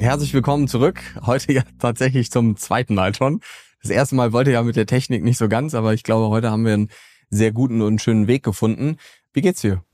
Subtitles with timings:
[0.00, 1.00] herzlich willkommen zurück.
[1.26, 3.40] Heute ja tatsächlich zum zweiten Mal schon.
[3.82, 6.50] Das erste Mal wollte ja mit der Technik nicht so ganz, aber ich glaube, heute
[6.50, 6.90] haben wir einen
[7.28, 8.96] sehr guten und schönen Weg gefunden.
[9.32, 9.84] Wie geht's dir?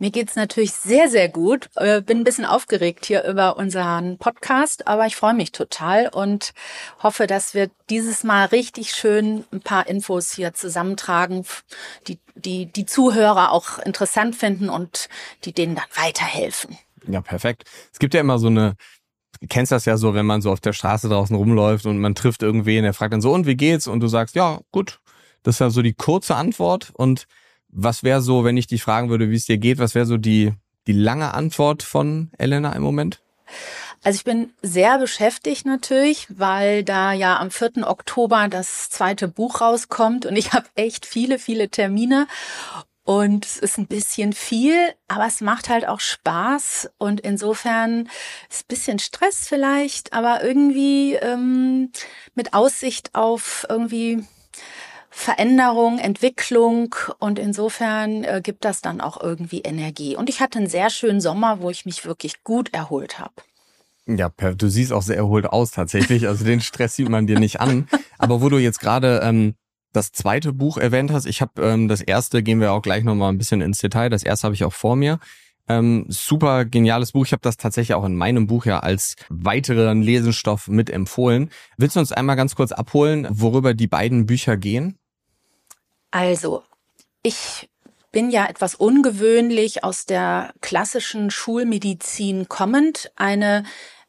[0.00, 1.70] Mir geht's natürlich sehr, sehr gut.
[1.76, 6.52] Äh, bin ein bisschen aufgeregt hier über unseren Podcast, aber ich freue mich total und
[7.00, 11.46] hoffe, dass wir dieses Mal richtig schön ein paar Infos hier zusammentragen,
[12.08, 15.08] die die, die Zuhörer auch interessant finden und
[15.44, 16.76] die denen dann weiterhelfen.
[17.06, 17.64] Ja, perfekt.
[17.92, 18.76] Es gibt ja immer so eine,
[19.48, 22.42] kennst das ja so, wenn man so auf der Straße draußen rumläuft und man trifft
[22.42, 23.86] irgendwen, der fragt dann so, und wie geht's?
[23.86, 25.00] Und du sagst, ja, gut.
[25.42, 26.90] Das ist ja so die kurze Antwort.
[26.94, 27.26] Und
[27.68, 30.16] was wäre so, wenn ich dich fragen würde, wie es dir geht, was wäre so
[30.16, 30.52] die,
[30.86, 33.20] die lange Antwort von Elena im Moment?
[34.02, 37.86] Also ich bin sehr beschäftigt natürlich, weil da ja am 4.
[37.88, 42.26] Oktober das zweite Buch rauskommt und ich habe echt viele, viele Termine
[43.04, 44.74] und es ist ein bisschen viel,
[45.08, 48.08] aber es macht halt auch Spaß und insofern
[48.50, 51.92] ist bisschen Stress vielleicht, aber irgendwie ähm,
[52.34, 54.24] mit Aussicht auf irgendwie
[55.10, 60.16] Veränderung, Entwicklung und insofern äh, gibt das dann auch irgendwie Energie.
[60.16, 63.34] Und ich hatte einen sehr schönen Sommer, wo ich mich wirklich gut erholt habe.
[64.06, 66.26] Ja, du siehst auch sehr erholt aus tatsächlich.
[66.26, 67.88] Also den Stress sieht man dir nicht an.
[68.18, 69.54] Aber wo du jetzt gerade ähm,
[69.94, 71.24] das zweite Buch erwähnt hast.
[71.24, 74.10] Ich habe ähm, das erste, gehen wir auch gleich nochmal ein bisschen ins Detail.
[74.10, 75.18] Das erste habe ich auch vor mir.
[75.66, 77.24] Ähm, super geniales Buch.
[77.24, 81.48] Ich habe das tatsächlich auch in meinem Buch ja als weiteren Lesenstoff mit empfohlen.
[81.78, 84.98] Willst du uns einmal ganz kurz abholen, worüber die beiden Bücher gehen?
[86.10, 86.62] Also,
[87.22, 87.70] ich
[88.12, 93.64] bin ja etwas ungewöhnlich aus der klassischen Schulmedizin kommend, eine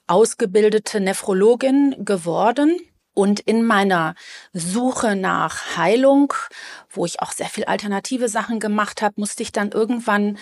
[0.07, 2.77] ausgebildete Nephrologin geworden
[3.15, 4.13] und in meiner
[4.53, 6.33] Suche nach Heilung,
[6.91, 10.37] wo ich auch sehr viel alternative Sachen gemacht habe, musste ich dann irgendwann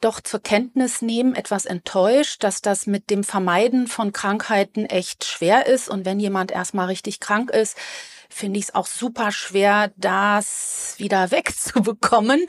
[0.00, 5.66] doch zur Kenntnis nehmen, etwas enttäuscht, dass das mit dem Vermeiden von Krankheiten echt schwer
[5.66, 5.88] ist.
[5.88, 7.76] Und wenn jemand erstmal richtig krank ist,
[8.28, 12.46] finde ich es auch super schwer, das wieder wegzubekommen.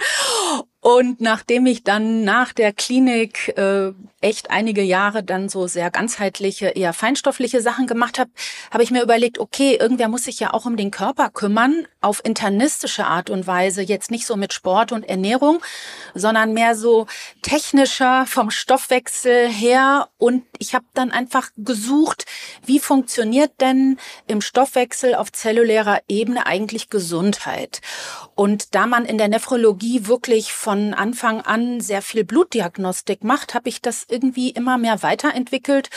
[0.81, 3.91] Und nachdem ich dann nach der Klinik äh,
[4.21, 8.31] echt einige Jahre dann so sehr ganzheitliche, eher feinstoffliche Sachen gemacht habe,
[8.71, 12.23] habe ich mir überlegt, okay, irgendwer muss sich ja auch um den Körper kümmern, auf
[12.23, 15.61] internistische Art und Weise, jetzt nicht so mit Sport und Ernährung,
[16.15, 17.07] sondern mehr so
[17.41, 20.07] technischer vom Stoffwechsel her.
[20.17, 22.25] Und ich habe dann einfach gesucht,
[22.65, 23.97] wie funktioniert denn
[24.27, 27.81] im Stoffwechsel auf zellulärer Ebene eigentlich Gesundheit?
[28.39, 33.67] Und da man in der Nephrologie wirklich von Anfang an sehr viel Blutdiagnostik macht, habe
[33.67, 35.89] ich das irgendwie immer mehr weiterentwickelt.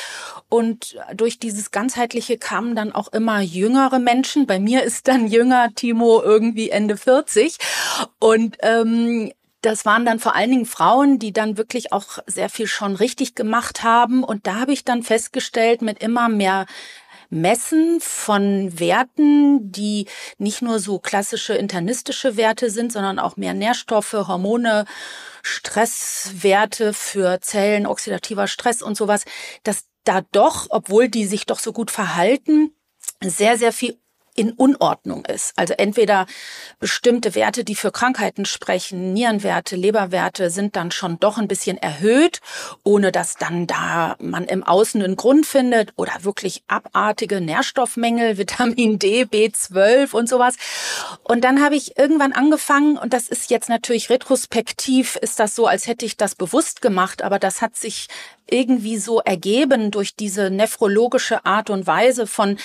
[0.49, 4.49] Und durch dieses ganzheitliche kamen dann auch immer jüngere Menschen.
[4.49, 7.59] Bei mir ist dann jünger Timo irgendwie Ende 40.
[8.19, 9.31] Und ähm,
[9.61, 13.37] das waren dann vor allen Dingen Frauen, die dann wirklich auch sehr viel schon richtig
[13.37, 14.25] gemacht haben.
[14.25, 16.67] Und da habe ich dann festgestellt, mit immer mehr
[17.33, 20.07] Messen von Werten, die
[20.37, 24.85] nicht nur so klassische internistische Werte sind, sondern auch mehr Nährstoffe, Hormone,
[25.43, 29.25] Stresswerte für Zellen, oxidativer Stress und sowas,
[29.63, 32.75] dass da doch, obwohl die sich doch so gut verhalten,
[33.23, 33.99] sehr, sehr viel
[34.35, 35.53] in Unordnung ist.
[35.57, 36.27] Also entweder
[36.81, 42.41] bestimmte Werte, die für Krankheiten sprechen, Nierenwerte, Leberwerte sind dann schon doch ein bisschen erhöht,
[42.83, 48.99] ohne dass dann da man im Außen einen Grund findet oder wirklich abartige Nährstoffmängel, Vitamin
[48.99, 50.57] D, B12 und sowas.
[51.25, 55.67] Und dann habe ich irgendwann angefangen und das ist jetzt natürlich retrospektiv, ist das so,
[55.67, 58.09] als hätte ich das bewusst gemacht, aber das hat sich
[58.51, 62.59] irgendwie so ergeben durch diese nephrologische Art und Weise von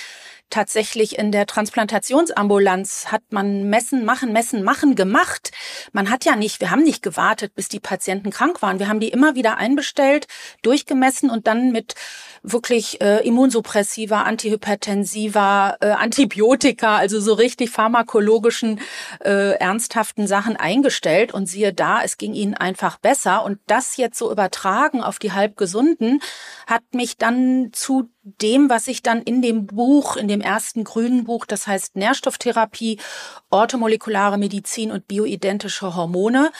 [0.50, 5.52] tatsächlich in der Transplantationsambulanz hat man Messen, machen, Messen, machen gemacht.
[5.92, 8.78] Man hat ja nicht, wir haben nicht gewartet, bis die Patienten krank waren.
[8.78, 10.26] Wir haben die immer wieder einbestellt,
[10.62, 11.94] durchgemessen und dann mit
[12.42, 18.80] wirklich äh, Immunsuppressiva, Antihypertensiva, äh, Antibiotika, also so richtig pharmakologischen,
[19.24, 21.32] äh, ernsthaften Sachen eingestellt.
[21.32, 23.44] Und siehe da, es ging ihnen einfach besser.
[23.44, 26.20] Und das jetzt so übertragen auf die Halbgesunden
[26.66, 31.24] hat mich dann zu dem, was ich dann in dem Buch, in dem ersten grünen
[31.24, 32.98] Buch, das heißt Nährstofftherapie,
[33.50, 36.50] orthomolekulare Medizin und bioidentische Hormone,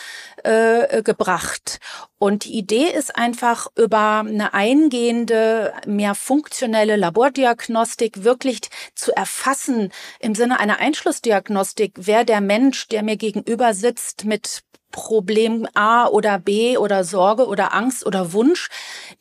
[0.45, 1.81] äh, gebracht.
[2.19, 8.61] Und die Idee ist einfach über eine eingehende, mehr funktionelle Labordiagnostik wirklich
[8.95, 15.67] zu erfassen im Sinne einer Einschlussdiagnostik, wer der Mensch, der mir gegenüber sitzt, mit Problem
[15.75, 18.69] A oder B oder Sorge oder Angst oder Wunsch,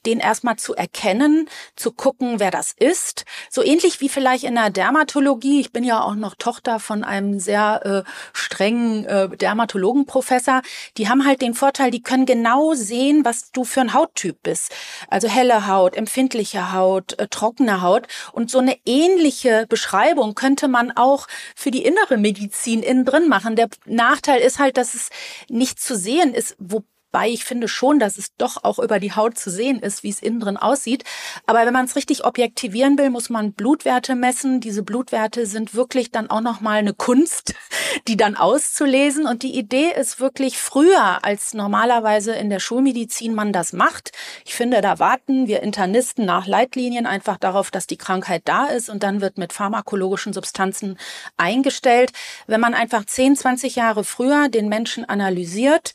[0.05, 3.25] den erstmal zu erkennen, zu gucken, wer das ist.
[3.49, 5.59] So ähnlich wie vielleicht in der Dermatologie.
[5.59, 10.61] Ich bin ja auch noch Tochter von einem sehr äh, strengen äh, Dermatologenprofessor.
[10.97, 14.71] Die haben halt den Vorteil, die können genau sehen, was du für ein Hauttyp bist.
[15.09, 18.07] Also helle Haut, empfindliche Haut, äh, trockene Haut.
[18.31, 23.55] Und so eine ähnliche Beschreibung könnte man auch für die innere Medizin innen drin machen.
[23.55, 25.09] Der Nachteil ist halt, dass es
[25.57, 29.13] nicht zu sehen ist, wo Wobei ich finde schon, dass es doch auch über die
[29.13, 31.03] Haut zu sehen ist, wie es innen drin aussieht.
[31.45, 34.59] Aber wenn man es richtig objektivieren will, muss man Blutwerte messen.
[34.59, 37.55] Diese Blutwerte sind wirklich dann auch nochmal eine Kunst,
[38.07, 39.25] die dann auszulesen.
[39.25, 44.11] Und die Idee ist wirklich früher, als normalerweise in der Schulmedizin man das macht.
[44.45, 48.89] Ich finde, da warten wir Internisten nach Leitlinien einfach darauf, dass die Krankheit da ist
[48.89, 50.99] und dann wird mit pharmakologischen Substanzen
[51.37, 52.11] eingestellt.
[52.47, 55.93] Wenn man einfach 10, 20 Jahre früher den Menschen analysiert,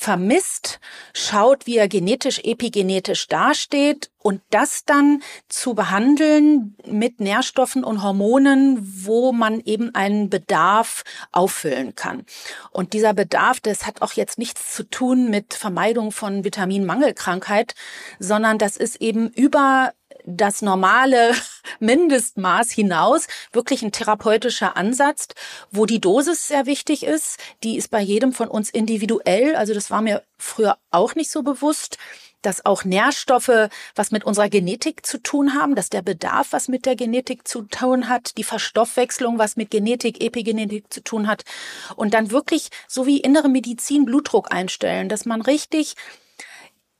[0.00, 0.80] vermisst,
[1.12, 8.78] schaut, wie er genetisch, epigenetisch dasteht und das dann zu behandeln mit Nährstoffen und Hormonen,
[9.04, 12.24] wo man eben einen Bedarf auffüllen kann.
[12.70, 17.74] Und dieser Bedarf, das hat auch jetzt nichts zu tun mit Vermeidung von Vitaminmangelkrankheit,
[18.18, 19.92] sondern das ist eben über
[20.24, 21.32] das normale
[21.80, 25.28] Mindestmaß hinaus wirklich ein therapeutischer Ansatz,
[25.70, 27.38] wo die Dosis sehr wichtig ist.
[27.62, 29.56] Die ist bei jedem von uns individuell.
[29.56, 31.98] Also das war mir früher auch nicht so bewusst
[32.42, 36.86] dass auch Nährstoffe was mit unserer Genetik zu tun haben, dass der Bedarf was mit
[36.86, 41.44] der Genetik zu tun hat, die Verstoffwechslung was mit Genetik, Epigenetik zu tun hat
[41.96, 45.96] und dann wirklich so wie innere Medizin Blutdruck einstellen, dass man richtig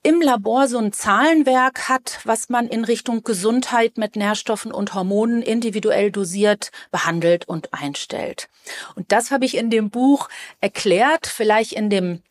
[0.02, 5.42] im Labor so ein Zahlenwerk hat, was man in Richtung Gesundheit mit Nährstoffen und Hormonen
[5.42, 8.48] individuell dosiert, behandelt und einstellt.
[8.94, 10.28] Und das habe ich in dem Buch
[10.60, 11.26] erklärt.
[11.26, 12.22] Vielleicht in dem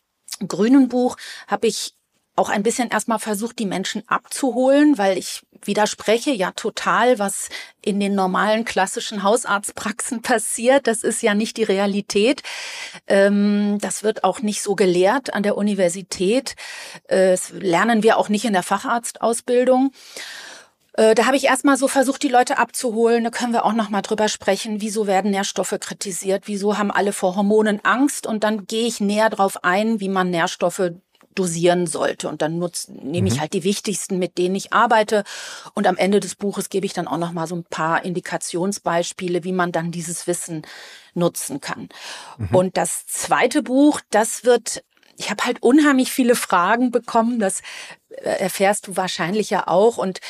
[0.47, 1.17] grünen Buch
[1.47, 1.93] habe ich
[2.39, 7.49] auch ein bisschen erstmal versucht, die Menschen abzuholen, weil ich widerspreche ja total, was
[7.81, 10.87] in den normalen klassischen Hausarztpraxen passiert.
[10.87, 12.41] Das ist ja nicht die Realität.
[13.07, 16.55] Ähm, das wird auch nicht so gelehrt an der Universität.
[17.07, 19.91] Äh, das lernen wir auch nicht in der Facharztausbildung.
[20.93, 23.23] Äh, da habe ich erstmal so versucht, die Leute abzuholen.
[23.23, 24.81] Da können wir auch noch mal drüber sprechen.
[24.81, 26.43] Wieso werden Nährstoffe kritisiert?
[26.45, 28.25] Wieso haben alle vor Hormonen Angst?
[28.25, 30.91] Und dann gehe ich näher drauf ein, wie man Nährstoffe
[31.35, 32.27] dosieren sollte.
[32.29, 33.39] Und dann nutz, nehme ich mhm.
[33.41, 35.23] halt die wichtigsten, mit denen ich arbeite.
[35.73, 39.43] Und am Ende des Buches gebe ich dann auch noch mal so ein paar Indikationsbeispiele,
[39.43, 40.63] wie man dann dieses Wissen
[41.13, 41.89] nutzen kann.
[42.37, 42.55] Mhm.
[42.55, 44.83] Und das zweite Buch, das wird
[45.19, 47.61] ich habe halt unheimlich viele Fragen bekommen, das
[48.09, 49.97] äh, erfährst du wahrscheinlich ja auch.
[49.97, 50.21] Und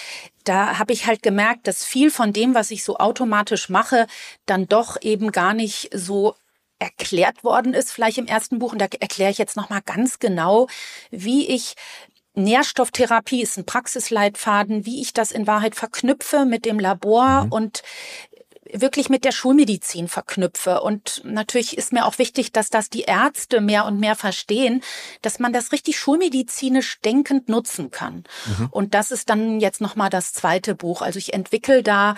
[0.44, 4.08] da habe ich halt gemerkt, dass viel von dem, was ich so automatisch mache,
[4.48, 6.36] dann doch eben gar nicht so
[6.80, 8.72] erklärt worden ist, vielleicht im ersten Buch.
[8.72, 10.68] Und da erkläre ich jetzt nochmal ganz genau,
[11.12, 11.76] wie ich
[12.36, 17.52] Nährstofftherapie ist ein Praxisleitfaden, wie ich das in Wahrheit verknüpfe mit dem Labor mhm.
[17.52, 17.84] und
[18.74, 20.82] wirklich mit der Schulmedizin verknüpfe.
[20.82, 24.84] Und natürlich ist mir auch wichtig, dass das die Ärzte mehr und mehr verstehen,
[25.22, 28.24] dass man das richtig schulmedizinisch denkend nutzen kann.
[28.46, 28.68] Mhm.
[28.72, 31.02] Und das ist dann jetzt nochmal das zweite Buch.
[31.02, 32.16] Also ich entwickle da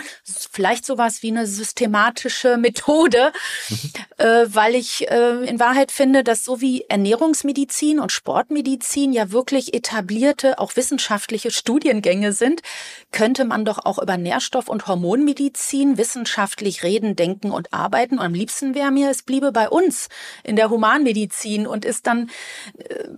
[0.52, 3.32] vielleicht sowas wie eine systematische Methode,
[3.70, 3.92] mhm.
[4.18, 9.74] äh, weil ich äh, in Wahrheit finde, dass so wie Ernährungsmedizin und Sportmedizin ja wirklich
[9.74, 12.62] etablierte, auch wissenschaftliche Studiengänge sind,
[13.12, 18.18] könnte man doch auch über Nährstoff- und Hormonmedizin wissenschaftlich wissenschaftlich reden, denken und arbeiten.
[18.18, 20.10] Und am liebsten wäre mir, es bliebe bei uns
[20.44, 22.30] in der Humanmedizin und ist dann
[22.78, 23.10] äh,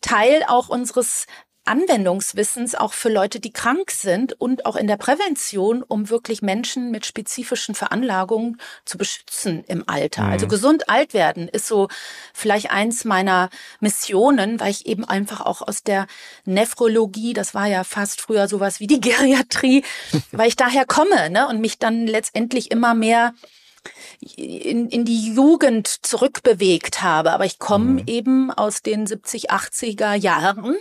[0.00, 1.26] Teil auch unseres
[1.64, 6.90] Anwendungswissens auch für Leute, die krank sind und auch in der Prävention, um wirklich Menschen
[6.90, 10.22] mit spezifischen Veranlagungen zu beschützen im Alter.
[10.22, 10.42] Also mhm.
[10.42, 11.86] Also gesund alt werden ist so
[12.34, 16.08] vielleicht eins meiner Missionen, weil ich eben einfach auch aus der
[16.44, 19.84] Nephrologie, das war ja fast früher sowas wie die Geriatrie,
[20.32, 23.34] weil ich daher komme ne, und mich dann letztendlich immer mehr
[24.36, 27.32] in, in die Jugend zurückbewegt habe.
[27.32, 28.04] Aber ich komme mhm.
[28.06, 30.76] eben aus den 70, 80er Jahren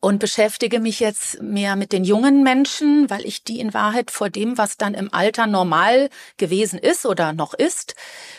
[0.00, 4.30] und beschäftige mich jetzt mehr mit den jungen Menschen, weil ich die in Wahrheit vor
[4.30, 7.94] dem, was dann im Alter normal gewesen ist oder noch ist,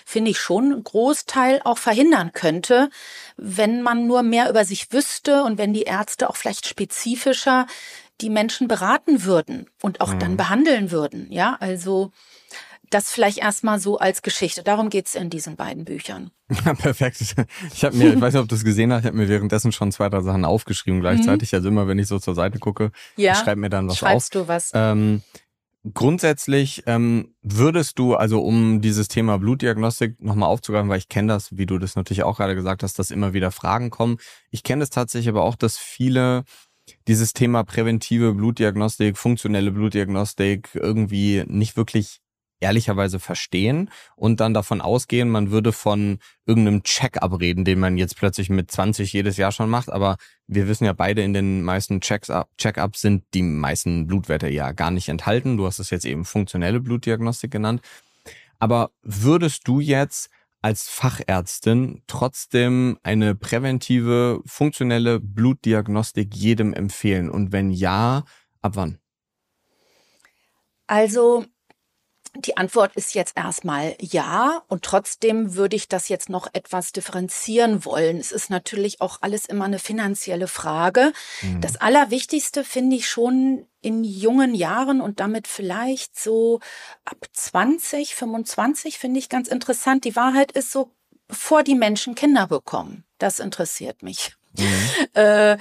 [0.05, 2.89] finde ich schon einen Großteil auch verhindern könnte,
[3.37, 7.67] wenn man nur mehr über sich wüsste und wenn die Ärzte auch vielleicht spezifischer
[8.21, 10.19] die Menschen beraten würden und auch mhm.
[10.19, 11.31] dann behandeln würden.
[11.31, 12.11] Ja, also
[12.93, 14.63] das vielleicht erstmal so als Geschichte.
[14.63, 16.31] Darum geht's in diesen beiden Büchern.
[16.65, 17.19] Ja, perfekt.
[17.73, 19.71] Ich habe mir, ich weiß nicht, ob du es gesehen hast, ich habe mir währenddessen
[19.71, 21.51] schon zwei, drei Sachen aufgeschrieben gleichzeitig.
[21.51, 21.55] Mhm.
[21.55, 23.33] Also immer, wenn ich so zur Seite gucke, ja.
[23.33, 24.43] schreib mir dann was Schreibst auf.
[24.43, 24.71] du was?
[24.73, 25.23] Ähm,
[25.93, 31.57] grundsätzlich ähm, würdest du, also um dieses Thema Blutdiagnostik nochmal aufzugreifen, weil ich kenne das,
[31.57, 34.17] wie du das natürlich auch gerade gesagt hast, dass immer wieder Fragen kommen.
[34.51, 36.43] Ich kenne das tatsächlich aber auch, dass viele
[37.07, 42.19] dieses Thema präventive Blutdiagnostik, funktionelle Blutdiagnostik irgendwie nicht wirklich
[42.63, 48.17] ehrlicherweise verstehen und dann davon ausgehen, man würde von irgendeinem Check-up reden, den man jetzt
[48.17, 49.91] plötzlich mit 20 jedes Jahr schon macht.
[49.91, 50.17] Aber
[50.47, 55.09] wir wissen ja beide, in den meisten Check-ups sind die meisten Blutwerte ja gar nicht
[55.09, 55.57] enthalten.
[55.57, 57.81] Du hast es jetzt eben funktionelle Blutdiagnostik genannt.
[58.59, 60.29] Aber würdest du jetzt
[60.61, 67.29] als Fachärztin trotzdem eine präventive, funktionelle Blutdiagnostik jedem empfehlen?
[67.29, 68.23] Und wenn ja,
[68.61, 68.99] ab wann?
[70.87, 71.45] Also
[72.35, 77.85] die Antwort ist jetzt erstmal ja und trotzdem würde ich das jetzt noch etwas differenzieren
[77.85, 78.17] wollen.
[78.17, 81.13] Es ist natürlich auch alles immer eine finanzielle Frage.
[81.41, 81.61] Mhm.
[81.61, 86.59] Das Allerwichtigste finde ich schon in jungen Jahren und damit vielleicht so
[87.05, 90.03] ab 20, 25 finde ich ganz interessant.
[90.03, 90.91] Die Wahrheit ist so,
[91.27, 93.03] bevor die Menschen Kinder bekommen.
[93.19, 94.35] Das interessiert mich.
[94.57, 95.07] Mhm.
[95.15, 95.57] Äh, äh,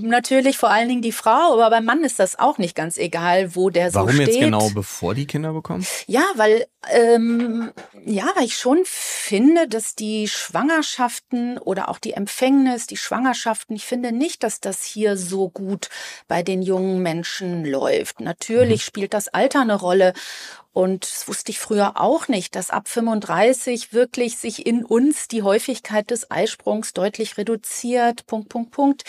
[0.00, 3.54] natürlich vor allen Dingen die Frau, aber beim Mann ist das auch nicht ganz egal,
[3.54, 4.28] wo der Warum so steht.
[4.28, 5.86] Warum jetzt genau bevor die Kinder bekommen?
[6.06, 7.72] Ja, weil ähm,
[8.04, 13.84] ja, weil ich schon finde, dass die Schwangerschaften oder auch die Empfängnis, die Schwangerschaften, ich
[13.84, 15.90] finde nicht, dass das hier so gut
[16.26, 18.20] bei den jungen Menschen läuft.
[18.20, 18.86] Natürlich mhm.
[18.86, 20.12] spielt das Alter eine Rolle
[20.72, 25.42] und das wusste ich früher auch nicht, dass ab 35 wirklich sich in uns die
[25.42, 28.26] Häufigkeit des Eisprungs deutlich reduziert.
[28.26, 29.04] Punkt, Punkt, Punkt.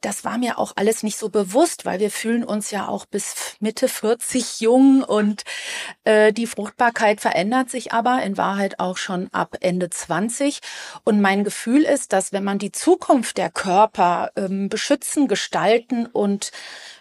[0.00, 3.56] Das war mir auch alles nicht so bewusst, weil wir fühlen uns ja auch bis
[3.58, 5.44] Mitte 40 jung und
[6.04, 10.60] äh, die Fruchtbarkeit verändert sich aber in Wahrheit auch schon ab Ende 20.
[11.04, 16.52] Und mein Gefühl ist, dass wenn man die Zukunft der Körper ähm, beschützen, gestalten und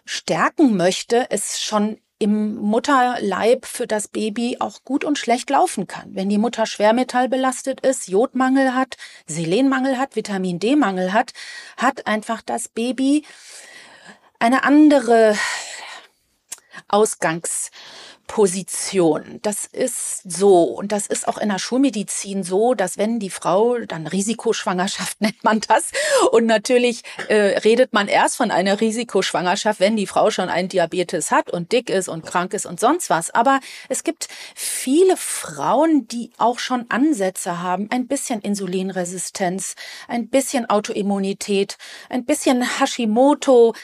[0.05, 6.15] stärken möchte, es schon im Mutterleib für das Baby auch gut und schlecht laufen kann.
[6.15, 8.95] Wenn die Mutter schwermetallbelastet ist, Jodmangel hat,
[9.27, 11.33] Selenmangel hat, Vitamin D-Mangel hat,
[11.75, 13.25] hat einfach das Baby
[14.39, 15.35] eine andere
[16.87, 17.71] Ausgangs
[18.33, 19.37] Position.
[19.43, 20.63] Das ist so.
[20.63, 25.43] Und das ist auch in der Schulmedizin so, dass wenn die Frau, dann Risikoschwangerschaft nennt
[25.43, 25.91] man das.
[26.31, 31.29] Und natürlich äh, redet man erst von einer Risikoschwangerschaft, wenn die Frau schon einen Diabetes
[31.29, 33.29] hat und dick ist und krank ist und sonst was.
[33.29, 39.75] Aber es gibt viele Frauen, die auch schon Ansätze haben, ein bisschen Insulinresistenz,
[40.07, 41.77] ein bisschen Autoimmunität,
[42.09, 43.75] ein bisschen Hashimoto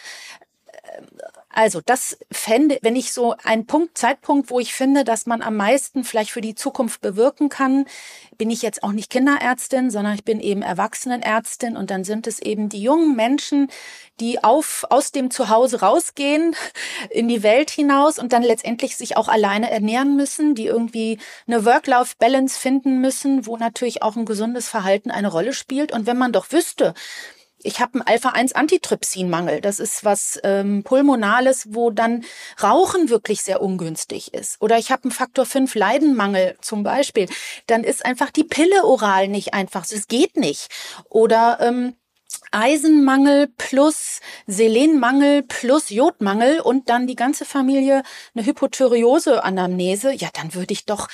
[1.51, 5.55] also das fände, wenn ich so einen Punkt, Zeitpunkt, wo ich finde, dass man am
[5.55, 7.85] meisten vielleicht für die Zukunft bewirken kann,
[8.37, 12.39] bin ich jetzt auch nicht Kinderärztin, sondern ich bin eben Erwachsenenärztin und dann sind es
[12.39, 13.69] eben die jungen Menschen,
[14.19, 16.55] die auf, aus dem Zuhause rausgehen,
[17.09, 21.65] in die Welt hinaus und dann letztendlich sich auch alleine ernähren müssen, die irgendwie eine
[21.65, 25.91] Work-Life-Balance finden müssen, wo natürlich auch ein gesundes Verhalten eine Rolle spielt.
[25.91, 26.93] Und wenn man doch wüsste,
[27.61, 29.61] ich habe einen Alpha-1-Antitrypsinmangel.
[29.61, 32.23] Das ist was ähm, Pulmonales, wo dann
[32.61, 34.61] Rauchen wirklich sehr ungünstig ist.
[34.61, 37.27] Oder ich habe einen Faktor 5 Leidenmangel zum Beispiel.
[37.67, 39.85] Dann ist einfach die Pille oral nicht einfach.
[39.89, 40.69] Es geht nicht.
[41.09, 41.95] Oder ähm,
[42.51, 48.03] Eisenmangel plus Selenmangel plus Jodmangel und dann die ganze Familie
[48.35, 51.07] eine Hypothyreose-Anamnese, ja, dann würde ich doch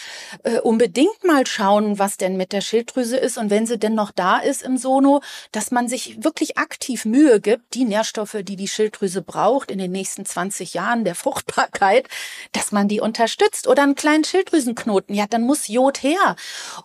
[0.43, 4.11] äh, unbedingt mal schauen, was denn mit der Schilddrüse ist und wenn sie denn noch
[4.11, 8.67] da ist im Sono, dass man sich wirklich aktiv Mühe gibt, die Nährstoffe, die die
[8.67, 12.07] Schilddrüse braucht in den nächsten 20 Jahren der Fruchtbarkeit,
[12.51, 13.67] dass man die unterstützt.
[13.67, 16.35] Oder einen kleinen Schilddrüsenknoten, ja, dann muss Jod her.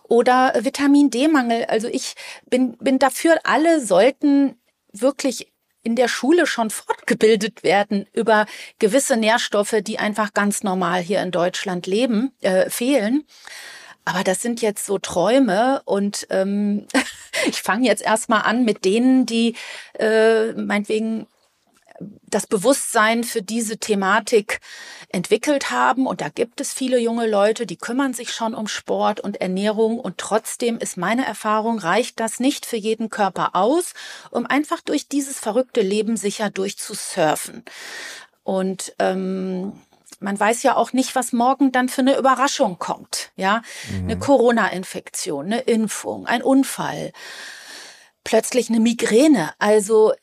[0.03, 1.65] Oder Vitamin D-Mangel.
[1.65, 2.15] Also ich
[2.49, 4.40] bin, bin dafür, alle sollten
[4.93, 5.51] wirklich
[5.83, 8.45] in der Schule schon fortgebildet werden über
[8.79, 13.25] gewisse Nährstoffe, die einfach ganz normal hier in Deutschland leben, äh, fehlen.
[14.05, 16.87] Aber das sind jetzt so Träume und ähm,
[17.47, 19.55] ich fange jetzt erstmal an mit denen, die
[19.99, 21.27] äh, meinetwegen
[22.23, 24.59] das Bewusstsein für diese Thematik
[25.09, 26.07] entwickelt haben.
[26.07, 29.99] Und da gibt es viele junge Leute, die kümmern sich schon um Sport und Ernährung.
[29.99, 33.93] Und trotzdem ist meine Erfahrung, reicht das nicht für jeden Körper aus,
[34.29, 37.63] um einfach durch dieses verrückte Leben sicher durchzusurfen.
[38.43, 39.73] Und ähm,
[40.19, 43.31] man weiß ja auch nicht, was morgen dann für eine Überraschung kommt.
[43.35, 44.03] Ja, mhm.
[44.03, 47.11] eine Corona-Infektion, eine Impfung, ein Unfall,
[48.23, 49.53] plötzlich eine Migräne.
[49.57, 50.13] Also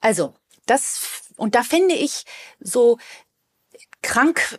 [0.00, 0.34] also,
[0.66, 2.24] das und da finde ich
[2.60, 2.98] so
[4.02, 4.58] krank,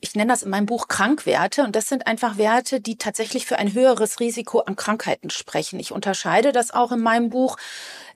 [0.00, 3.58] ich nenne das in meinem Buch Krankwerte und das sind einfach Werte, die tatsächlich für
[3.58, 5.78] ein höheres Risiko an Krankheiten sprechen.
[5.80, 7.56] Ich unterscheide das auch in meinem Buch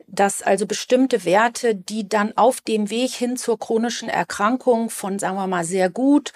[0.09, 5.37] dass also bestimmte Werte, die dann auf dem Weg hin zur chronischen Erkrankung von, sagen
[5.37, 6.33] wir mal, sehr gut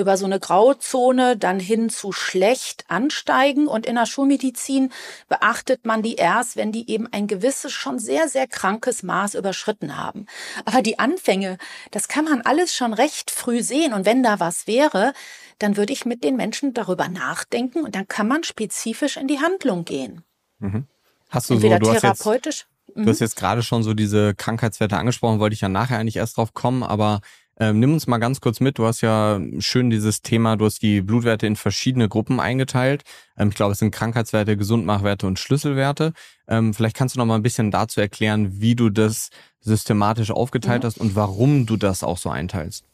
[0.00, 3.68] über so eine Grauzone dann hin zu schlecht ansteigen.
[3.68, 4.90] Und in der Schulmedizin
[5.28, 9.96] beachtet man die erst, wenn die eben ein gewisses, schon sehr, sehr krankes Maß überschritten
[9.96, 10.26] haben.
[10.64, 11.58] Aber die Anfänge,
[11.90, 13.92] das kann man alles schon recht früh sehen.
[13.92, 15.12] Und wenn da was wäre,
[15.58, 19.40] dann würde ich mit den Menschen darüber nachdenken und dann kann man spezifisch in die
[19.40, 20.22] Handlung gehen.
[20.58, 20.86] Mhm.
[21.28, 22.66] Hast du Entweder so, du therapeutisch.
[22.94, 23.24] Du hast mhm.
[23.24, 26.82] jetzt gerade schon so diese Krankheitswerte angesprochen, wollte ich ja nachher eigentlich erst drauf kommen,
[26.82, 27.20] aber
[27.60, 28.78] ähm, nimm uns mal ganz kurz mit.
[28.78, 33.02] Du hast ja schön dieses Thema, du hast die Blutwerte in verschiedene Gruppen eingeteilt.
[33.36, 36.14] Ähm, ich glaube, es sind Krankheitswerte, Gesundmachwerte und Schlüsselwerte.
[36.48, 39.28] Ähm, vielleicht kannst du noch mal ein bisschen dazu erklären, wie du das
[39.60, 40.86] systematisch aufgeteilt mhm.
[40.86, 42.89] hast und warum du das auch so einteilst.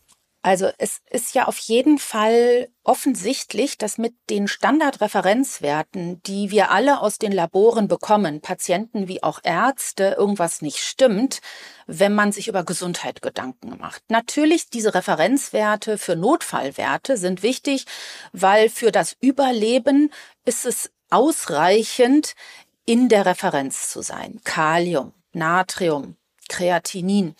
[0.46, 7.00] Also es ist ja auf jeden Fall offensichtlich, dass mit den Standardreferenzwerten, die wir alle
[7.00, 11.40] aus den Laboren bekommen, Patienten wie auch Ärzte, irgendwas nicht stimmt,
[11.88, 14.04] wenn man sich über Gesundheit Gedanken macht.
[14.08, 17.84] Natürlich, diese Referenzwerte für Notfallwerte sind wichtig,
[18.32, 20.12] weil für das Überleben
[20.44, 22.36] ist es ausreichend,
[22.84, 24.40] in der Referenz zu sein.
[24.44, 26.14] Kalium, Natrium,
[26.48, 27.34] Kreatinin.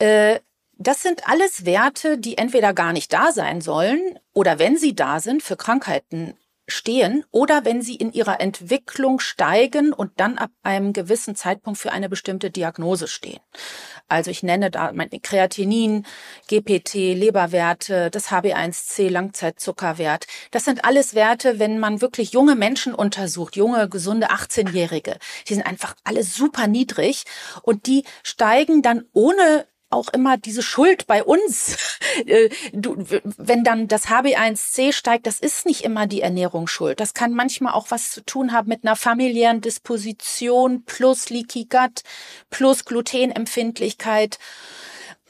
[0.00, 0.40] Äh,
[0.80, 5.20] das sind alles Werte, die entweder gar nicht da sein sollen oder wenn sie da
[5.20, 6.34] sind, für Krankheiten
[6.68, 11.92] stehen oder wenn sie in ihrer Entwicklung steigen und dann ab einem gewissen Zeitpunkt für
[11.92, 13.40] eine bestimmte Diagnose stehen.
[14.08, 16.06] Also ich nenne da mein Kreatinin,
[16.48, 20.26] GPT, Leberwerte, das HB1C, Langzeitzuckerwert.
[20.50, 25.16] Das sind alles Werte, wenn man wirklich junge Menschen untersucht, junge, gesunde 18-Jährige.
[25.48, 27.24] Die sind einfach alle super niedrig
[27.62, 31.76] und die steigen dann ohne auch immer diese Schuld bei uns.
[32.26, 36.98] Äh, du, wenn dann das HB1C steigt, das ist nicht immer die Ernährung schuld.
[36.98, 42.02] Das kann manchmal auch was zu tun haben mit einer familiären Disposition plus Leaky Gut
[42.50, 44.38] plus Glutenempfindlichkeit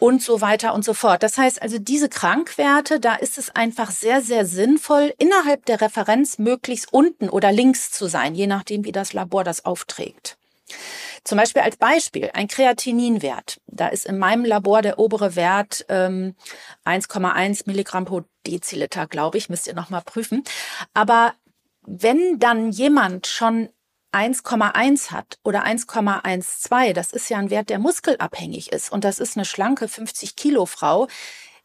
[0.01, 1.23] und so weiter und so fort.
[1.23, 6.39] Das heißt also, diese Krankwerte, da ist es einfach sehr, sehr sinnvoll, innerhalb der Referenz
[6.39, 10.37] möglichst unten oder links zu sein, je nachdem, wie das Labor das aufträgt.
[11.25, 13.61] Zum Beispiel als Beispiel ein Kreatininwert.
[13.67, 16.35] Da ist in meinem Labor der obere Wert ähm,
[16.85, 20.45] 1,1 Milligramm pro Deziliter, glaube ich, müsst ihr nochmal prüfen.
[20.95, 21.35] Aber
[21.83, 23.69] wenn dann jemand schon
[24.13, 29.37] 1,1 hat oder 1,12, das ist ja ein Wert, der muskelabhängig ist und das ist
[29.37, 31.07] eine schlanke 50 Kilo Frau,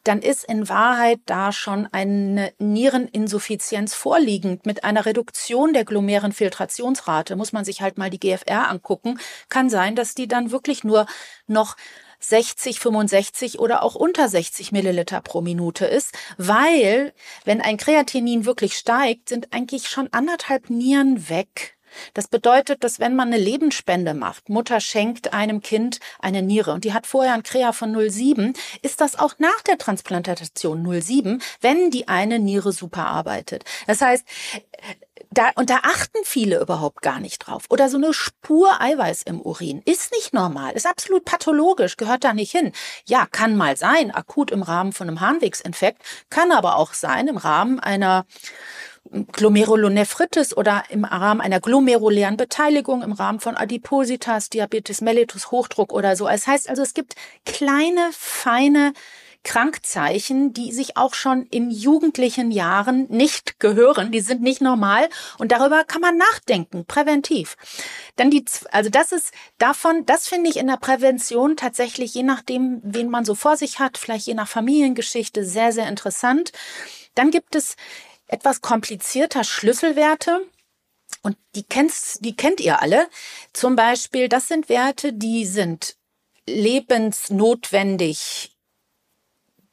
[0.05, 7.35] dann ist in Wahrheit da schon eine Niereninsuffizienz vorliegend mit einer Reduktion der glomären Filtrationsrate.
[7.35, 9.19] Muss man sich halt mal die GFR angucken.
[9.49, 11.07] Kann sein, dass die dann wirklich nur
[11.47, 11.75] noch
[12.19, 17.13] 60, 65 oder auch unter 60 Milliliter pro Minute ist, weil
[17.43, 21.74] wenn ein Kreatinin wirklich steigt, sind eigentlich schon anderthalb Nieren weg.
[22.13, 26.83] Das bedeutet, dass wenn man eine Lebensspende macht, Mutter schenkt einem Kind eine Niere und
[26.83, 31.91] die hat vorher ein Krea von 0,7, ist das auch nach der Transplantation 0,7, wenn
[31.91, 33.63] die eine Niere super arbeitet.
[33.87, 34.25] Das heißt,
[35.31, 37.65] da, und da achten viele überhaupt gar nicht drauf.
[37.69, 42.33] Oder so eine Spur Eiweiß im Urin ist nicht normal, ist absolut pathologisch, gehört da
[42.33, 42.71] nicht hin.
[43.05, 47.37] Ja, kann mal sein, akut im Rahmen von einem Harnwegsinfekt, kann aber auch sein im
[47.37, 48.25] Rahmen einer
[49.11, 56.15] Glomerulonephritis oder im Rahmen einer glomerulären Beteiligung, im Rahmen von Adipositas, Diabetes mellitus, Hochdruck oder
[56.15, 56.27] so.
[56.27, 57.15] Es heißt also, es gibt
[57.45, 58.93] kleine, feine
[59.45, 64.11] Krankzeichen, die sich auch schon in jugendlichen Jahren nicht gehören.
[64.11, 67.55] Die sind nicht normal und darüber kann man nachdenken, präventiv.
[68.17, 72.81] Dann die, also das ist davon, das finde ich in der Prävention tatsächlich, je nachdem,
[72.83, 76.51] wen man so vor sich hat, vielleicht je nach Familiengeschichte, sehr, sehr interessant.
[77.13, 77.75] Dann gibt es
[78.27, 80.41] etwas komplizierter Schlüsselwerte.
[81.21, 83.07] Und die, kennst, die kennt ihr alle.
[83.53, 85.97] Zum Beispiel, das sind Werte, die sind
[86.47, 88.55] lebensnotwendig,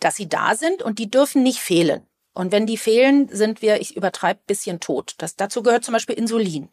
[0.00, 2.06] dass sie da sind und die dürfen nicht fehlen.
[2.34, 5.14] Und wenn die fehlen, sind wir, ich übertreibe bisschen tot.
[5.18, 6.70] Das, dazu gehört zum Beispiel Insulin.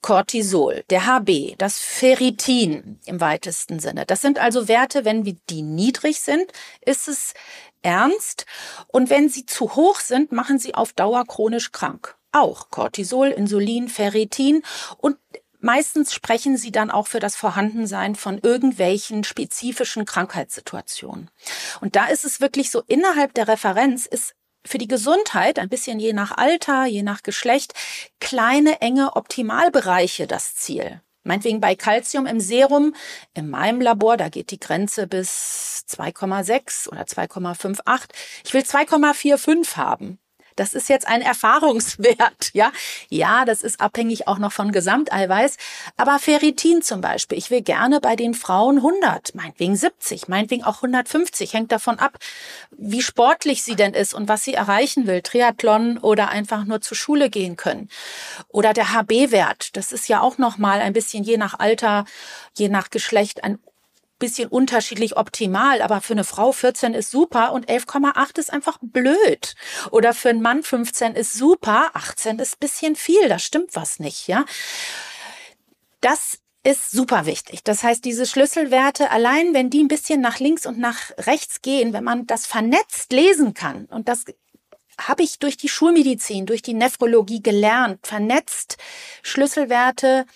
[0.00, 4.04] Cortisol, der HB, das Ferritin im weitesten Sinne.
[4.04, 7.34] Das sind also Werte, wenn die niedrig sind, ist es
[7.82, 8.46] ernst.
[8.88, 12.16] Und wenn sie zu hoch sind, machen sie auf Dauer chronisch krank.
[12.32, 14.62] Auch Cortisol, Insulin, Ferritin
[14.98, 15.16] und
[15.64, 21.30] Meistens sprechen sie dann auch für das Vorhandensein von irgendwelchen spezifischen Krankheitssituationen.
[21.80, 24.34] Und da ist es wirklich so, innerhalb der Referenz ist
[24.66, 27.74] für die Gesundheit, ein bisschen je nach Alter, je nach Geschlecht,
[28.18, 31.00] kleine, enge Optimalbereiche das Ziel.
[31.24, 32.94] Meinetwegen bei Calcium im Serum,
[33.34, 38.08] in meinem Labor, da geht die Grenze bis 2,6 oder 2,58.
[38.44, 40.18] Ich will 2,45 haben.
[40.56, 42.72] Das ist jetzt ein Erfahrungswert, ja.
[43.08, 45.56] Ja, das ist abhängig auch noch von Gesamteiweiß.
[45.96, 47.38] Aber Ferritin zum Beispiel.
[47.38, 51.52] Ich will gerne bei den Frauen 100, meinetwegen 70, meinetwegen auch 150.
[51.52, 52.18] Hängt davon ab,
[52.70, 55.22] wie sportlich sie denn ist und was sie erreichen will.
[55.22, 57.88] Triathlon oder einfach nur zur Schule gehen können.
[58.48, 59.76] Oder der HB-Wert.
[59.76, 62.04] Das ist ja auch noch mal ein bisschen je nach Alter,
[62.54, 63.58] je nach Geschlecht ein
[64.22, 69.54] bisschen unterschiedlich optimal, aber für eine Frau 14 ist super und 11,8 ist einfach blöd.
[69.90, 74.28] Oder für einen Mann 15 ist super, 18 ist bisschen viel, da stimmt was nicht,
[74.28, 74.44] ja.
[76.00, 77.64] Das ist super wichtig.
[77.64, 81.92] Das heißt, diese Schlüsselwerte, allein wenn die ein bisschen nach links und nach rechts gehen,
[81.92, 84.24] wenn man das vernetzt lesen kann, und das
[85.08, 88.76] habe ich durch die Schulmedizin, durch die Nephrologie gelernt, vernetzt
[89.22, 90.26] Schlüsselwerte,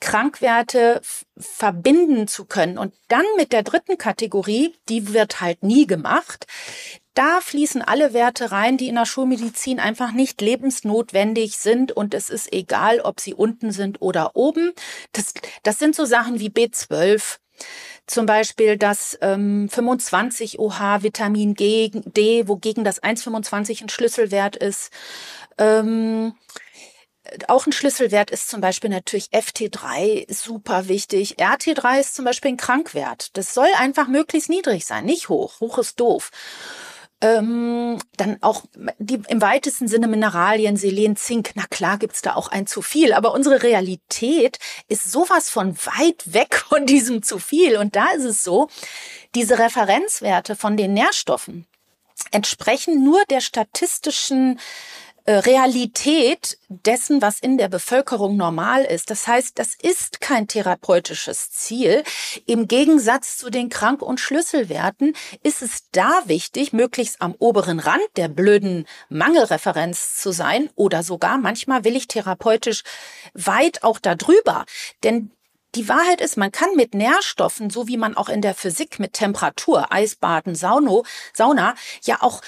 [0.00, 1.00] Krankwerte
[1.36, 2.78] verbinden zu können.
[2.78, 6.46] Und dann mit der dritten Kategorie, die wird halt nie gemacht,
[7.14, 12.28] da fließen alle Werte rein, die in der Schulmedizin einfach nicht lebensnotwendig sind und es
[12.28, 14.72] ist egal, ob sie unten sind oder oben.
[15.12, 15.32] Das,
[15.62, 17.38] das sind so Sachen wie B12,
[18.06, 24.90] zum Beispiel das ähm, 25 OH Vitamin G, D, wogegen das 1,25 ein Schlüsselwert ist.
[25.58, 26.34] Ähm,
[27.48, 31.36] auch ein Schlüsselwert ist zum Beispiel natürlich FT3, super wichtig.
[31.38, 33.36] RT3 ist zum Beispiel ein Krankwert.
[33.36, 35.60] Das soll einfach möglichst niedrig sein, nicht hoch.
[35.60, 36.30] Hoch ist doof.
[37.24, 38.64] Ähm, dann auch
[38.98, 41.52] die im weitesten Sinne Mineralien, Selen, Zink.
[41.54, 44.58] Na klar gibt's da auch ein zu viel, aber unsere Realität
[44.88, 47.78] ist sowas von weit weg von diesem zu viel.
[47.78, 48.68] Und da ist es so,
[49.34, 51.66] diese Referenzwerte von den Nährstoffen
[52.30, 54.60] entsprechen nur der statistischen
[55.26, 59.10] Realität dessen, was in der Bevölkerung normal ist.
[59.10, 62.02] Das heißt, das ist kein therapeutisches Ziel.
[62.46, 68.02] Im Gegensatz zu den Krank- und Schlüsselwerten ist es da wichtig, möglichst am oberen Rand
[68.16, 72.82] der blöden Mangelreferenz zu sein oder sogar manchmal will ich therapeutisch
[73.32, 74.66] weit auch darüber.
[75.04, 75.30] Denn
[75.74, 79.14] die Wahrheit ist, man kann mit Nährstoffen, so wie man auch in der Physik mit
[79.14, 82.42] Temperatur, Eisbaden, Sauno, Sauna, ja auch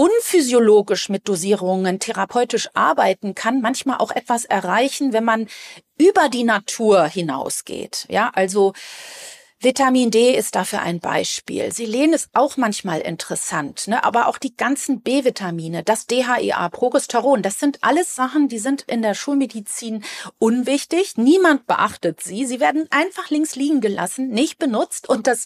[0.00, 5.46] unphysiologisch mit Dosierungen therapeutisch arbeiten kann, manchmal auch etwas erreichen, wenn man
[5.98, 8.06] über die Natur hinausgeht.
[8.08, 8.72] Ja, also
[9.62, 11.70] Vitamin D ist dafür ein Beispiel.
[11.70, 14.02] Selen ist auch manchmal interessant, ne?
[14.04, 19.02] aber auch die ganzen B-Vitamine, das DHEA, Progesteron, das sind alles Sachen, die sind in
[19.02, 20.02] der Schulmedizin
[20.38, 21.18] unwichtig.
[21.18, 22.46] Niemand beachtet sie.
[22.46, 25.10] Sie werden einfach links liegen gelassen, nicht benutzt.
[25.10, 25.44] Und das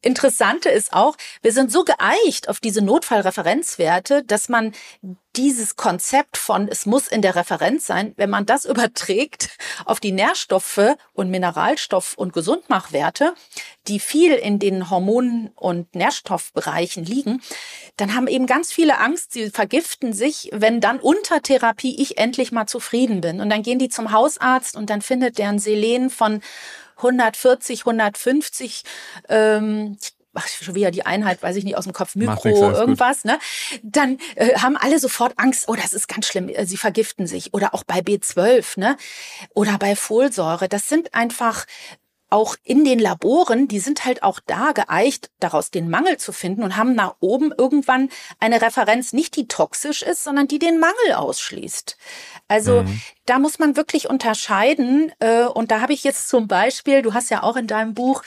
[0.00, 4.72] Interessante ist auch, wir sind so geeicht auf diese Notfallreferenzwerte, dass man
[5.36, 9.50] dieses Konzept von, es muss in der Referenz sein, wenn man das überträgt
[9.84, 13.34] auf die Nährstoffe und Mineralstoff- und Gesundmachwerte,
[13.88, 17.42] die viel in den Hormonen- und Nährstoffbereichen liegen,
[17.96, 22.52] dann haben eben ganz viele Angst, sie vergiften sich, wenn dann unter Therapie ich endlich
[22.52, 23.40] mal zufrieden bin.
[23.40, 26.40] Und dann gehen die zum Hausarzt und dann findet der ein Selen von
[26.96, 28.84] 140, 150,
[29.28, 29.98] ähm,
[30.34, 33.38] ach, schon wieder die Einheit, weiß ich nicht, aus dem Kopf, Mikro, irgendwas, ne?
[33.82, 37.54] Dann äh, haben alle sofort Angst, oh, das ist ganz schlimm, äh, sie vergiften sich.
[37.54, 38.96] Oder auch bei B12, ne?
[39.54, 40.68] Oder bei Folsäure.
[40.68, 41.66] Das sind einfach
[42.32, 46.62] auch in den Laboren, die sind halt auch da geeicht, daraus den Mangel zu finden
[46.62, 48.08] und haben nach oben irgendwann
[48.40, 51.96] eine Referenz, nicht die toxisch ist, sondern die den Mangel ausschließt.
[52.48, 53.00] Also mhm.
[53.26, 55.12] da muss man wirklich unterscheiden.
[55.20, 58.22] Äh, und da habe ich jetzt zum Beispiel, du hast ja auch in deinem Buch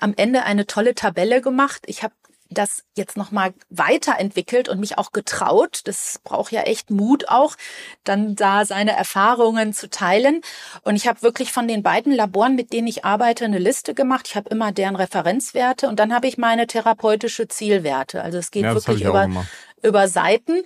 [0.00, 1.82] am Ende eine tolle Tabelle gemacht.
[1.86, 2.14] Ich habe
[2.50, 5.82] das jetzt nochmal weiterentwickelt und mich auch getraut.
[5.84, 7.56] Das braucht ja echt Mut auch,
[8.04, 10.40] dann da seine Erfahrungen zu teilen.
[10.82, 14.26] Und ich habe wirklich von den beiden Laboren, mit denen ich arbeite, eine Liste gemacht.
[14.28, 18.22] Ich habe immer deren Referenzwerte und dann habe ich meine therapeutische Zielwerte.
[18.22, 19.28] Also es geht ja, wirklich über,
[19.82, 20.64] über Seiten.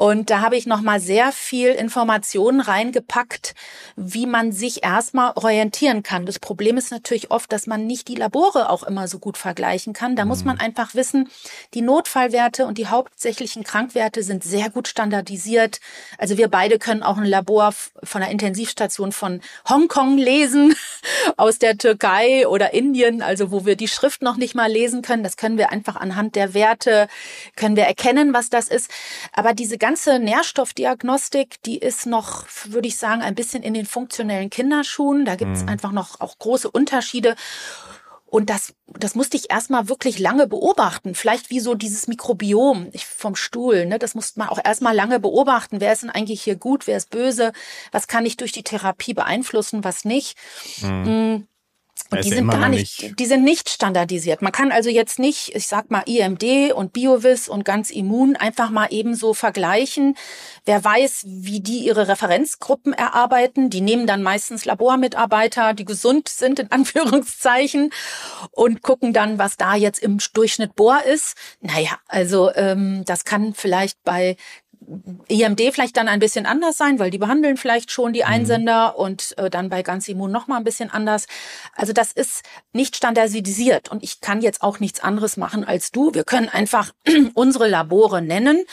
[0.00, 3.54] Und da habe ich nochmal sehr viel Informationen reingepackt,
[3.96, 6.24] wie man sich erstmal orientieren kann.
[6.24, 9.92] Das Problem ist natürlich oft, dass man nicht die Labore auch immer so gut vergleichen
[9.92, 10.16] kann.
[10.16, 10.28] Da mhm.
[10.30, 11.28] muss man einfach wissen,
[11.74, 15.80] die Notfallwerte und die hauptsächlichen Krankwerte sind sehr gut standardisiert.
[16.16, 20.74] Also wir beide können auch ein Labor von der Intensivstation von Hongkong lesen,
[21.36, 25.24] aus der Türkei oder Indien, also wo wir die Schrift noch nicht mal lesen können.
[25.24, 27.06] Das können wir einfach anhand der Werte,
[27.54, 28.90] können wir erkennen, was das ist.
[29.32, 34.48] Aber diese ganze Nährstoffdiagnostik, die ist noch, würde ich sagen, ein bisschen in den funktionellen
[34.50, 35.24] Kinderschuhen.
[35.24, 35.68] Da gibt es mhm.
[35.68, 37.36] einfach noch auch große Unterschiede.
[38.30, 41.16] Und das, das musste ich erstmal wirklich lange beobachten.
[41.16, 43.86] Vielleicht wie so dieses Mikrobiom vom Stuhl.
[43.86, 43.98] Ne?
[43.98, 45.80] Das musste man auch erstmal lange beobachten.
[45.80, 46.86] Wer ist denn eigentlich hier gut?
[46.86, 47.52] Wer ist böse?
[47.90, 49.82] Was kann ich durch die Therapie beeinflussen?
[49.82, 50.38] Was nicht?
[50.80, 51.48] Mhm.
[52.10, 54.42] Und die sind gar nicht, nicht, die sind nicht standardisiert.
[54.42, 58.70] Man kann also jetzt nicht, ich sag mal, IMD und Biovis und ganz immun einfach
[58.70, 60.16] mal ebenso vergleichen.
[60.64, 63.70] Wer weiß, wie die ihre Referenzgruppen erarbeiten.
[63.70, 67.92] Die nehmen dann meistens Labormitarbeiter, die gesund sind, in Anführungszeichen,
[68.50, 71.36] und gucken dann, was da jetzt im Durchschnitt Bohr ist.
[71.60, 74.36] Naja, also ähm, das kann vielleicht bei
[75.28, 78.26] IMD vielleicht dann ein bisschen anders sein, weil die behandeln vielleicht schon die mhm.
[78.26, 79.04] Einsender mhm.
[79.04, 81.26] und äh, dann bei ganz immun noch mal ein bisschen anders.
[81.74, 86.14] Also das ist nicht standardisiert und ich kann jetzt auch nichts anderes machen als du.
[86.14, 86.92] Wir können einfach
[87.34, 88.64] unsere Labore nennen.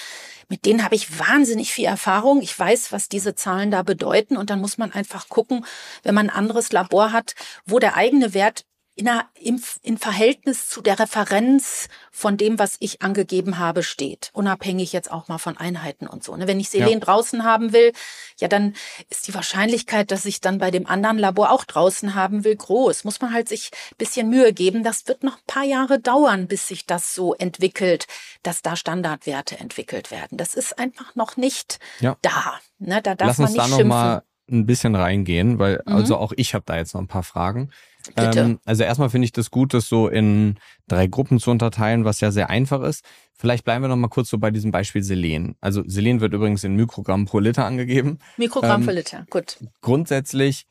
[0.50, 2.42] Mit denen habe ich wahnsinnig viel Erfahrung.
[2.42, 4.38] Ich weiß, was diese Zahlen da bedeuten.
[4.38, 5.66] Und dann muss man einfach gucken,
[6.04, 8.64] wenn man ein anderes Labor hat, wo der eigene Wert
[8.98, 14.32] in, einer, im, in Verhältnis zu der Referenz von dem, was ich angegeben habe, steht.
[14.34, 16.36] Unabhängig jetzt auch mal von Einheiten und so.
[16.36, 16.48] Ne?
[16.48, 17.00] Wenn ich Selen ja.
[17.00, 17.94] draußen haben will,
[18.40, 18.74] ja, dann
[19.10, 23.04] ist die Wahrscheinlichkeit, dass ich dann bei dem anderen Labor auch draußen haben will, groß.
[23.04, 24.84] Muss man halt sich bisschen Mühe geben.
[24.84, 28.08] Das wird noch ein paar Jahre dauern, bis sich das so entwickelt,
[28.42, 30.40] dass da Standardwerte entwickelt werden.
[30.40, 32.18] Das ist einfach noch nicht ja.
[32.24, 32.60] da.
[32.80, 33.04] Ne?
[33.04, 35.94] Da darf Lass man nicht uns da noch mal ein bisschen reingehen, weil mhm.
[35.94, 37.70] also auch ich habe da jetzt noch ein paar Fragen.
[38.16, 40.56] Ähm, also erstmal finde ich das gut, das so in
[40.88, 43.04] drei Gruppen zu unterteilen, was ja sehr einfach ist.
[43.36, 45.56] Vielleicht bleiben wir noch mal kurz so bei diesem Beispiel Selen.
[45.62, 48.20] Also Selen wird übrigens in Mikrogramm pro Liter angegeben.
[48.38, 49.58] Mikrogramm ähm, pro Liter, gut.
[49.82, 50.66] Grundsätzlich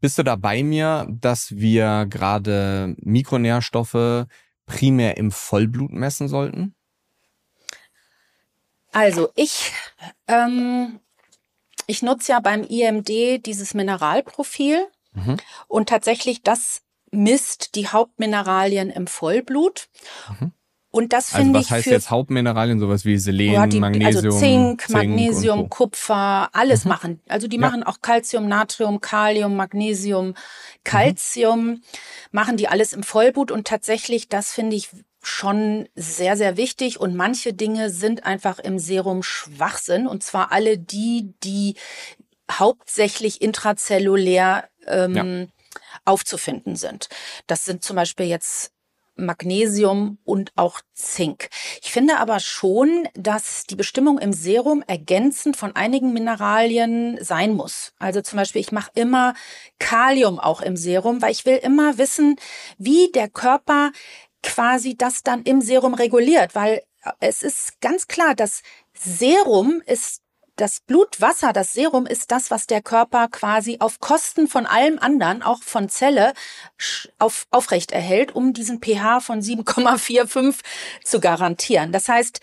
[0.00, 4.26] bist du da bei mir, dass wir gerade Mikronährstoffe
[4.66, 6.74] primär im Vollblut messen sollten?
[8.92, 9.72] Also ich
[10.28, 11.00] ähm,
[11.86, 15.36] ich nutze ja beim IMD dieses Mineralprofil mhm.
[15.68, 19.88] und tatsächlich das misst die Hauptmineralien im Vollblut.
[20.40, 20.52] Mhm.
[20.92, 21.66] Und das also finde ich.
[21.66, 24.24] Was heißt jetzt Hauptmineralien, sowas wie Selen, ja, die, Magnesium?
[24.24, 26.88] Also Zink, Zink Magnesium, Kupfer, alles mhm.
[26.88, 27.20] machen.
[27.28, 27.62] Also die ja.
[27.62, 30.34] machen auch Calcium, Natrium, Kalium, Magnesium,
[30.82, 31.82] Calcium, mhm.
[32.32, 33.52] machen die alles im Vollblut.
[33.52, 34.88] Und tatsächlich, das finde ich
[35.22, 36.98] schon sehr, sehr wichtig.
[36.98, 40.08] Und manche Dinge sind einfach im Serum Schwachsinn.
[40.08, 41.76] Und zwar alle die, die
[42.50, 45.46] hauptsächlich intrazellulär ähm, ja.
[46.04, 47.08] aufzufinden sind.
[47.46, 48.72] Das sind zum Beispiel jetzt
[49.20, 51.48] Magnesium und auch Zink.
[51.82, 57.92] Ich finde aber schon, dass die Bestimmung im Serum ergänzend von einigen Mineralien sein muss.
[57.98, 59.34] Also zum Beispiel, ich mache immer
[59.78, 62.36] Kalium auch im Serum, weil ich will immer wissen,
[62.78, 63.92] wie der Körper
[64.42, 66.82] quasi das dann im Serum reguliert, weil
[67.20, 68.62] es ist ganz klar, das
[68.94, 70.22] Serum ist
[70.60, 75.42] das Blutwasser, das Serum ist das, was der Körper quasi auf Kosten von allem anderen,
[75.42, 76.34] auch von Zelle,
[77.18, 80.60] auf, aufrecht erhält, um diesen pH von 7,45
[81.02, 81.92] zu garantieren.
[81.92, 82.40] Das heißt,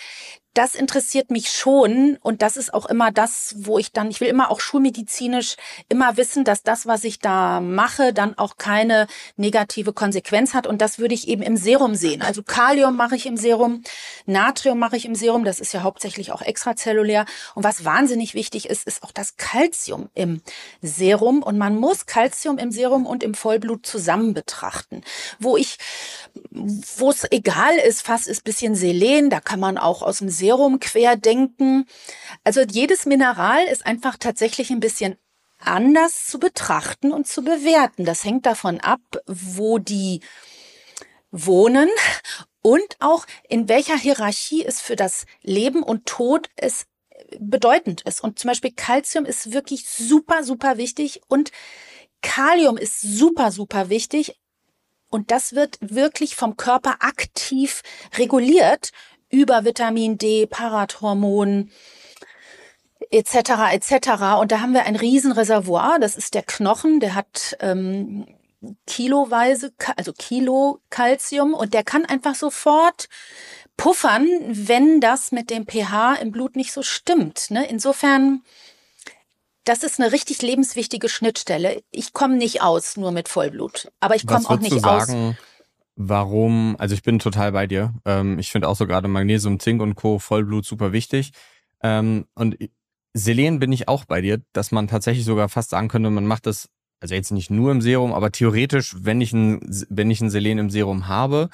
[0.58, 4.28] das interessiert mich schon und das ist auch immer das, wo ich dann, ich will
[4.28, 5.56] immer auch schulmedizinisch
[5.88, 10.82] immer wissen, dass das, was ich da mache, dann auch keine negative Konsequenz hat und
[10.82, 12.24] das würde ich eben im Serum sehen.
[12.24, 13.84] Also Kalium mache ich im Serum,
[14.26, 18.68] Natrium mache ich im Serum, das ist ja hauptsächlich auch extrazellulär und was wahnsinnig wichtig
[18.68, 20.42] ist, ist auch das Calcium im
[20.82, 25.04] Serum und man muss Calcium im Serum und im Vollblut zusammen betrachten.
[25.38, 25.78] Wo ich,
[26.50, 30.47] wo es egal ist, fast ist bisschen Selen, da kann man auch aus dem Serum
[30.48, 31.86] Serum querdenken.
[32.46, 35.18] Also jedes Mineral ist einfach tatsächlich ein bisschen
[35.60, 38.06] anders zu betrachten und zu bewerten.
[38.06, 40.22] Das hängt davon ab, wo die
[41.32, 41.90] wohnen
[42.62, 46.86] und auch in welcher Hierarchie es für das Leben und Tod es
[47.40, 48.24] bedeutend ist.
[48.24, 51.52] Und zum Beispiel Calcium ist wirklich super, super wichtig und
[52.22, 54.40] Kalium ist super, super wichtig.
[55.10, 57.82] Und das wird wirklich vom Körper aktiv
[58.18, 58.92] reguliert
[59.30, 61.72] über Vitamin D, Parathormon
[63.12, 63.36] etc.
[63.72, 64.40] etc.
[64.40, 66.00] Und da haben wir ein Riesenreservoir.
[66.00, 67.00] Das ist der Knochen.
[67.00, 68.26] Der hat ähm,
[68.86, 73.08] kiloweise, also Kilo Calcium und der kann einfach sofort
[73.78, 77.52] puffern, wenn das mit dem pH im Blut nicht so stimmt.
[77.52, 77.68] Ne?
[77.70, 78.42] Insofern,
[79.66, 81.84] das ist eine richtig lebenswichtige Schnittstelle.
[81.92, 85.08] Ich komme nicht aus nur mit Vollblut, aber ich komme auch nicht aus
[85.98, 87.94] warum, also ich bin total bei dir.
[88.06, 90.20] Ähm, ich finde auch so gerade Magnesium, Zink und Co.
[90.20, 91.32] Vollblut super wichtig.
[91.84, 92.58] Ähm, und
[93.14, 96.46] Selen bin ich auch bei dir, dass man tatsächlich sogar fast sagen könnte, man macht
[96.46, 100.30] das, also jetzt nicht nur im Serum, aber theoretisch, wenn ich ein, wenn ich ein
[100.30, 101.50] Selen im Serum habe,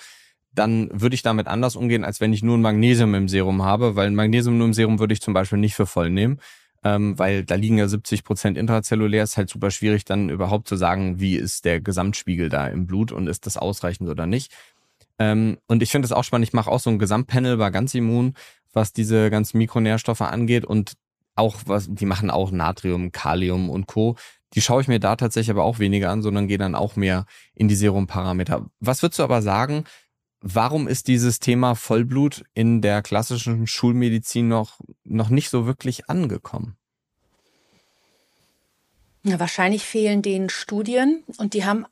[0.52, 3.96] dann würde ich damit anders umgehen, als wenn ich nur ein Magnesium im Serum habe,
[3.96, 6.40] weil ein Magnesium nur im Serum würde ich zum Beispiel nicht für voll nehmen.
[6.84, 10.76] Ähm, weil da liegen ja 70 Prozent intrazellulär, ist halt super schwierig dann überhaupt zu
[10.76, 14.54] sagen, wie ist der Gesamtspiegel da im Blut und ist das ausreichend oder nicht.
[15.20, 17.94] Ähm, und ich finde das auch spannend, ich mache auch so ein Gesamtpanel bei ganz
[17.94, 18.34] immun,
[18.74, 20.94] was diese ganzen Mikronährstoffe angeht und
[21.36, 24.16] auch was, die machen auch Natrium, Kalium und Co.
[24.54, 27.26] Die schaue ich mir da tatsächlich aber auch weniger an, sondern gehe dann auch mehr
[27.56, 28.66] in die Serumparameter.
[28.80, 29.86] Was würdest du aber sagen,
[30.44, 36.76] warum ist dieses Thema Vollblut in der klassischen Schulmedizin noch, noch nicht so wirklich angekommen?
[39.24, 41.86] Ja, wahrscheinlich fehlen denen Studien und die haben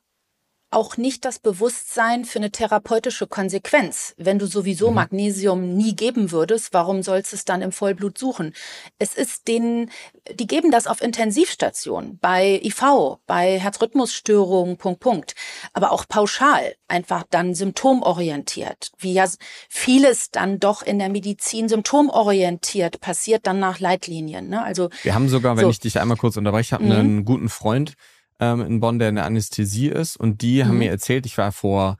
[0.71, 4.15] auch nicht das Bewusstsein für eine therapeutische Konsequenz.
[4.17, 4.95] Wenn du sowieso mhm.
[4.95, 8.53] Magnesium nie geben würdest, warum sollst du es dann im Vollblut suchen?
[8.97, 9.91] Es ist denen,
[10.33, 15.35] die geben das auf Intensivstationen, bei IV, bei Herzrhythmusstörungen, Punkt, Punkt.
[15.73, 18.91] Aber auch pauschal, einfach dann symptomorientiert.
[18.97, 19.25] Wie ja
[19.69, 24.47] vieles dann doch in der Medizin symptomorientiert passiert, dann nach Leitlinien.
[24.47, 24.63] Ne?
[24.63, 25.69] Also, Wir haben sogar, wenn so.
[25.69, 26.91] ich dich einmal kurz unterbreche, habe mhm.
[26.91, 27.95] einen guten Freund,
[28.41, 30.17] ähm, in Bonn, der in der Anästhesie ist.
[30.17, 30.67] Und die mhm.
[30.67, 31.97] haben mir erzählt, ich war vor,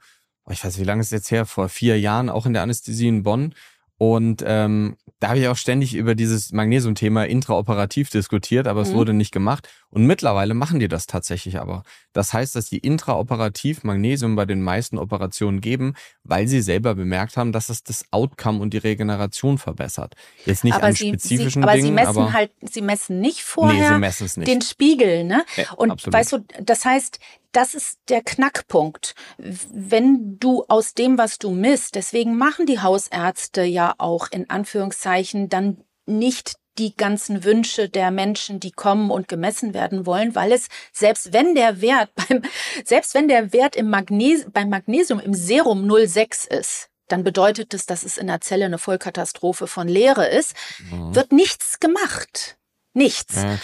[0.50, 3.22] ich weiß, wie lange ist jetzt her, vor vier Jahren auch in der Anästhesie in
[3.22, 3.54] Bonn.
[3.96, 8.86] Und ähm, da habe ich auch ständig über dieses Magnesium-Thema intraoperativ diskutiert, aber mhm.
[8.86, 9.68] es wurde nicht gemacht.
[9.92, 11.82] Und mittlerweile machen die das tatsächlich aber.
[12.14, 17.36] Das heißt, dass die intraoperativ Magnesium bei den meisten Operationen geben, weil sie selber bemerkt
[17.36, 20.14] haben, dass es das Outcome und die Regeneration verbessert.
[20.46, 23.20] Jetzt nicht aber an sie, spezifischen sie, aber Dingen, sie messen aber halt, sie messen
[23.20, 24.48] nicht vorher nee, sie nicht.
[24.48, 25.44] den Spiegel, ne?
[25.56, 26.14] Ja, und absolut.
[26.14, 27.18] weißt du, das heißt,
[27.52, 29.14] das ist der Knackpunkt.
[29.36, 35.50] Wenn du aus dem, was du misst, deswegen machen die Hausärzte ja auch in Anführungszeichen
[35.50, 40.68] dann nicht die ganzen Wünsche der Menschen, die kommen und gemessen werden wollen, weil es
[40.92, 42.42] selbst wenn der Wert beim
[42.84, 47.86] selbst wenn der Wert im Magnes beim Magnesium im Serum 0,6 ist, dann bedeutet es,
[47.86, 50.54] dass es in der Zelle eine Vollkatastrophe von Leere ist,
[50.90, 51.14] mhm.
[51.14, 52.56] wird nichts gemacht.
[52.94, 53.36] Nichts.
[53.36, 53.58] Ja,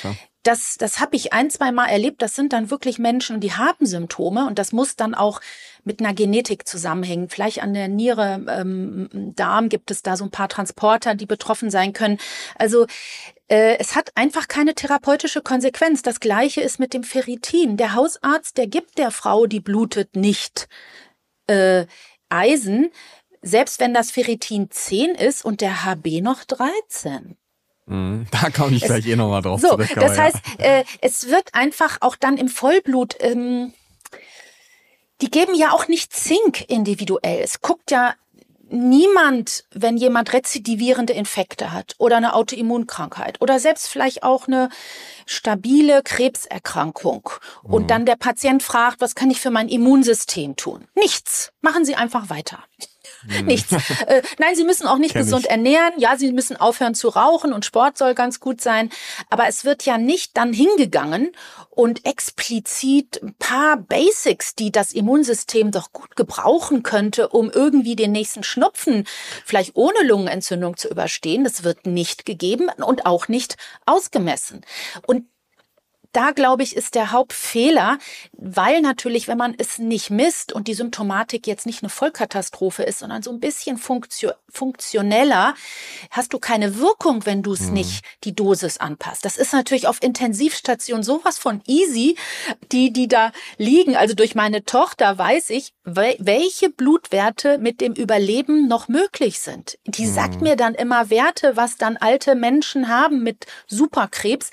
[0.48, 2.22] das, das habe ich ein, zwei Mal erlebt.
[2.22, 5.40] Das sind dann wirklich Menschen, die haben Symptome und das muss dann auch
[5.84, 7.28] mit einer Genetik zusammenhängen.
[7.28, 11.70] Vielleicht an der Niere, ähm, Darm gibt es da so ein paar Transporter, die betroffen
[11.70, 12.18] sein können.
[12.54, 12.86] Also
[13.48, 16.00] äh, es hat einfach keine therapeutische Konsequenz.
[16.00, 17.76] Das gleiche ist mit dem Ferritin.
[17.76, 20.68] Der Hausarzt, der gibt der Frau, die blutet, nicht
[21.46, 21.84] äh,
[22.30, 22.90] Eisen,
[23.42, 27.36] selbst wenn das Ferritin 10 ist und der HB noch 13.
[27.88, 28.26] Mhm.
[28.30, 29.88] Da komme ich gleich es, eh nochmal drauf so, zurück.
[29.94, 30.64] Das heißt, ja.
[30.64, 33.72] äh, es wird einfach auch dann im Vollblut, ähm,
[35.20, 37.40] die geben ja auch nicht Zink individuell.
[37.42, 38.14] Es guckt ja
[38.70, 44.68] niemand, wenn jemand rezidivierende Infekte hat oder eine Autoimmunkrankheit oder selbst vielleicht auch eine
[45.26, 47.30] stabile Krebserkrankung
[47.62, 47.86] und mhm.
[47.86, 50.86] dann der Patient fragt, was kann ich für mein Immunsystem tun?
[50.94, 51.52] Nichts.
[51.60, 52.62] Machen Sie einfach weiter.
[53.26, 53.46] Hm.
[53.46, 53.72] Nichts.
[54.06, 55.50] Äh, nein, sie müssen auch nicht Kenn gesund ich.
[55.50, 55.92] ernähren.
[55.98, 58.90] Ja, sie müssen aufhören zu rauchen und Sport soll ganz gut sein.
[59.28, 61.32] Aber es wird ja nicht dann hingegangen
[61.70, 68.12] und explizit ein paar Basics, die das Immunsystem doch gut gebrauchen könnte, um irgendwie den
[68.12, 69.04] nächsten Schnupfen
[69.44, 71.44] vielleicht ohne Lungenentzündung zu überstehen.
[71.44, 74.64] Das wird nicht gegeben und auch nicht ausgemessen.
[75.06, 75.24] Und
[76.12, 77.98] da glaube ich, ist der Hauptfehler,
[78.32, 83.00] weil natürlich, wenn man es nicht misst und die Symptomatik jetzt nicht eine Vollkatastrophe ist,
[83.00, 85.54] sondern so ein bisschen funktio funktioneller,
[86.10, 87.74] hast du keine Wirkung, wenn du es mhm.
[87.74, 89.24] nicht die Dosis anpasst.
[89.24, 92.16] Das ist natürlich auf Intensivstation sowas von easy,
[92.72, 93.94] die, die da liegen.
[93.94, 99.78] Also durch meine Tochter weiß ich, welche Blutwerte mit dem Überleben noch möglich sind.
[99.84, 100.14] Die mhm.
[100.14, 104.50] sagt mir dann immer Werte, was dann alte Menschen haben mit Superkrebs.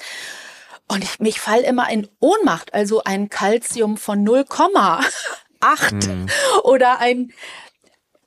[0.87, 6.29] Und ich, mich fall immer in Ohnmacht, also ein Calcium von 0,8 mhm.
[6.63, 7.33] oder ein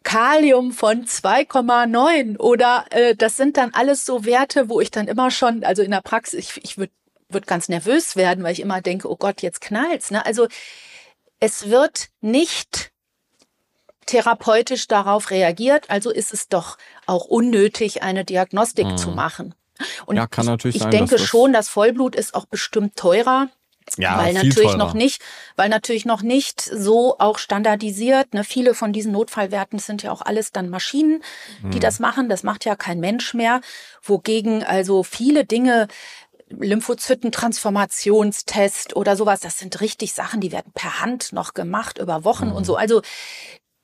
[0.02, 5.30] Kalium von 2,9 oder äh, das sind dann alles so Werte, wo ich dann immer
[5.30, 6.92] schon, also in der Praxis, ich, ich würde
[7.28, 10.10] würd ganz nervös werden, weil ich immer denke, oh Gott, jetzt knallt's.
[10.10, 10.24] Ne?
[10.24, 10.48] Also
[11.40, 12.90] es wird nicht
[14.06, 18.96] therapeutisch darauf reagiert, also ist es doch auch unnötig, eine Diagnostik mhm.
[18.96, 19.54] zu machen.
[20.06, 22.96] Und ja, kann natürlich ich, ich sein, denke dass schon, das Vollblut ist auch bestimmt
[22.96, 23.48] teurer.
[23.96, 24.76] Ja, weil natürlich teurer.
[24.76, 25.22] noch nicht,
[25.56, 28.34] weil natürlich noch nicht so auch standardisiert.
[28.34, 31.22] Ne, viele von diesen Notfallwerten sind ja auch alles dann Maschinen,
[31.62, 31.80] die hm.
[31.80, 32.28] das machen.
[32.28, 33.62] Das macht ja kein Mensch mehr.
[34.02, 35.88] Wogegen also viele Dinge
[36.50, 42.48] Lymphozytentransformationstest oder sowas, das sind richtig Sachen, die werden per Hand noch gemacht über Wochen
[42.48, 42.52] mhm.
[42.52, 42.76] und so.
[42.76, 43.02] Also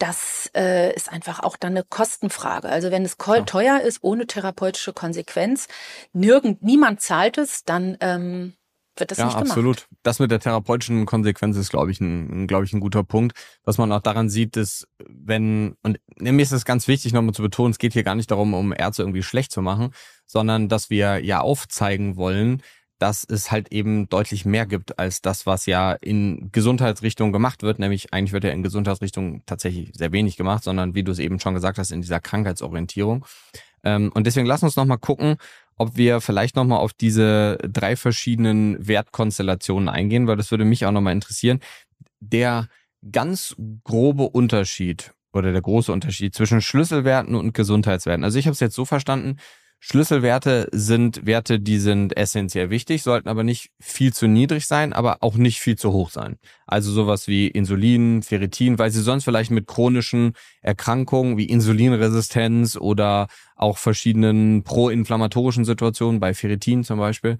[0.04, 2.68] das äh, ist einfach auch dann eine Kostenfrage.
[2.68, 3.40] Also wenn es ja.
[3.40, 5.66] teuer ist, ohne therapeutische Konsequenz,
[6.12, 8.52] nirgend, niemand zahlt es, dann ähm,
[8.96, 9.50] wird das ja, nicht gemacht.
[9.50, 9.88] absolut.
[10.02, 13.34] Das mit der therapeutischen Konsequenz ist, glaube ich, ein, glaube ich, ein guter Punkt.
[13.64, 17.40] Was man auch daran sieht, ist, wenn, und mir ist es ganz wichtig, nochmal zu
[17.40, 19.94] betonen, es geht hier gar nicht darum, um Ärzte irgendwie schlecht zu machen,
[20.26, 22.62] sondern dass wir ja aufzeigen wollen,
[22.98, 27.78] dass es halt eben deutlich mehr gibt als das, was ja in Gesundheitsrichtung gemacht wird.
[27.78, 31.40] Nämlich eigentlich wird ja in Gesundheitsrichtung tatsächlich sehr wenig gemacht, sondern wie du es eben
[31.40, 33.24] schon gesagt hast, in dieser Krankheitsorientierung.
[33.82, 35.36] Ähm, und deswegen lass uns nochmal gucken,
[35.76, 40.92] ob wir vielleicht nochmal auf diese drei verschiedenen Wertkonstellationen eingehen, weil das würde mich auch
[40.92, 41.60] nochmal interessieren.
[42.20, 42.68] Der
[43.10, 48.24] ganz grobe Unterschied oder der große Unterschied zwischen Schlüsselwerten und Gesundheitswerten.
[48.24, 49.36] Also ich habe es jetzt so verstanden,
[49.86, 55.18] Schlüsselwerte sind Werte, die sind essentiell wichtig, sollten aber nicht viel zu niedrig sein, aber
[55.20, 56.38] auch nicht viel zu hoch sein.
[56.66, 60.32] Also sowas wie Insulin, Ferritin, weil sie sonst vielleicht mit chronischen
[60.62, 63.26] Erkrankungen wie Insulinresistenz oder
[63.56, 67.36] auch verschiedenen proinflammatorischen Situationen bei Ferritin zum Beispiel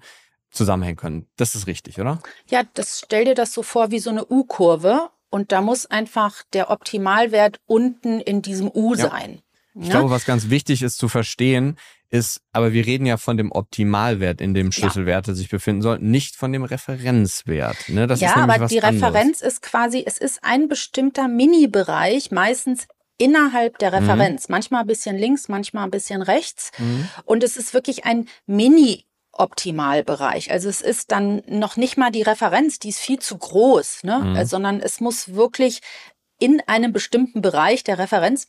[0.51, 1.27] zusammenhängen können.
[1.37, 2.19] Das ist richtig, oder?
[2.47, 6.43] Ja, das stell dir das so vor wie so eine U-Kurve und da muss einfach
[6.53, 9.09] der Optimalwert unten in diesem U ja.
[9.09, 9.41] sein.
[9.77, 11.75] Ich glaube, was ganz wichtig ist zu verstehen,
[12.09, 15.35] ist, aber wir reden ja von dem Optimalwert, in dem Schlüsselwerte ja.
[15.35, 17.89] sich befinden sollten, nicht von dem Referenzwert.
[17.89, 18.07] Ne?
[18.07, 19.03] Das ja, ist aber die anderes.
[19.03, 22.87] Referenz ist quasi, es ist ein bestimmter Mini-Bereich, meistens
[23.17, 23.97] innerhalb der mhm.
[23.97, 24.47] Referenz.
[24.47, 24.53] Mhm.
[24.53, 26.71] Manchmal ein bisschen links, manchmal ein bisschen rechts.
[26.77, 27.07] Mhm.
[27.25, 30.51] Und es ist wirklich ein Mini Optimalbereich.
[30.51, 34.19] Also es ist dann noch nicht mal die Referenz, die ist viel zu groß, ne?
[34.19, 34.45] Mhm.
[34.45, 35.81] sondern es muss wirklich
[36.39, 38.47] in einem bestimmten Bereich der Referenz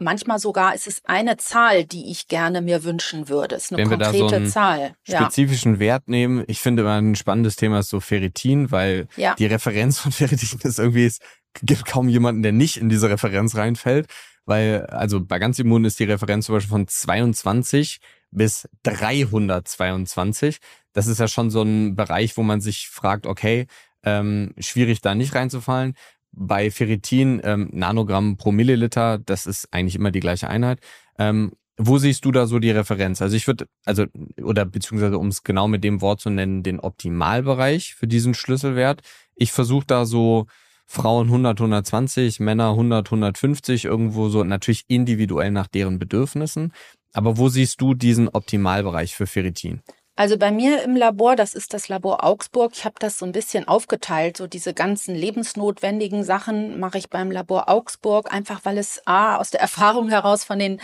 [0.00, 3.56] Manchmal sogar ist es eine Zahl, die ich gerne mir wünschen würde.
[3.56, 4.94] Es ist eine Wenn konkrete wir da so einen Zahl.
[5.02, 5.80] Spezifischen ja.
[5.80, 6.42] Wert nehmen.
[6.46, 9.34] Ich finde immer ein spannendes Thema ist so Ferritin, weil ja.
[9.34, 11.18] die Referenz von Ferritin ist irgendwie, es
[11.62, 14.06] gibt kaum jemanden, der nicht in diese Referenz reinfällt.
[14.46, 20.58] Weil, also bei ganz immun ist die Referenz zum Beispiel von 22 bis 322.
[20.92, 23.66] Das ist ja schon so ein Bereich, wo man sich fragt, okay,
[24.02, 25.94] ähm, schwierig da nicht reinzufallen.
[26.32, 30.80] Bei Ferritin, ähm, Nanogramm pro Milliliter, das ist eigentlich immer die gleiche Einheit.
[31.18, 31.52] Ähm,
[31.82, 33.22] wo siehst du da so die Referenz?
[33.22, 34.04] Also ich würde, also,
[34.42, 39.00] oder beziehungsweise um es genau mit dem Wort zu nennen, den Optimalbereich für diesen Schlüsselwert.
[39.34, 40.46] Ich versuche da so
[40.86, 46.72] Frauen 100, 120, Männer 100, 150, irgendwo so natürlich individuell nach deren Bedürfnissen.
[47.12, 49.80] Aber wo siehst du diesen Optimalbereich für Ferritin?
[50.20, 53.32] Also bei mir im Labor, das ist das Labor Augsburg, ich habe das so ein
[53.32, 54.36] bisschen aufgeteilt.
[54.36, 59.48] So diese ganzen lebensnotwendigen Sachen mache ich beim Labor Augsburg, einfach weil es A, aus
[59.48, 60.78] der Erfahrung heraus von den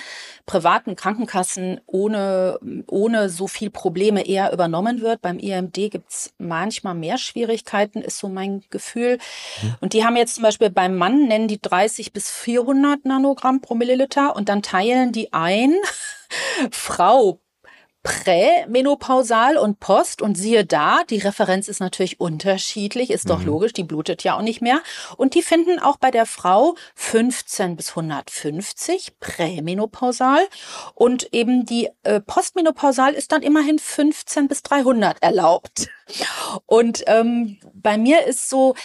[0.47, 5.21] privaten Krankenkassen ohne, ohne so viel Probleme eher übernommen wird.
[5.21, 9.19] Beim IMD gibt's manchmal mehr Schwierigkeiten, ist so mein Gefühl.
[9.61, 9.75] Mhm.
[9.83, 13.75] Und die haben jetzt zum Beispiel beim Mann, nennen die 30 bis 400 Nanogramm pro
[13.75, 15.75] Milliliter und dann teilen die ein,
[16.71, 17.39] Frau
[18.07, 23.47] prämenopausal und post und siehe da, die Referenz ist natürlich unterschiedlich, ist doch mhm.
[23.47, 24.81] logisch, die blutet ja auch nicht mehr
[25.17, 30.47] und die finden auch bei der Frau 15 bis 150 prämenopausal
[30.95, 35.89] und eben die äh, postmenopausal ist dann immerhin 15 bis 300 erlaubt.
[36.67, 38.77] Und ähm, bei mir ist so,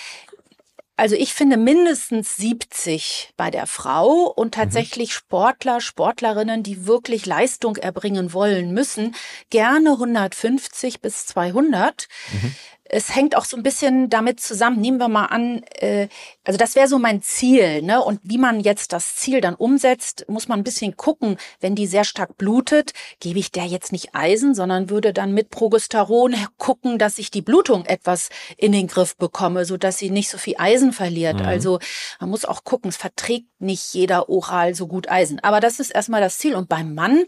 [1.02, 4.52] also ich finde mindestens 70 bei der Frau und mhm.
[4.52, 9.16] tatsächlich Sportler, Sportlerinnen, die wirklich Leistung erbringen wollen müssen,
[9.49, 12.08] gerne 150 bis 200.
[12.32, 12.56] Mhm
[12.92, 16.10] es hängt auch so ein bisschen damit zusammen, nehmen wir mal an, äh,
[16.44, 18.04] also das wäre so mein Ziel, ne?
[18.04, 21.38] Und wie man jetzt das Ziel dann umsetzt, muss man ein bisschen gucken.
[21.62, 25.50] Wenn die sehr stark blutet, gebe ich der jetzt nicht Eisen, sondern würde dann mit
[25.50, 30.30] Progesteron gucken, dass ich die Blutung etwas in den Griff bekomme, so dass sie nicht
[30.30, 31.39] so viel Eisen verliert.
[31.39, 31.46] Mhm.
[31.46, 31.80] Also
[32.20, 35.39] man muss auch gucken, es verträgt nicht jeder oral so gut Eisen.
[35.39, 36.56] Aber das ist erstmal das Ziel.
[36.56, 37.24] Und beim Mann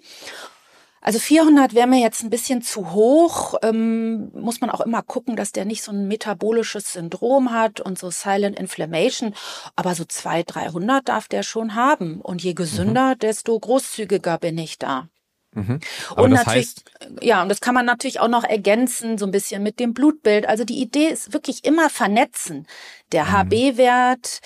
[1.04, 3.56] also 400 wäre mir jetzt ein bisschen zu hoch.
[3.62, 8.00] Ähm, muss man auch immer gucken, dass der nicht so ein metabolisches Syndrom hat und
[8.00, 9.36] so Silent Inflammation.
[9.76, 12.22] Aber so 200, 300 darf der schon haben.
[12.22, 13.20] Und je gesünder, mhm.
[13.20, 15.10] desto großzügiger bin ich da.
[15.56, 15.82] Mhm.
[16.16, 16.84] und natürlich, heißt
[17.22, 20.48] ja, und das kann man natürlich auch noch ergänzen, so ein bisschen mit dem Blutbild.
[20.48, 22.66] Also die Idee ist wirklich immer vernetzen.
[23.12, 23.32] Der mhm.
[23.34, 24.42] HB-Wert,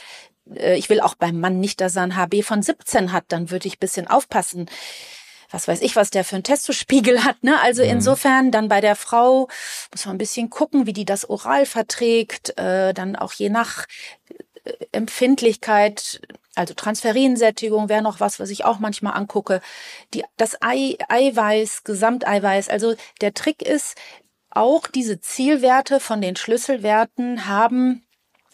[0.55, 3.51] äh, ich will auch beim Mann nicht, dass er ein HB von 17 hat, dann
[3.51, 4.67] würde ich bisschen aufpassen
[5.49, 7.43] was weiß ich, was der für einen Testospiegel hat.
[7.43, 7.59] Ne?
[7.61, 7.89] Also mhm.
[7.89, 9.47] insofern dann bei der Frau
[9.91, 13.85] muss man ein bisschen gucken, wie die das oral verträgt, äh, dann auch je nach
[14.63, 16.21] äh, Empfindlichkeit,
[16.55, 19.61] also Transferinsättigung wäre noch was, was ich auch manchmal angucke.
[20.13, 22.69] Die, das Ei, Eiweiß, Gesamteiweiß.
[22.69, 23.95] Also der Trick ist,
[24.49, 28.03] auch diese Zielwerte von den Schlüsselwerten haben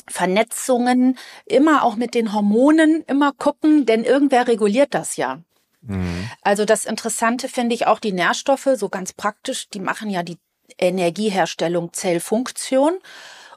[0.10, 5.40] Vernetzungen, immer auch mit den Hormonen, immer gucken, denn irgendwer reguliert das ja.
[5.84, 6.30] Mhm.
[6.42, 10.38] Also das Interessante finde ich auch die Nährstoffe, so ganz praktisch, die machen ja die
[10.78, 12.94] Energieherstellung Zellfunktion.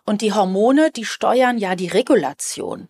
[0.09, 2.89] Und die Hormone, die steuern ja die Regulation.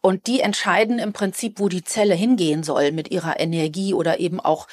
[0.00, 4.40] Und die entscheiden im Prinzip, wo die Zelle hingehen soll mit ihrer Energie oder eben
[4.40, 4.66] auch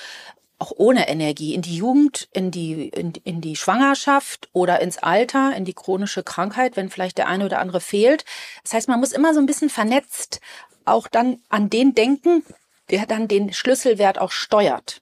[0.59, 5.53] auch ohne Energie in die Jugend, in die, in, in die Schwangerschaft oder ins Alter,
[5.57, 8.23] in die chronische Krankheit, wenn vielleicht der eine oder andere fehlt.
[8.63, 10.39] Das heißt, man muss immer so ein bisschen vernetzt
[10.85, 12.43] auch dann an den denken,
[12.89, 15.01] der dann den Schlüsselwert auch steuert.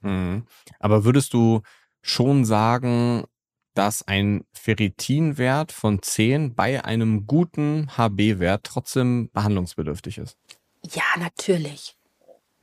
[0.00, 0.46] Mhm.
[0.78, 1.62] Aber würdest du
[2.02, 3.24] schon sagen,
[3.74, 10.36] dass ein Ferritinwert von 10 bei einem guten HB-Wert trotzdem behandlungsbedürftig ist?
[10.90, 11.96] Ja, natürlich.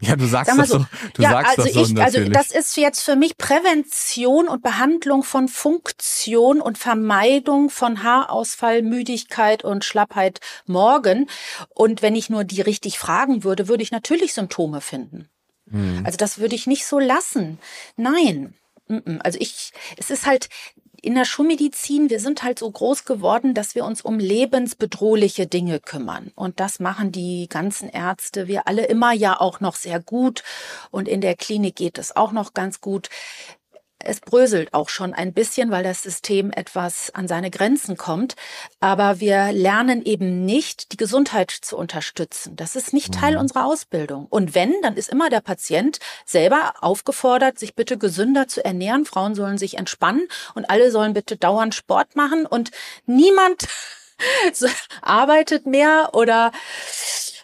[0.02, 0.86] Ja, du sagst Sag das so.
[1.14, 4.64] Du ja, sagst also das so ich, also das ist jetzt für mich Prävention und
[4.64, 11.30] Behandlung von Funktion und Vermeidung von Haarausfall, Müdigkeit und Schlappheit morgen.
[11.70, 15.28] Und wenn ich nur die richtig fragen würde, würde ich natürlich Symptome finden.
[15.70, 16.04] Hm.
[16.06, 17.60] Also das würde ich nicht so lassen.
[17.98, 18.54] Nein.
[19.24, 20.50] Also ich, es ist halt,
[21.02, 25.80] in der Schulmedizin, wir sind halt so groß geworden, dass wir uns um lebensbedrohliche Dinge
[25.80, 26.32] kümmern.
[26.36, 30.44] Und das machen die ganzen Ärzte, wir alle immer ja auch noch sehr gut.
[30.92, 33.10] Und in der Klinik geht es auch noch ganz gut
[34.04, 38.36] es bröselt auch schon ein bisschen, weil das System etwas an seine Grenzen kommt.
[38.80, 42.56] Aber wir lernen eben nicht, die Gesundheit zu unterstützen.
[42.56, 43.42] Das ist nicht Teil mhm.
[43.42, 44.26] unserer Ausbildung.
[44.30, 49.06] Und wenn, dann ist immer der Patient selber aufgefordert, sich bitte gesünder zu ernähren.
[49.06, 52.72] Frauen sollen sich entspannen und alle sollen bitte dauernd Sport machen und
[53.06, 53.68] niemand
[55.02, 56.52] arbeitet mehr oder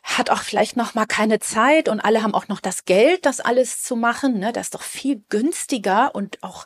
[0.05, 3.39] hat auch vielleicht noch mal keine Zeit und alle haben auch noch das Geld, das
[3.39, 4.39] alles zu machen.
[4.39, 4.53] Ne?
[4.53, 6.65] Das ist doch viel günstiger und auch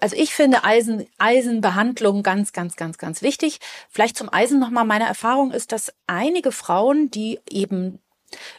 [0.00, 3.58] also ich finde Eisen, Eisenbehandlung ganz, ganz, ganz, ganz wichtig.
[3.90, 4.84] Vielleicht zum Eisen nochmal.
[4.84, 8.00] Meine Erfahrung ist, dass einige Frauen, die eben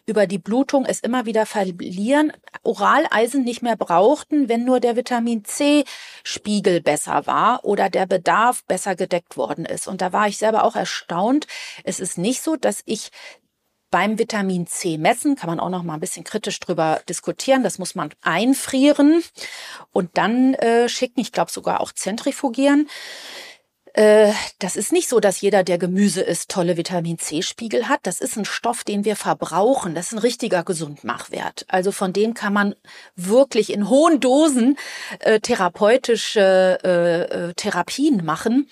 [0.06, 2.34] über die Blutung es immer wieder verlieren,
[2.64, 5.84] Oraleisen nicht mehr brauchten, wenn nur der Vitamin C
[6.24, 9.88] Spiegel besser war oder der Bedarf besser gedeckt worden ist.
[9.88, 11.48] Und da war ich selber auch erstaunt.
[11.84, 13.12] Es ist nicht so, dass ich
[13.92, 15.36] beim Vitamin C messen.
[15.36, 17.64] Kann man auch noch mal ein bisschen kritisch drüber diskutieren.
[17.64, 19.22] Das muss man einfrieren
[19.92, 21.20] und dann äh, schicken.
[21.20, 22.88] Ich glaube sogar auch zentrifugieren.
[23.94, 28.00] Äh, das ist nicht so, dass jeder, der Gemüse isst, tolle Vitamin C-Spiegel hat.
[28.04, 29.96] Das ist ein Stoff, den wir verbrauchen.
[29.96, 31.66] Das ist ein richtiger Gesundmachwert.
[31.68, 32.76] Also von dem kann man
[33.16, 34.78] wirklich in hohen Dosen
[35.20, 38.70] äh, therapeutische äh, äh, Therapien machen.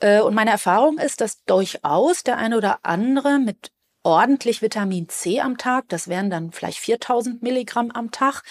[0.00, 3.72] Äh, und meine Erfahrung ist, dass durchaus der eine oder andere mit
[4.02, 5.84] ordentlich Vitamin C am Tag.
[5.88, 8.42] Das wären dann vielleicht 4000 Milligramm am Tag.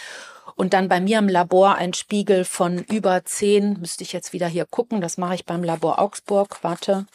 [0.55, 4.47] Und dann bei mir im Labor ein Spiegel von über 10, müsste ich jetzt wieder
[4.47, 5.01] hier gucken.
[5.01, 6.59] Das mache ich beim Labor Augsburg.
[6.61, 7.05] Warte.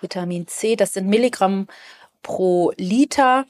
[0.00, 1.66] Vitamin C, das sind Milligramm
[2.22, 3.46] pro Liter.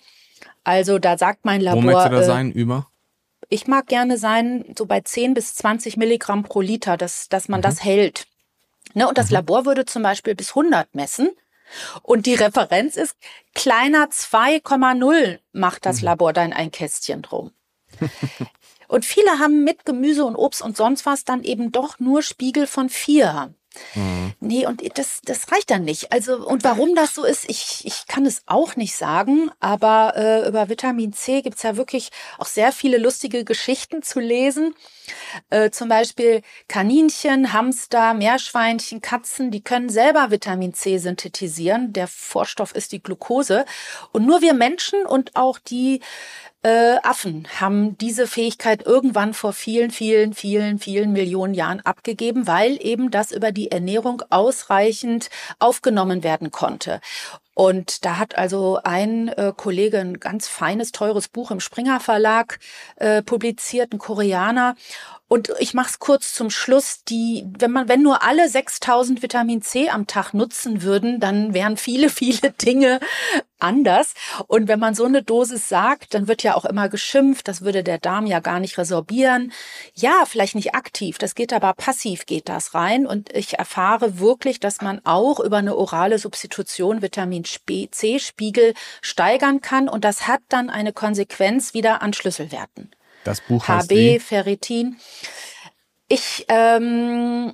[0.64, 1.82] Also da sagt mein Labor.
[1.82, 2.52] Wo möchtest du da äh, sein?
[2.52, 2.86] Über?
[3.50, 7.60] Ich mag gerne sein, so bei 10 bis 20 Milligramm pro Liter, dass, dass man
[7.60, 7.62] mhm.
[7.62, 8.26] das hält.
[8.94, 9.34] Ne, und das mhm.
[9.34, 11.30] Labor würde zum Beispiel bis 100 messen.
[12.02, 13.16] Und die Referenz ist
[13.54, 16.06] kleiner 2,0 macht das mhm.
[16.06, 17.52] Labor dann ein Kästchen drum.
[18.88, 22.66] und viele haben mit Gemüse und Obst und sonst was dann eben doch nur Spiegel
[22.66, 23.54] von vier.
[23.94, 24.32] Mhm.
[24.40, 26.12] Nee, und das, das reicht dann nicht.
[26.12, 30.48] Also, und warum das so ist, ich, ich kann es auch nicht sagen, aber äh,
[30.48, 34.74] über Vitamin C gibt's ja wirklich auch sehr viele lustige Geschichten zu lesen.
[35.50, 41.92] Äh, zum Beispiel Kaninchen, Hamster, Meerschweinchen, Katzen, die können selber Vitamin C synthetisieren.
[41.92, 43.64] Der Vorstoff ist die Glucose.
[44.12, 46.00] Und nur wir Menschen und auch die
[46.68, 52.78] äh, Affen haben diese Fähigkeit irgendwann vor vielen, vielen, vielen, vielen Millionen Jahren abgegeben, weil
[52.84, 57.00] eben das über die Ernährung ausreichend aufgenommen werden konnte.
[57.58, 62.60] Und da hat also ein äh, Kollege ein ganz feines, teures Buch im Springer Verlag
[62.94, 64.76] äh, publiziert, ein Koreaner.
[65.26, 67.02] Und ich mache es kurz zum Schluss.
[67.04, 71.76] Die, wenn man, wenn nur alle 6000 Vitamin C am Tag nutzen würden, dann wären
[71.76, 73.00] viele, viele Dinge
[73.58, 74.14] anders.
[74.46, 77.82] Und wenn man so eine Dosis sagt, dann wird ja auch immer geschimpft, das würde
[77.82, 79.52] der Darm ja gar nicht resorbieren.
[79.94, 83.06] Ja, vielleicht nicht aktiv, das geht aber passiv geht das rein.
[83.06, 87.44] Und ich erfahre wirklich, dass man auch über eine orale Substitution Vitamin
[87.90, 89.88] C-Spiegel steigern kann.
[89.88, 92.90] Und das hat dann eine Konsequenz wieder an Schlüsselwerten.
[93.24, 94.18] Das Buch heißt HB, wie?
[94.18, 94.96] Ferritin.
[96.08, 97.52] Ich, ähm,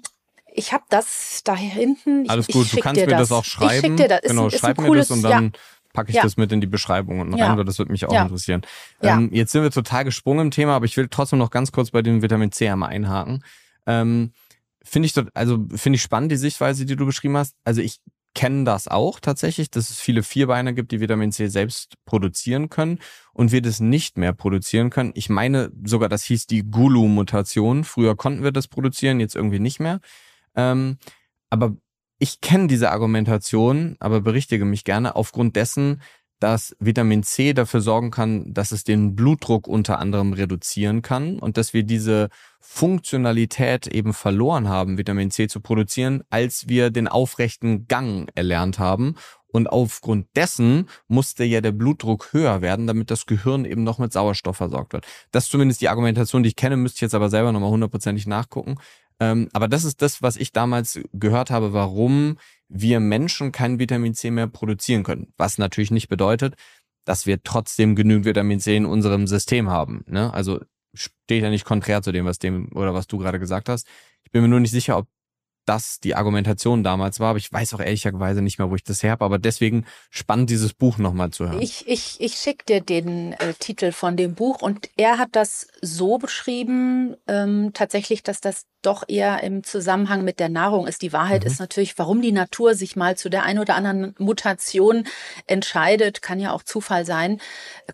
[0.53, 2.29] ich habe das da hinten.
[2.31, 3.29] Alles gut, du kannst mir das.
[3.29, 3.33] das.
[3.33, 3.75] auch schreiben.
[3.75, 4.21] Ich schick dir das.
[4.23, 5.51] Genau, ist, schreib ist mir das und dann ja.
[5.93, 6.23] packe ich ja.
[6.23, 7.49] das mit in die Beschreibung und ja.
[7.49, 8.63] rein, weil das würde mich auch interessieren.
[9.03, 11.91] Ähm, jetzt sind wir total gesprungen im Thema, aber ich will trotzdem noch ganz kurz
[11.91, 13.43] bei dem Vitamin C einmal einhaken.
[13.87, 14.33] Ähm,
[14.85, 17.57] finde ich also finde ich spannend die Sichtweise, die du beschrieben hast.
[17.65, 17.99] Also ich
[18.35, 22.99] kennen das auch tatsächlich, dass es viele Vierbeiner gibt, die Vitamin C selbst produzieren können
[23.33, 25.13] und wir das nicht mehr produzieren können.
[25.15, 27.85] Ich meine sogar, das hieß die Gulu-Mutation.
[27.85, 30.01] Früher konnten wir das produzieren, jetzt irgendwie nicht mehr.
[30.57, 30.99] Ähm,
[31.49, 31.77] aber
[32.19, 36.03] ich kenne diese Argumentation, aber berichtige mich gerne aufgrund dessen,
[36.41, 41.57] dass Vitamin C dafür sorgen kann, dass es den Blutdruck unter anderem reduzieren kann und
[41.57, 42.29] dass wir diese
[42.61, 49.17] Funktionalität eben verloren haben, Vitamin C zu produzieren, als wir den aufrechten Gang erlernt haben.
[49.47, 54.13] Und aufgrund dessen musste ja der Blutdruck höher werden, damit das Gehirn eben noch mit
[54.13, 55.07] Sauerstoff versorgt wird.
[55.31, 58.27] Das ist zumindest die Argumentation, die ich kenne, müsste ich jetzt aber selber nochmal hundertprozentig
[58.27, 58.79] nachgucken.
[59.21, 62.37] Ähm, aber das ist das, was ich damals gehört habe, warum
[62.77, 65.33] wir Menschen kein Vitamin C mehr produzieren können.
[65.37, 66.57] Was natürlich nicht bedeutet,
[67.05, 70.05] dass wir trotzdem genügend Vitamin C in unserem System haben.
[70.09, 70.33] Ne?
[70.35, 70.61] Also
[70.93, 73.87] steht ja nicht konträr zu dem, was dem oder was du gerade gesagt hast.
[74.25, 75.09] Ich bin mir nur nicht sicher, ob
[75.65, 79.03] das die Argumentation damals war, aber ich weiß auch ehrlicherweise nicht mehr, wo ich das
[79.03, 81.63] her habe, aber deswegen spannend, dieses Buch nochmal zu hören.
[81.63, 85.67] Ich, ich, ich schicke dir den äh, Titel von dem Buch und er hat das
[85.81, 91.03] so beschrieben, ähm, tatsächlich, dass das doch eher im Zusammenhang mit der Nahrung ist.
[91.03, 91.47] Die Wahrheit mhm.
[91.47, 95.07] ist natürlich, warum die Natur sich mal zu der ein oder anderen Mutation
[95.47, 97.41] entscheidet, kann ja auch Zufall sein,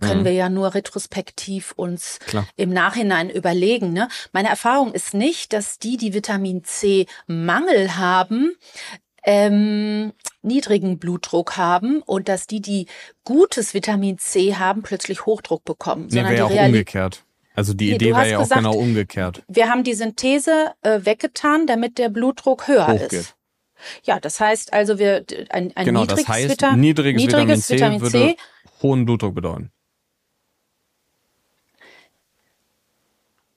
[0.01, 0.25] können mhm.
[0.25, 2.47] wir ja nur retrospektiv uns Klar.
[2.57, 3.93] im Nachhinein überlegen.
[3.93, 4.09] Ne?
[4.33, 8.55] Meine Erfahrung ist nicht, dass die, die Vitamin C Mangel haben,
[9.25, 12.87] ähm, niedrigen Blutdruck haben und dass die, die
[13.25, 16.09] gutes Vitamin C haben, plötzlich Hochdruck bekommen.
[16.11, 17.25] Nee, wäre ja auch umgekehrt.
[17.55, 19.43] Also die nee, Idee wäre ja auch genau umgekehrt.
[19.49, 23.13] Wir haben die Synthese äh, weggetan, damit der Blutdruck höher Hochgeht.
[23.13, 23.37] ist.
[24.05, 27.61] Ja, das heißt also, wir ein, ein genau, niedriges, das heißt, Vita niedriges, niedriges Vitamin,
[27.61, 28.37] C Vitamin C würde
[28.83, 29.71] hohen Blutdruck bedeuten.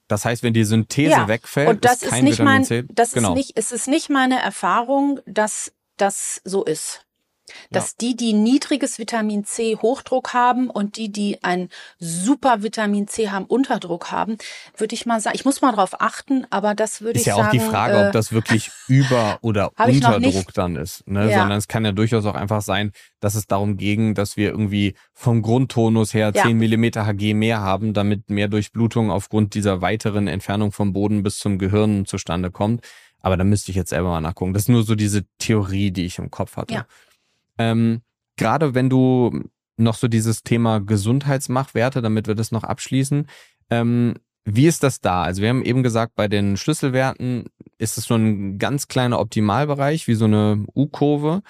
[0.08, 2.84] Das heißt, wenn die Synthese ja, wegfällt, und das ist kein ist nicht Vitamin C.
[2.90, 3.30] Das genau.
[3.30, 7.06] ist nicht, es ist nicht meine Erfahrung, dass das so ist
[7.70, 11.68] dass die, die niedriges Vitamin C Hochdruck haben und die, die ein
[11.98, 14.38] super Vitamin C haben Unterdruck haben,
[14.76, 17.38] würde ich mal sagen, ich muss mal drauf achten, aber das würde ich sagen.
[17.38, 21.30] Ist ja auch die Frage, äh, ob das wirklich Über- oder Unterdruck dann ist, ne?
[21.30, 21.40] Ja.
[21.40, 24.94] sondern es kann ja durchaus auch einfach sein, dass es darum ging, dass wir irgendwie
[25.12, 26.42] vom Grundtonus her ja.
[26.42, 31.38] 10 Millimeter Hg mehr haben, damit mehr Durchblutung aufgrund dieser weiteren Entfernung vom Boden bis
[31.38, 32.82] zum Gehirn zustande kommt.
[33.20, 34.52] Aber da müsste ich jetzt selber mal nachgucken.
[34.52, 36.74] Das ist nur so diese Theorie, die ich im Kopf hatte.
[36.74, 36.86] Ja.
[37.58, 38.00] Ähm,
[38.36, 39.44] Gerade wenn du
[39.76, 43.26] noch so dieses Thema Gesundheitsmachwerte, damit wir das noch abschließen,
[43.70, 45.22] ähm, wie ist das da?
[45.22, 47.46] Also wir haben eben gesagt, bei den Schlüsselwerten
[47.78, 51.42] ist es so ein ganz kleiner Optimalbereich, wie so eine U-Kurve.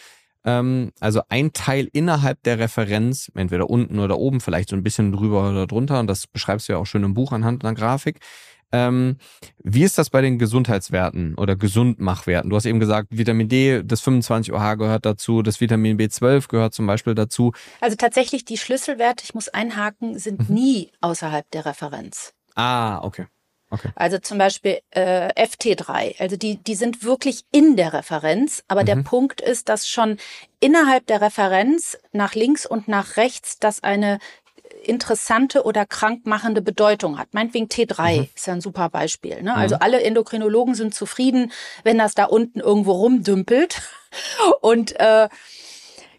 [0.44, 5.11] Ähm, also ein Teil innerhalb der Referenz, entweder unten oder oben, vielleicht so ein bisschen
[5.11, 8.20] drüber oder drunter, und das beschreibst du ja auch schön im Buch anhand einer Grafik,
[8.74, 9.18] ähm,
[9.62, 12.50] wie ist das bei den Gesundheitswerten oder Gesundmachwerten?
[12.50, 16.74] Du hast eben gesagt, Vitamin D, das 25 OH gehört dazu, das Vitamin B12 gehört
[16.74, 17.52] zum Beispiel dazu.
[17.80, 20.54] Also tatsächlich die Schlüsselwerte, ich muss einhaken, sind mhm.
[20.54, 22.34] nie außerhalb der Referenz.
[22.56, 23.26] Ah, okay.
[23.70, 23.90] Okay.
[23.94, 28.86] Also zum Beispiel äh, FT3, also die, die sind wirklich in der Referenz, aber mhm.
[28.86, 30.18] der Punkt ist, dass schon
[30.60, 34.18] innerhalb der Referenz nach links und nach rechts das eine
[34.85, 37.28] interessante oder krankmachende Bedeutung hat.
[37.32, 38.28] Meinetwegen T3 mhm.
[38.35, 39.43] ist ja ein super Beispiel.
[39.43, 39.55] Ne?
[39.55, 39.82] Also mhm.
[39.82, 43.82] alle Endokrinologen sind zufrieden, wenn das da unten irgendwo rumdümpelt
[44.61, 45.28] und äh,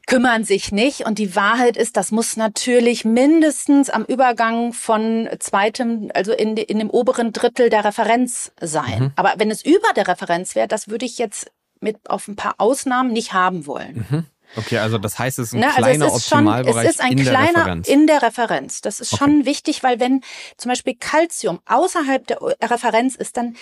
[0.08, 1.06] kümmern sich nicht.
[1.06, 6.80] Und die Wahrheit ist, das muss natürlich mindestens am Übergang von zweitem, also in, in
[6.80, 9.04] dem oberen Drittel der Referenz sein.
[9.04, 9.12] Mhm.
[9.16, 12.56] Aber wenn es über der Referenz wäre, das würde ich jetzt mit auf ein paar
[12.58, 14.28] Ausnahmen nicht haben wollen.
[14.56, 17.02] Okay, also das heißt, es ist ein also kleiner es ist Optimalbereich schon, es ist
[17.02, 17.88] ein in kleiner der Referenz.
[17.88, 18.82] in der Referenz.
[18.82, 19.46] Das ist schon okay.
[19.46, 20.22] wichtig, weil wenn
[20.58, 23.56] zum Beispiel Calcium außerhalb der Referenz ist, dann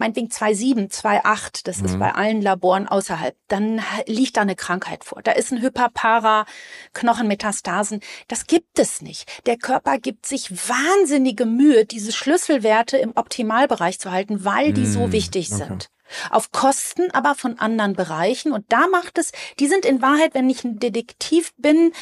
[0.00, 1.84] meinetwegen 2,7, 2,8, das mhm.
[1.84, 5.22] ist bei allen Laboren außerhalb, dann liegt da eine Krankheit vor.
[5.22, 6.46] Da ist ein Hyperpara,
[6.94, 8.00] Knochenmetastasen.
[8.26, 9.46] Das gibt es nicht.
[9.46, 14.92] Der Körper gibt sich wahnsinnige Mühe, diese Schlüsselwerte im Optimalbereich zu halten, weil die mhm.
[14.92, 15.64] so wichtig okay.
[15.64, 15.90] sind
[16.30, 18.52] auf Kosten aber von anderen Bereichen.
[18.52, 21.92] Und da macht es, die sind in Wahrheit, wenn ich ein Detektiv bin,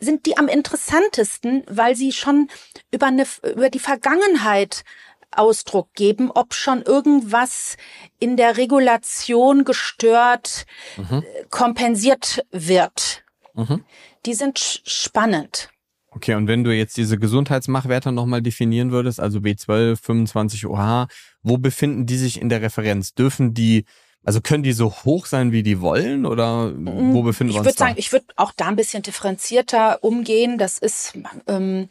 [0.00, 2.48] sind die am interessantesten, weil sie schon
[2.90, 4.84] über, eine, über die Vergangenheit
[5.32, 7.76] Ausdruck geben, ob schon irgendwas
[8.18, 11.22] in der Regulation gestört, mhm.
[11.50, 13.24] kompensiert wird.
[13.54, 13.84] Mhm.
[14.24, 15.70] Die sind spannend.
[16.10, 21.08] Okay, und wenn du jetzt diese Gesundheitsmachwerte nochmal definieren würdest, also B12, 25 OH,
[21.46, 23.14] wo befinden die sich in der Referenz?
[23.14, 23.84] Dürfen die,
[24.24, 27.60] also können die so hoch sein, wie die wollen oder wo mm, befinden ich wir
[27.60, 27.68] uns?
[27.68, 30.58] Ich würde sagen, ich würde auch da ein bisschen differenzierter umgehen.
[30.58, 31.16] Das ist,
[31.46, 31.88] ähm,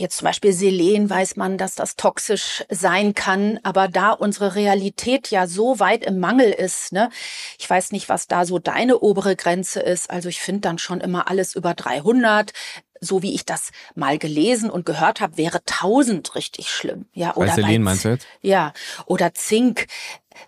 [0.00, 5.32] Jetzt zum Beispiel Selen weiß man, dass das toxisch sein kann, aber da unsere Realität
[5.32, 7.10] ja so weit im Mangel ist, ne,
[7.58, 10.08] ich weiß nicht, was da so deine obere Grenze ist.
[10.08, 12.52] Also ich finde dann schon immer alles über 300
[13.00, 17.06] so wie ich das mal gelesen und gehört habe, wäre 1000 richtig schlimm.
[17.12, 18.26] Ja, oder bei Selen meinst du jetzt?
[18.40, 18.72] Ja,
[19.06, 19.86] oder Zink.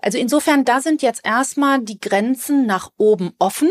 [0.01, 3.71] Also insofern, da sind jetzt erstmal die Grenzen nach oben offen.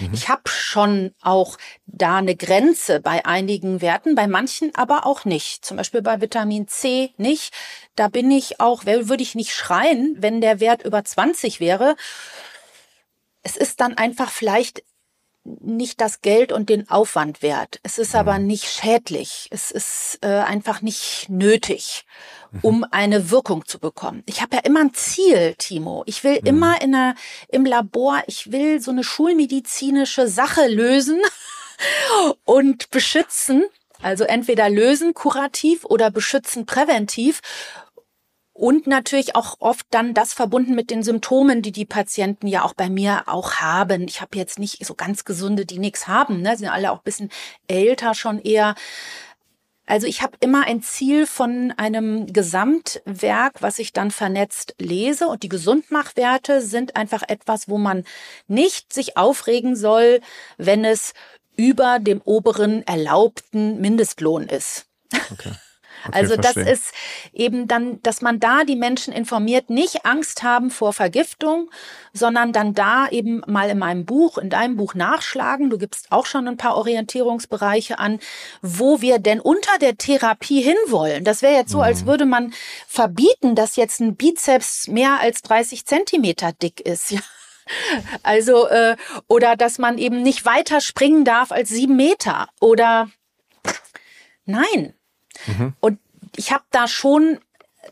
[0.00, 0.10] Mhm.
[0.12, 5.64] Ich habe schon auch da eine Grenze bei einigen Werten, bei manchen aber auch nicht.
[5.64, 7.52] Zum Beispiel bei Vitamin C nicht.
[7.94, 11.96] Da bin ich auch, würde ich nicht schreien, wenn der Wert über 20 wäre.
[13.42, 14.82] Es ist dann einfach vielleicht
[15.44, 17.78] nicht das Geld und den Aufwand wert.
[17.82, 18.46] Es ist aber mhm.
[18.46, 19.48] nicht schädlich.
[19.50, 22.06] Es ist äh, einfach nicht nötig,
[22.50, 22.58] mhm.
[22.62, 24.22] um eine Wirkung zu bekommen.
[24.26, 26.02] Ich habe ja immer ein Ziel, Timo.
[26.06, 26.46] Ich will mhm.
[26.46, 27.14] immer in einer,
[27.48, 31.20] im Labor, ich will so eine schulmedizinische Sache lösen
[32.44, 33.64] und beschützen.
[34.02, 37.40] Also entweder lösen kurativ oder beschützen präventiv.
[38.56, 42.72] Und natürlich auch oft dann das verbunden mit den Symptomen, die die Patienten ja auch
[42.72, 44.02] bei mir auch haben.
[44.02, 46.40] Ich habe jetzt nicht so ganz gesunde, die nichts haben.
[46.40, 46.56] Ne?
[46.56, 47.30] Sind alle auch bisschen
[47.66, 48.76] älter schon eher.
[49.86, 55.26] Also ich habe immer ein Ziel von einem Gesamtwerk, was ich dann vernetzt lese.
[55.26, 58.04] Und die Gesundmachwerte sind einfach etwas, wo man
[58.46, 60.20] nicht sich aufregen soll,
[60.58, 61.12] wenn es
[61.56, 64.86] über dem oberen erlaubten Mindestlohn ist.
[65.32, 65.52] Okay.
[66.06, 66.64] Okay, also verstehe.
[66.64, 66.94] das ist
[67.32, 71.70] eben dann, dass man da die Menschen informiert, nicht Angst haben vor Vergiftung,
[72.12, 75.70] sondern dann da eben mal in meinem Buch, in deinem Buch nachschlagen.
[75.70, 78.20] Du gibst auch schon ein paar Orientierungsbereiche an,
[78.62, 81.24] wo wir denn unter der Therapie hinwollen.
[81.24, 81.84] Das wäre jetzt so, mhm.
[81.84, 82.52] als würde man
[82.86, 87.10] verbieten, dass jetzt ein Bizeps mehr als 30 Zentimeter dick ist.
[87.10, 87.20] Ja.
[88.22, 88.96] Also, äh,
[89.26, 92.48] oder dass man eben nicht weiter springen darf als sieben Meter.
[92.60, 93.10] Oder
[94.44, 94.94] nein,
[95.46, 95.74] Mhm.
[95.80, 95.98] Und
[96.36, 97.38] ich habe da schon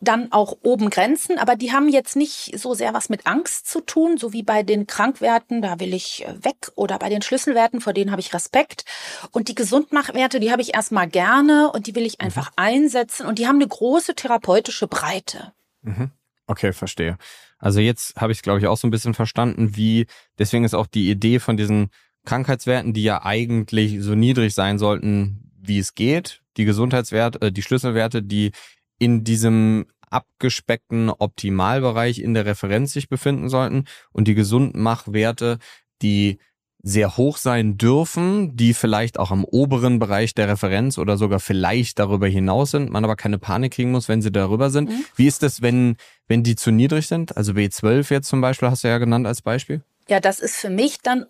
[0.00, 3.80] dann auch oben Grenzen, aber die haben jetzt nicht so sehr was mit Angst zu
[3.80, 7.80] tun, so wie bei den Krankwerten, da will ich äh, weg oder bei den Schlüsselwerten,
[7.80, 8.84] vor denen habe ich Respekt.
[9.32, 12.26] Und die Gesundmachwerte, die habe ich erstmal gerne und die will ich mhm.
[12.26, 12.56] einfach mhm.
[12.56, 15.52] einsetzen und die haben eine große therapeutische Breite.
[15.82, 16.10] Mhm.
[16.46, 17.18] Okay, verstehe.
[17.58, 20.06] Also jetzt habe ich es, glaube ich, auch so ein bisschen verstanden, wie,
[20.38, 21.90] deswegen ist auch die Idee von diesen
[22.24, 27.62] Krankheitswerten, die ja eigentlich so niedrig sein sollten, wie es geht, die Gesundheitswerte, äh, die
[27.62, 28.52] Schlüsselwerte, die
[28.98, 35.58] in diesem abgespeckten Optimalbereich in der Referenz sich befinden sollten und die Gesundmachwerte,
[36.02, 36.38] die
[36.84, 42.00] sehr hoch sein dürfen, die vielleicht auch am oberen Bereich der Referenz oder sogar vielleicht
[42.00, 44.90] darüber hinaus sind, man aber keine Panik kriegen muss, wenn sie darüber sind.
[44.90, 45.04] Mhm.
[45.14, 45.96] Wie ist das, wenn,
[46.26, 47.36] wenn die zu niedrig sind?
[47.36, 49.82] Also B12 jetzt zum Beispiel hast du ja genannt als Beispiel.
[50.08, 51.26] Ja, das ist für mich dann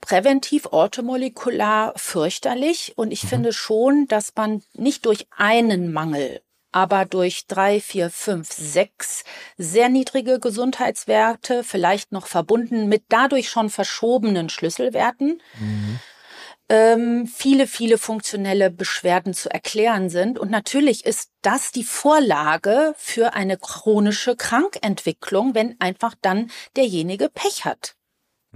[0.00, 3.28] präventiv orthomolekular fürchterlich und ich mhm.
[3.28, 6.40] finde schon, dass man nicht durch einen Mangel
[6.72, 9.24] aber durch drei, vier, fünf, sechs
[9.56, 15.98] sehr niedrige Gesundheitswerte, vielleicht noch verbunden mit dadurch schon verschobenen Schlüsselwerten, mhm.
[16.68, 20.38] ähm, viele, viele funktionelle Beschwerden zu erklären sind.
[20.38, 27.64] Und natürlich ist das die Vorlage für eine chronische Krankentwicklung, wenn einfach dann derjenige Pech
[27.64, 27.97] hat.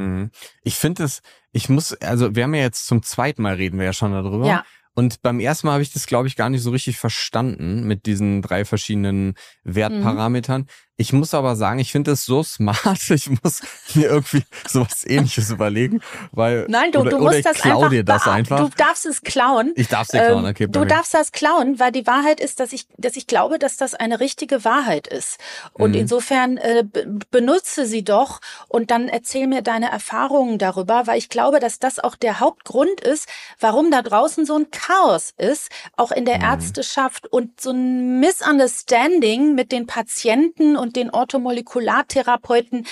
[0.02, 0.30] Mhm.
[0.62, 1.22] Ich finde es,
[1.52, 4.46] ich muss, also wir haben ja jetzt zum zweiten Mal reden wir ja schon darüber.
[4.46, 4.64] Ja.
[4.94, 8.04] Und beim ersten Mal habe ich das, glaube ich, gar nicht so richtig verstanden mit
[8.04, 9.34] diesen drei verschiedenen
[9.64, 10.62] Wertparametern.
[10.62, 10.66] Mhm.
[10.96, 12.78] Ich muss aber sagen, ich finde es so smart.
[13.12, 13.62] Ich muss
[13.94, 18.04] mir irgendwie sowas ähnliches überlegen, weil Nein, du, oder, du musst oder das einfach, dir
[18.04, 18.60] das einfach.
[18.60, 19.72] Du darfst es klauen.
[19.76, 20.64] Ich darf es dir klauen, okay.
[20.64, 23.76] Ähm, du darfst das klauen, weil die Wahrheit ist, dass ich dass ich glaube, dass
[23.76, 25.38] das eine richtige Wahrheit ist.
[25.72, 25.98] Und mhm.
[25.98, 26.84] insofern äh,
[27.30, 31.98] benutze sie doch und dann erzähl mir deine Erfahrungen darüber, weil ich glaube, dass das
[31.98, 33.28] auch der Hauptgrund ist,
[33.60, 36.44] warum da draußen so ein Chaos ist, auch in der mhm.
[36.44, 42.86] Ärzteschaft und so ein Misunderstanding mit den Patienten und den Orthomolekulartherapeuten.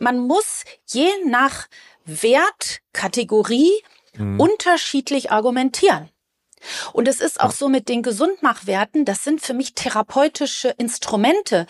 [0.00, 1.68] Man muss je nach
[2.06, 3.72] Wertkategorie
[4.16, 4.40] mhm.
[4.40, 6.08] unterschiedlich argumentieren.
[6.92, 11.66] Und es ist auch so mit den Gesundmachwerten, das sind für mich therapeutische Instrumente.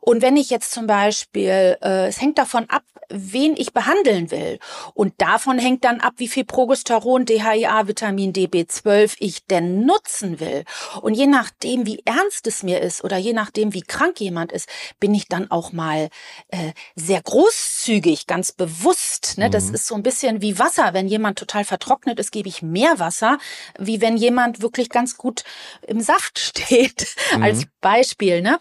[0.00, 4.58] Und wenn ich jetzt zum Beispiel, äh, es hängt davon ab, wen ich behandeln will.
[4.94, 10.40] Und davon hängt dann ab, wie viel Progesteron, DHEA, Vitamin D, B12 ich denn nutzen
[10.40, 10.64] will.
[11.00, 14.68] Und je nachdem, wie ernst es mir ist oder je nachdem, wie krank jemand ist,
[15.00, 16.10] bin ich dann auch mal
[16.48, 19.38] äh, sehr großzügig, ganz bewusst.
[19.38, 19.48] Ne?
[19.48, 19.52] Mhm.
[19.52, 20.92] Das ist so ein bisschen wie Wasser.
[20.92, 23.38] Wenn jemand total vertrocknet ist, gebe ich mehr Wasser,
[23.78, 25.44] wie wenn jemand wirklich ganz gut
[25.86, 27.42] im Saft steht, mhm.
[27.42, 28.42] als Beispiel.
[28.42, 28.58] Ne?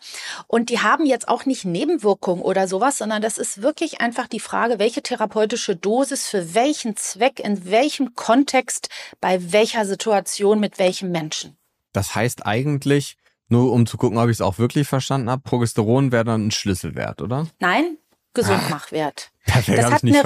[0.48, 4.38] Und die haben jetzt auch nicht Nebenwirkungen oder sowas, sondern das ist wirklich einfach die
[4.38, 8.88] die Frage, welche therapeutische Dosis für welchen Zweck, in welchem Kontext,
[9.20, 11.58] bei welcher Situation, mit welchem Menschen.
[11.92, 13.18] Das heißt eigentlich,
[13.50, 16.52] nur um zu gucken, ob ich es auch wirklich verstanden habe, Progesteron wäre dann ein
[16.52, 17.48] Schlüsselwert, oder?
[17.58, 17.98] Nein,
[18.38, 19.32] Gesundmachwert.
[19.46, 20.24] Perfekt, das hat eine,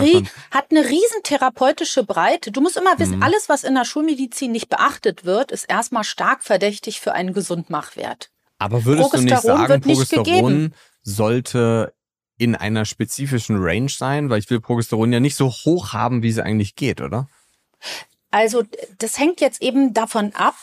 [0.52, 2.52] hat eine riesen therapeutische Breite.
[2.52, 3.24] Du musst immer wissen, mhm.
[3.24, 8.30] alles, was in der Schulmedizin nicht beachtet wird, ist erstmal stark verdächtig für einen Gesundmachwert.
[8.60, 11.94] Aber würdest du nicht sagen, Progesteron sollte
[12.38, 14.30] in einer spezifischen Range sein?
[14.30, 17.28] Weil ich will Progesteron ja nicht so hoch haben, wie es eigentlich geht, oder?
[18.30, 18.64] Also
[19.00, 20.56] das hängt jetzt eben davon ab,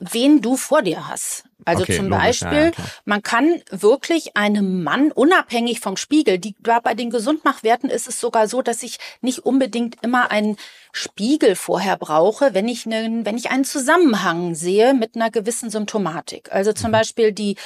[0.00, 1.44] wen du vor dir hast.
[1.66, 6.56] Also okay, zum logisch, Beispiel, ja, man kann wirklich einem Mann unabhängig vom Spiegel, die,
[6.82, 10.56] bei den Gesundmachwerten ist es sogar so, dass ich nicht unbedingt immer einen
[10.92, 16.50] Spiegel vorher brauche, wenn ich, einen, wenn ich einen Zusammenhang sehe mit einer gewissen Symptomatik.
[16.50, 16.92] Also zum mhm.
[16.94, 17.56] Beispiel die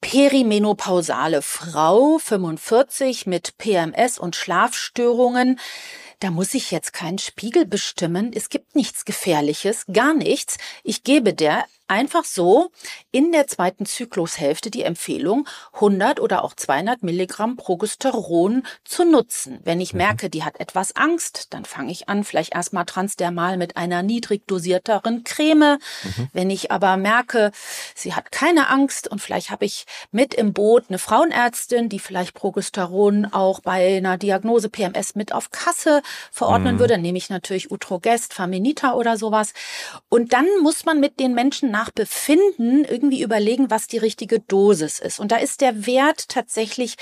[0.00, 5.60] perimenopausale Frau, 45, mit PMS und Schlafstörungen
[6.20, 8.32] da muss ich jetzt keinen Spiegel bestimmen.
[8.34, 10.58] Es gibt nichts Gefährliches, gar nichts.
[10.84, 12.70] Ich gebe der einfach so
[13.10, 19.58] in der zweiten Zyklushälfte die Empfehlung, 100 oder auch 200 Milligramm Progesteron zu nutzen.
[19.64, 19.98] Wenn ich mhm.
[19.98, 24.46] merke, die hat etwas Angst, dann fange ich an, vielleicht erstmal transdermal mit einer niedrig
[24.46, 25.78] dosierteren Creme.
[26.04, 26.28] Mhm.
[26.32, 27.50] Wenn ich aber merke,
[27.94, 32.34] sie hat keine Angst und vielleicht habe ich mit im Boot eine Frauenärztin, die vielleicht
[32.34, 36.78] Progesteron auch bei einer Diagnose PMS mit auf Kasse verordnen mhm.
[36.78, 39.54] würde, nehme ich natürlich Utrogest, Faminita oder sowas.
[40.08, 44.98] Und dann muss man mit den Menschen nach Befinden irgendwie überlegen, was die richtige Dosis
[44.98, 45.18] ist.
[45.18, 46.96] Und da ist der Wert tatsächlich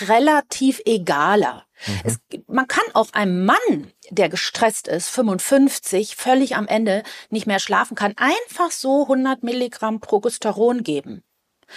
[0.00, 1.66] relativ egaler.
[1.86, 2.00] Mhm.
[2.04, 7.58] Es, man kann auch einem Mann, der gestresst ist, 55, völlig am Ende nicht mehr
[7.58, 11.22] schlafen kann, einfach so 100 Milligramm Progesteron geben.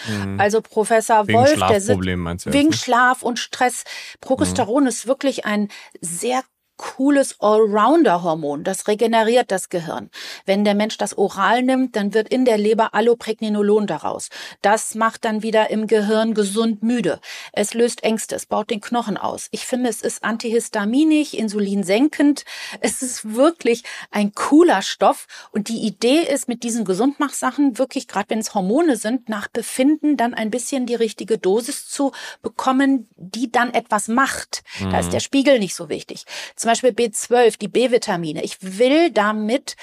[0.07, 0.39] Mhm.
[0.39, 3.83] Also Professor wegen Wolf, der wegen Schlaf und Stress.
[4.21, 4.89] Progesteron mhm.
[4.89, 5.69] ist wirklich ein
[6.01, 6.43] sehr
[6.83, 8.65] cooles Allrounder-Hormon.
[8.65, 10.09] Das regeneriert das Gehirn.
[10.45, 14.29] Wenn der Mensch das oral nimmt, dann wird in der Leber Allopregnenolon daraus.
[14.61, 17.21] Das macht dann wieder im Gehirn gesund müde.
[17.53, 19.47] Es löst Ängste, es baut den Knochen aus.
[19.51, 22.43] Ich finde, es ist antihistaminisch, insulinsenkend.
[22.81, 25.27] Es ist wirklich ein cooler Stoff.
[25.51, 30.17] Und die Idee ist, mit diesen Gesundmachsachen wirklich, gerade wenn es Hormone sind, nach Befinden
[30.17, 32.11] dann ein bisschen die richtige Dosis zu
[32.41, 34.63] bekommen, die dann etwas macht.
[34.79, 34.91] Mhm.
[34.91, 35.11] Da ist mhm.
[35.11, 36.25] der Spiegel nicht so wichtig.
[36.57, 38.43] Zum Beispiel B12, die B-Vitamine.
[38.43, 39.75] Ich will damit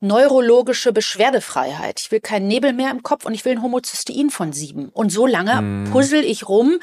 [0.00, 2.00] neurologische Beschwerdefreiheit.
[2.00, 4.88] Ich will keinen Nebel mehr im Kopf und ich will ein Homozystein von sieben.
[4.88, 5.90] Und so lange mm.
[5.92, 6.80] puzzle ich rum,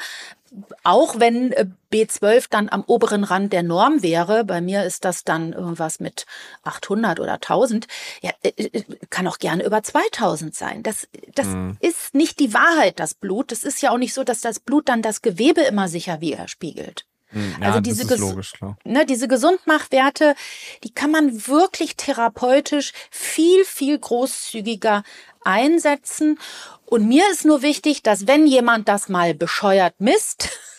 [0.82, 5.22] auch wenn äh, B12 dann am oberen Rand der Norm wäre, bei mir ist das
[5.22, 6.26] dann irgendwas mit
[6.62, 7.86] 800 oder 1000,
[8.22, 10.82] ja, äh, äh, kann auch gerne über 2000 sein.
[10.82, 11.76] Das, das mhm.
[11.80, 13.52] ist nicht die Wahrheit, das Blut.
[13.52, 17.06] Das ist ja auch nicht so, dass das Blut dann das Gewebe immer sicher widerspiegelt.
[17.32, 18.52] Hm, ja, also diese, logisch,
[18.84, 20.34] ne, diese Gesundmachwerte,
[20.84, 25.04] die kann man wirklich therapeutisch viel, viel großzügiger
[25.44, 26.38] einsetzen.
[26.86, 30.48] Und mir ist nur wichtig, dass wenn jemand das mal bescheuert misst,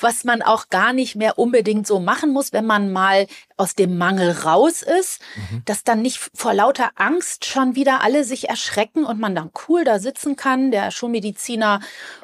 [0.00, 3.96] was man auch gar nicht mehr unbedingt so machen muss, wenn man mal aus dem
[3.96, 5.62] Mangel raus ist, mhm.
[5.64, 9.84] dass dann nicht vor lauter Angst schon wieder alle sich erschrecken und man dann cool
[9.84, 10.70] da sitzen kann.
[10.70, 11.80] Der Schulmediziner,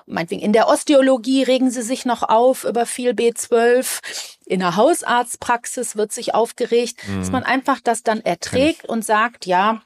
[0.06, 4.00] meinetwegen in der Osteologie regen sie sich noch auf über viel B12.
[4.46, 7.20] In der Hausarztpraxis wird sich aufgeregt, mhm.
[7.20, 9.82] dass man einfach das dann erträgt und sagt, ja,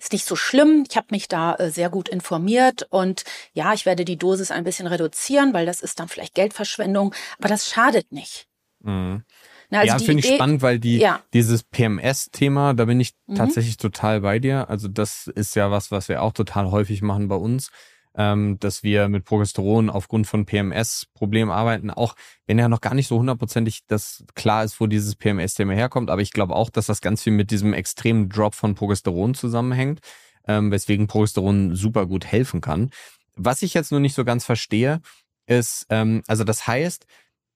[0.00, 0.84] ist nicht so schlimm.
[0.88, 4.64] Ich habe mich da äh, sehr gut informiert und ja, ich werde die Dosis ein
[4.64, 8.46] bisschen reduzieren, weil das ist dann vielleicht Geldverschwendung, aber das schadet nicht.
[8.80, 9.24] Mhm.
[9.70, 11.22] Na, also ja, finde ich spannend, weil die, ja.
[11.32, 13.36] dieses PMS-Thema, da bin ich mhm.
[13.36, 14.68] tatsächlich total bei dir.
[14.68, 17.70] Also das ist ja was, was wir auch total häufig machen bei uns
[18.16, 22.14] ähm, dass wir mit Progesteron aufgrund von PMS-Problemen arbeiten, auch
[22.46, 26.10] wenn ja noch gar nicht so hundertprozentig das klar ist, wo dieses PMS-Thema herkommt.
[26.10, 30.00] Aber ich glaube auch, dass das ganz viel mit diesem extremen Drop von Progesteron zusammenhängt,
[30.46, 32.90] ähm, weswegen Progesteron super gut helfen kann.
[33.34, 35.00] Was ich jetzt nur nicht so ganz verstehe,
[35.46, 37.06] ist, ähm, also das heißt,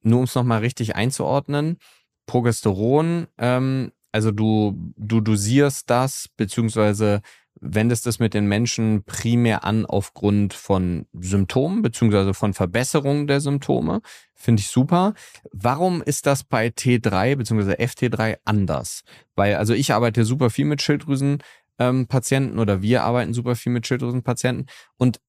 [0.02, 1.78] nur um es nochmal richtig einzuordnen,
[2.26, 7.20] Progesteron, ähm, also du, du dosierst das, beziehungsweise
[7.60, 14.00] wendest es mit den Menschen primär an aufgrund von Symptomen beziehungsweise von Verbesserungen der Symptome.
[14.34, 15.14] Finde ich super.
[15.52, 19.02] Warum ist das bei T3 beziehungsweise FT3 anders?
[19.34, 23.86] Weil, also ich arbeite super viel mit Schilddrüsenpatienten ähm, oder wir arbeiten super viel mit
[23.86, 24.66] Schilddrüsenpatienten
[24.98, 25.20] und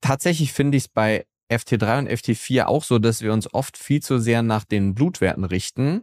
[0.00, 4.02] tatsächlich finde ich es bei FT3 und FT4 auch so, dass wir uns oft viel
[4.02, 6.02] zu sehr nach den Blutwerten richten.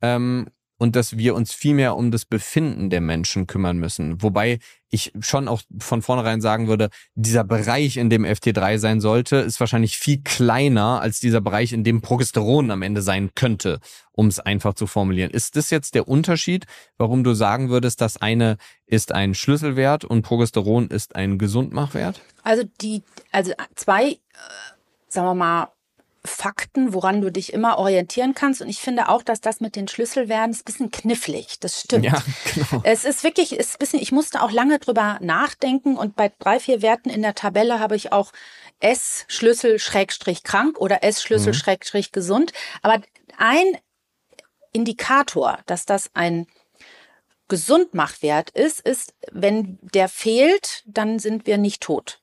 [0.00, 0.46] Ähm,
[0.84, 4.20] und dass wir uns viel mehr um das Befinden der Menschen kümmern müssen.
[4.22, 4.58] Wobei
[4.90, 9.60] ich schon auch von vornherein sagen würde, dieser Bereich, in dem FT3 sein sollte, ist
[9.60, 13.80] wahrscheinlich viel kleiner als dieser Bereich, in dem Progesteron am Ende sein könnte,
[14.12, 15.30] um es einfach zu formulieren.
[15.30, 16.66] Ist das jetzt der Unterschied,
[16.98, 22.20] warum du sagen würdest, das eine ist ein Schlüsselwert und Progesteron ist ein Gesundmachwert?
[22.42, 24.18] Also die, also zwei, äh,
[25.08, 25.68] sagen wir mal,
[26.26, 28.62] Fakten, woran du dich immer orientieren kannst.
[28.62, 31.60] Und ich finde auch, dass das mit den Schlüsselwerten ist ein bisschen knifflig.
[31.60, 32.06] Das stimmt.
[32.06, 32.22] Ja,
[32.54, 32.82] genau.
[32.84, 36.32] Es ist wirklich, es ist ein bisschen, ich musste auch lange drüber nachdenken und bei
[36.38, 38.32] drei, vier Werten in der Tabelle habe ich auch
[38.80, 41.58] S Schlüssel Schrägstrich krank oder S Schlüssel mhm.
[41.58, 42.52] Schrägstrich gesund.
[42.82, 43.02] Aber
[43.36, 43.78] ein
[44.72, 46.46] Indikator, dass das ein
[47.48, 52.20] Gesundmachwert ist, ist, wenn der fehlt, dann sind wir nicht tot.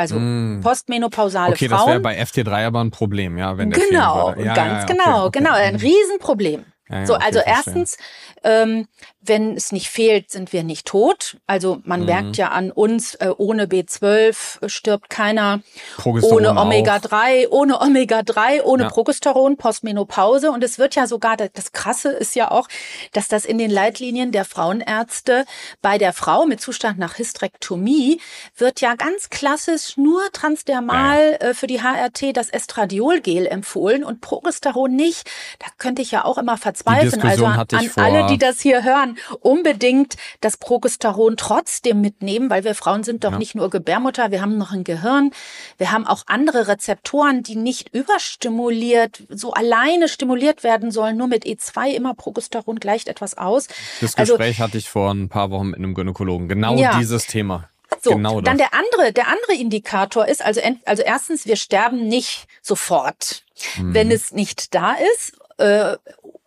[0.00, 0.60] Also mm.
[0.62, 1.80] postmenopausale okay, Frauen.
[1.80, 4.78] Okay, das wäre bei FT3 aber ein Problem, ja, wenn der Genau, ja, ganz ja,
[4.78, 6.64] ja, genau, okay, genau, ein Riesenproblem.
[6.88, 7.98] Ja, so, okay, also erstens,
[8.42, 8.86] ähm,
[9.22, 11.36] wenn es nicht fehlt, sind wir nicht tot.
[11.46, 12.06] Also man mhm.
[12.06, 15.60] merkt ja an uns, äh, ohne B12 stirbt keiner,
[16.04, 18.88] ohne Omega-3, ohne Omega-3, ohne ja.
[18.88, 20.50] Progesteron, Postmenopause.
[20.50, 22.66] Und es wird ja sogar, das Krasse ist ja auch,
[23.12, 25.44] dass das in den Leitlinien der Frauenärzte
[25.82, 28.20] bei der Frau mit Zustand nach Hysterektomie
[28.56, 31.48] wird ja ganz klassisch nur transdermal ja.
[31.48, 35.30] äh, für die HRT das Estradiolgel empfohlen und Progesteron nicht.
[35.58, 37.20] Da könnte ich ja auch immer verzweifeln.
[37.20, 39.09] Also an, an alle, die das hier hören,
[39.40, 43.38] unbedingt das Progesteron trotzdem mitnehmen, weil wir Frauen sind doch ja.
[43.38, 45.30] nicht nur Gebärmutter, wir haben noch ein Gehirn,
[45.78, 51.44] wir haben auch andere Rezeptoren, die nicht überstimuliert, so alleine stimuliert werden sollen, nur mit
[51.44, 53.68] E2 immer Progesteron gleicht etwas aus.
[54.00, 56.98] Das also Gespräch also, hatte ich vor ein paar Wochen mit einem Gynäkologen, genau ja.
[56.98, 57.68] dieses Thema.
[58.02, 62.46] So, genau dann der andere, der andere Indikator ist, also, also erstens, wir sterben nicht
[62.62, 63.44] sofort,
[63.76, 63.94] mhm.
[63.94, 65.32] wenn es nicht da ist.
[65.58, 65.96] Äh,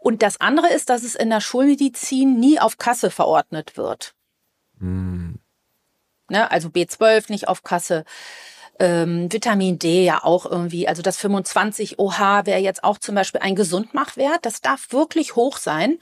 [0.04, 4.14] und das andere ist, dass es in der Schulmedizin nie auf Kasse verordnet wird.
[4.80, 5.39] Hm.
[6.30, 8.04] Ne, also B12 nicht auf Kasse.
[8.80, 13.39] Ähm, Vitamin D ja auch irgendwie, also das 25 OH wäre jetzt auch zum Beispiel
[13.39, 14.45] ein Gesundmachwert.
[14.45, 15.99] Das darf wirklich hoch sein.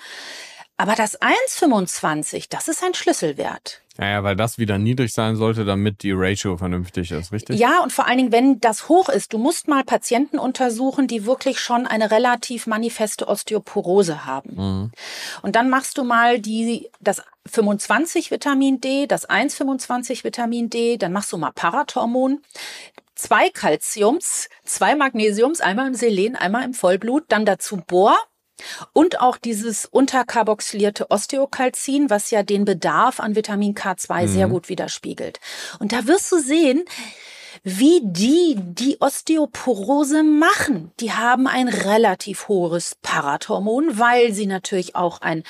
[0.77, 3.83] Aber das 1,25, das ist ein Schlüsselwert.
[3.97, 7.59] Naja, weil das wieder niedrig sein sollte, damit die Ratio vernünftig ist, richtig?
[7.59, 11.25] Ja, und vor allen Dingen, wenn das hoch ist, du musst mal Patienten untersuchen, die
[11.25, 14.55] wirklich schon eine relativ manifeste Osteoporose haben.
[14.55, 14.91] Mhm.
[15.41, 21.11] Und dann machst du mal die, das 25 Vitamin D, das 1,25 Vitamin D, dann
[21.11, 22.39] machst du mal Parathormon
[23.15, 28.17] zwei Calciums, zwei Magnesiums, einmal im Selen, einmal im Vollblut, dann dazu Bohr
[28.93, 34.27] und auch dieses unterkarboxylierte Osteokalzin, was ja den Bedarf an Vitamin K2 mhm.
[34.27, 35.39] sehr gut widerspiegelt.
[35.79, 36.85] Und da wirst du sehen,
[37.63, 40.91] wie die die Osteoporose machen.
[40.99, 45.43] Die haben ein relativ hohes Parathormon, weil sie natürlich auch ein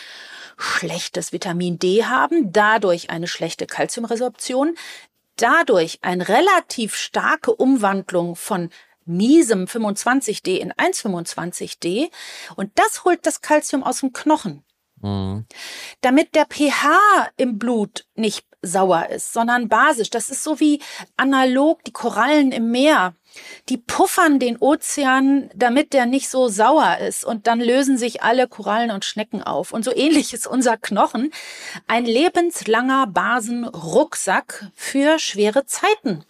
[0.58, 4.76] schlechtes Vitamin D haben, dadurch eine schlechte Kalziumresorption,
[5.38, 8.70] dadurch eine relativ starke Umwandlung von
[9.06, 12.10] miesem 25D in 1,25D
[12.56, 14.64] und das holt das Kalzium aus dem Knochen.
[15.02, 15.46] Mhm.
[16.02, 20.10] Damit der pH im Blut nicht sauer ist, sondern basisch.
[20.10, 20.82] Das ist so wie
[21.18, 23.16] analog die Korallen im Meer.
[23.70, 27.26] Die puffern den Ozean, damit der nicht so sauer ist.
[27.26, 29.72] Und dann lösen sich alle Korallen und Schnecken auf.
[29.72, 31.32] Und so ähnlich ist unser Knochen
[31.88, 36.24] ein lebenslanger Basenrucksack für schwere Zeiten.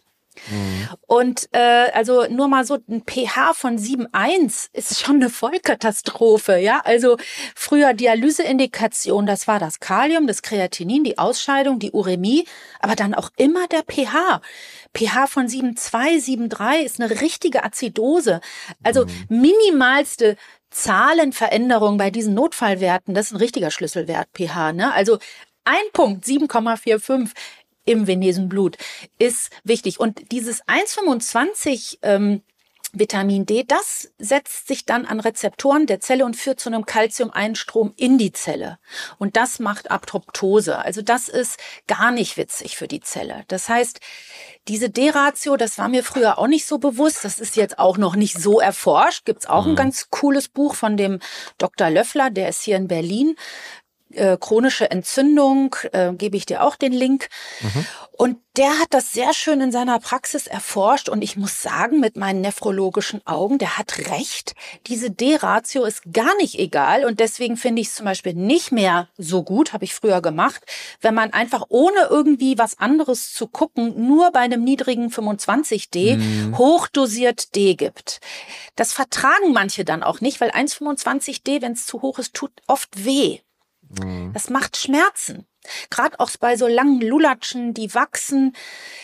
[0.49, 0.89] Mhm.
[1.07, 6.81] Und äh, also nur mal so ein pH von 7,1 ist schon eine Vollkatastrophe, ja.
[6.83, 7.17] Also
[7.55, 12.45] früher Dialyseindikation, das war das Kalium, das Kreatinin, die Ausscheidung, die Uremie,
[12.79, 14.41] aber dann auch immer der pH.
[14.95, 18.41] pH von 7,2, 7,3 ist eine richtige Azidose.
[18.83, 19.41] Also mhm.
[19.41, 20.37] minimalste
[20.71, 24.93] Zahlenveränderung bei diesen Notfallwerten, das ist ein richtiger Schlüsselwert pH, ne?
[24.93, 25.19] Also
[25.63, 27.29] ein Punkt, 7,45
[27.85, 28.77] im venösen Blut
[29.17, 29.99] ist wichtig.
[29.99, 32.41] Und dieses 1,25 ähm,
[32.93, 37.93] Vitamin D, das setzt sich dann an Rezeptoren der Zelle und führt zu einem Calcium-Einstrom
[37.95, 38.79] in die Zelle.
[39.17, 40.77] Und das macht Apoptose.
[40.77, 41.57] Also das ist
[41.87, 43.45] gar nicht witzig für die Zelle.
[43.47, 44.01] Das heißt,
[44.67, 47.23] diese D-Ratio, das war mir früher auch nicht so bewusst.
[47.23, 49.25] Das ist jetzt auch noch nicht so erforscht.
[49.25, 49.71] Gibt's auch mhm.
[49.71, 51.19] ein ganz cooles Buch von dem
[51.57, 51.89] Dr.
[51.89, 53.37] Löffler, der ist hier in Berlin
[54.13, 57.29] äh, chronische Entzündung, äh, gebe ich dir auch den Link.
[57.61, 57.85] Mhm.
[58.21, 62.17] Und der hat das sehr schön in seiner Praxis erforscht und ich muss sagen, mit
[62.17, 64.53] meinen nephrologischen Augen, der hat recht.
[64.85, 69.07] Diese D-Ratio ist gar nicht egal und deswegen finde ich es zum Beispiel nicht mehr
[69.17, 70.61] so gut, habe ich früher gemacht,
[70.99, 76.57] wenn man einfach ohne irgendwie was anderes zu gucken, nur bei einem niedrigen 25D mhm.
[76.59, 78.19] hochdosiert D gibt.
[78.75, 83.03] Das vertragen manche dann auch nicht, weil 1,25D, wenn es zu hoch ist, tut oft
[83.03, 83.39] weh.
[83.99, 84.31] Mhm.
[84.33, 85.47] Das macht Schmerzen.
[85.91, 88.55] Gerade auch bei so langen Lulatschen, die wachsen,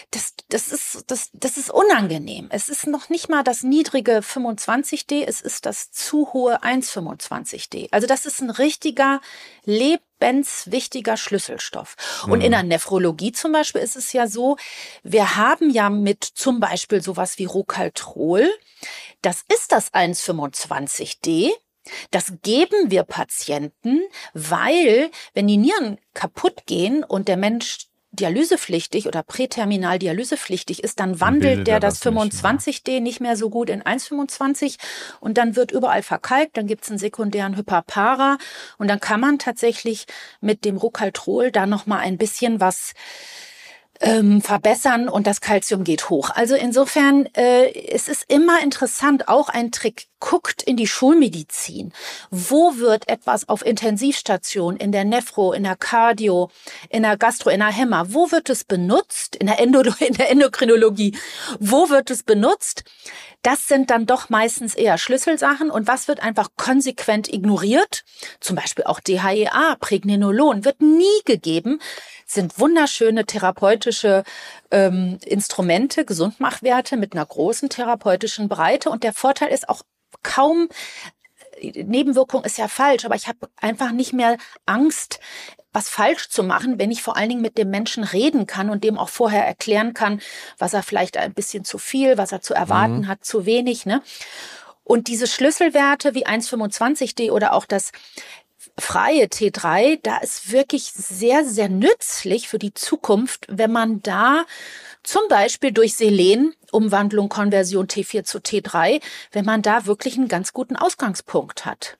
[0.09, 2.47] das, das, ist, das, das ist unangenehm.
[2.49, 7.89] Es ist noch nicht mal das niedrige 25D, es ist das zu hohe 1,25D.
[7.91, 9.21] Also das ist ein richtiger
[9.65, 12.23] lebenswichtiger Schlüsselstoff.
[12.25, 12.51] Und in mhm.
[12.53, 14.57] der Nephrologie zum Beispiel ist es ja so,
[15.03, 18.49] wir haben ja mit zum Beispiel sowas wie Rocaltrol,
[19.21, 21.51] das ist das 1,25D,
[22.11, 24.01] das geben wir Patienten,
[24.33, 31.19] weil wenn die Nieren kaputt gehen und der Mensch dialysepflichtig oder präterminal dialysepflichtig ist, dann
[31.19, 34.77] wandelt der das, das 25D nicht, mehr so gut in 1,25
[35.19, 38.37] und dann wird überall verkalkt, dann gibt es einen sekundären Hyperpara
[38.77, 40.05] und dann kann man tatsächlich
[40.41, 42.93] mit dem Rucaltrol da nochmal ein bisschen was
[44.01, 46.29] ähm, verbessern und das Kalzium geht hoch.
[46.33, 50.07] Also insofern, äh, es ist immer interessant, auch ein Trick.
[50.19, 51.93] Guckt in die Schulmedizin.
[52.31, 56.49] Wo wird etwas auf Intensivstation, in der Nephro, in der Cardio,
[56.89, 59.35] in der Gastro, in der Hämmer, wo wird es benutzt?
[59.35, 61.15] In der, Endo in der Endokrinologie.
[61.59, 62.83] Wo wird es benutzt?
[63.43, 65.69] Das sind dann doch meistens eher Schlüsselsachen.
[65.69, 68.03] Und was wird einfach konsequent ignoriert?
[68.39, 71.79] Zum Beispiel auch DHEA, Pregnenolon wird nie gegeben
[72.27, 74.23] sind wunderschöne therapeutische
[74.69, 78.89] ähm, Instrumente, Gesundmachwerte mit einer großen therapeutischen Breite.
[78.89, 79.81] Und der Vorteil ist auch
[80.23, 80.69] kaum,
[81.61, 85.19] Nebenwirkung ist ja falsch, aber ich habe einfach nicht mehr Angst,
[85.73, 88.83] was falsch zu machen, wenn ich vor allen Dingen mit dem Menschen reden kann und
[88.83, 90.21] dem auch vorher erklären kann,
[90.57, 93.07] was er vielleicht ein bisschen zu viel, was er zu erwarten mhm.
[93.07, 93.85] hat, zu wenig.
[93.85, 94.01] Ne?
[94.83, 97.91] Und diese Schlüsselwerte wie 1,25D oder auch das
[98.77, 104.45] freie T3, da ist wirklich sehr, sehr nützlich für die Zukunft, wenn man da
[105.03, 109.01] zum Beispiel durch Selen, Umwandlung, Konversion T4 zu T3,
[109.31, 111.97] wenn man da wirklich einen ganz guten Ausgangspunkt hat.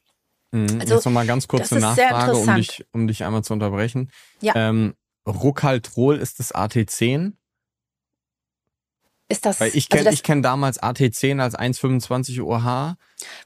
[0.52, 0.80] Mhm.
[0.80, 4.12] Also, Jetzt nochmal ganz kurze Nachfrage, um dich, um dich einmal zu unterbrechen.
[4.42, 4.54] Ja.
[4.56, 4.96] Ähm,
[5.28, 7.34] Rucaltrol ist das AT10
[9.30, 12.96] ist das, Weil ich kenne also kenn damals AT10 als 1,25 OH.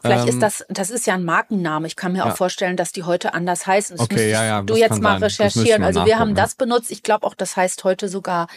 [0.02, 1.88] Vielleicht ähm, ist das, das ist ja ein Markenname.
[1.88, 2.32] Ich kann mir ja.
[2.32, 3.98] auch vorstellen, dass die heute anders heißen.
[3.98, 4.62] Das okay, ja, ja.
[4.62, 5.24] Du jetzt mal sein.
[5.24, 5.84] recherchieren.
[5.84, 6.92] Also wir haben das benutzt.
[6.92, 8.48] Ich glaube auch, das heißt heute sogar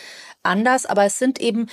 [0.42, 0.84] anders.
[0.84, 1.68] Aber es sind eben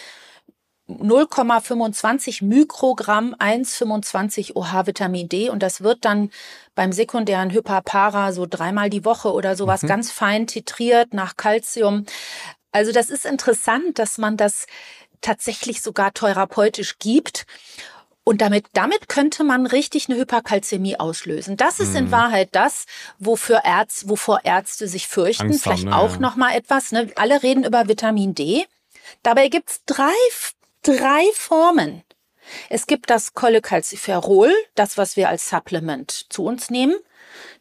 [0.88, 6.32] 0,25 Mikrogramm 1,25 OH Vitamin D und das wird dann
[6.76, 9.88] beim sekundären Hyperpara so dreimal die Woche oder sowas mhm.
[9.88, 12.06] ganz fein titriert nach Calcium.
[12.72, 14.66] Also das ist interessant, dass man das
[15.22, 17.45] tatsächlich sogar therapeutisch gibt.
[18.24, 21.57] Und damit, damit könnte man richtig eine Hyperkalzämie auslösen.
[21.57, 22.11] Das ist in mhm.
[22.11, 22.86] Wahrheit das,
[23.17, 25.47] wofür Ärzte, wovor Ärzte sich fürchten.
[25.47, 26.19] Angst Vielleicht haben, ne, auch ja.
[26.19, 26.91] noch mal etwas.
[26.91, 27.11] Ne?
[27.15, 28.65] Alle reden über Vitamin D.
[29.24, 30.13] Dabei gibt's drei,
[30.84, 32.03] drei Formen.
[32.69, 36.95] Es gibt das Cholecalciferol, das, was wir als Supplement zu uns nehmen.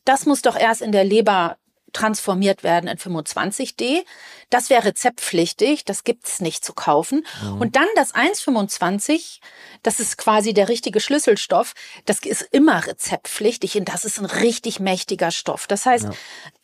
[0.04, 1.56] Das muss doch erst in der Leber
[1.92, 4.04] transformiert werden in 25D.
[4.48, 7.24] Das wäre rezeptpflichtig, das gibt's nicht zu kaufen.
[7.42, 7.60] Mhm.
[7.60, 9.40] Und dann das 1,25,
[9.82, 11.74] das ist quasi der richtige Schlüsselstoff,
[12.06, 15.66] das ist immer rezeptpflichtig und das ist ein richtig mächtiger Stoff.
[15.66, 16.10] Das heißt, ja.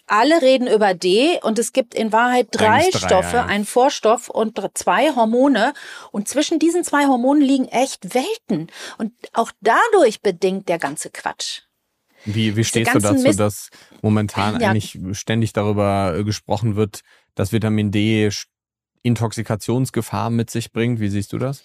[0.06, 3.46] alle reden über D und es gibt in Wahrheit drei, drei Stoffe, ja.
[3.46, 5.74] ein Vorstoff und zwei Hormone.
[6.10, 8.70] Und zwischen diesen zwei Hormonen liegen echt Welten.
[8.98, 11.65] Und auch dadurch bedingt der ganze Quatsch.
[12.26, 13.70] Wie, wie stehst du dazu, Mist dass
[14.02, 14.70] momentan ja.
[14.70, 17.00] eigentlich ständig darüber äh, gesprochen wird,
[17.34, 18.28] dass Vitamin D
[19.02, 21.00] Intoxikationsgefahr mit sich bringt?
[21.00, 21.62] Wie siehst du das?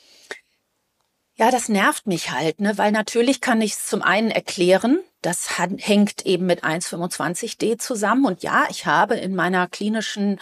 [1.35, 2.77] Ja, das nervt mich halt, ne?
[2.77, 8.25] weil natürlich kann ich es zum einen erklären, das hängt eben mit 1,25D zusammen.
[8.25, 10.39] Und ja, ich habe in meiner klinischen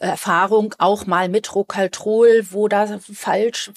[0.00, 3.70] Erfahrung auch mal mit Rocaltrol, wo da falsch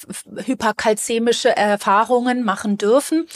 [0.45, 3.27] hyperkalzämische Erfahrungen machen dürfen.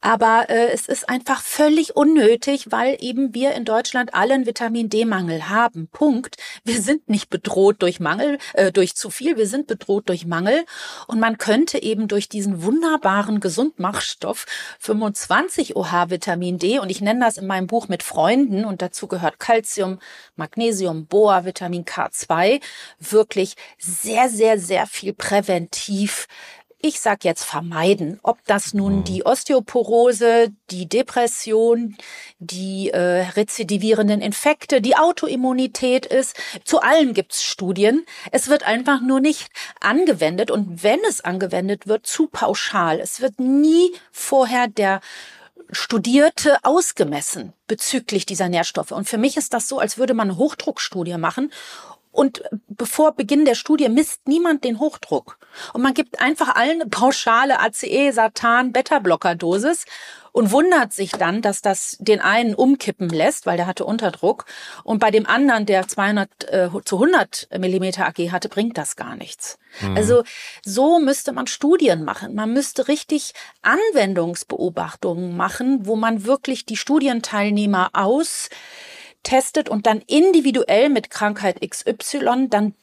[0.00, 4.88] Aber äh, es ist einfach völlig unnötig, weil eben wir in Deutschland alle einen Vitamin
[4.88, 5.88] D-Mangel haben.
[5.88, 6.36] Punkt.
[6.64, 10.64] Wir sind nicht bedroht durch Mangel, äh, durch zu viel, wir sind bedroht durch Mangel.
[11.08, 14.46] Und man könnte eben durch diesen wunderbaren Gesundmachstoff
[14.78, 19.06] 25 OH Vitamin D, und ich nenne das in meinem Buch mit Freunden, und dazu
[19.06, 19.98] gehört Calcium,
[20.34, 22.62] Magnesium, Boa, Vitamin K2
[22.98, 26.26] wirklich sehr, sehr, sehr viel präventiv
[26.84, 29.04] ich sag jetzt vermeiden, ob das nun mhm.
[29.04, 31.96] die Osteoporose, die Depression,
[32.40, 36.36] die äh, rezidivierenden Infekte, die Autoimmunität ist.
[36.64, 38.04] Zu allem gibt's Studien.
[38.32, 39.46] Es wird einfach nur nicht
[39.80, 42.98] angewendet und wenn es angewendet wird, zu pauschal.
[42.98, 45.00] Es wird nie vorher der
[45.72, 48.92] Studierte ausgemessen bezüglich dieser Nährstoffe.
[48.92, 51.50] Und für mich ist das so, als würde man eine Hochdruckstudie machen
[52.12, 55.38] und bevor Beginn der Studie misst niemand den Hochdruck.
[55.72, 59.86] Und man gibt einfach allen pauschale ACE, Satan, Beta-Blocker-Dosis
[60.32, 64.46] und wundert sich dann, dass das den einen umkippen lässt, weil der hatte Unterdruck.
[64.82, 69.14] Und bei dem anderen, der 200 äh, zu 100 Millimeter AG hatte, bringt das gar
[69.14, 69.58] nichts.
[69.80, 69.96] Mhm.
[69.96, 70.24] Also
[70.64, 72.34] so müsste man Studien machen.
[72.34, 78.48] Man müsste richtig Anwendungsbeobachtungen machen, wo man wirklich die Studienteilnehmer aus
[79.22, 82.74] testet und dann individuell mit Krankheit XY dann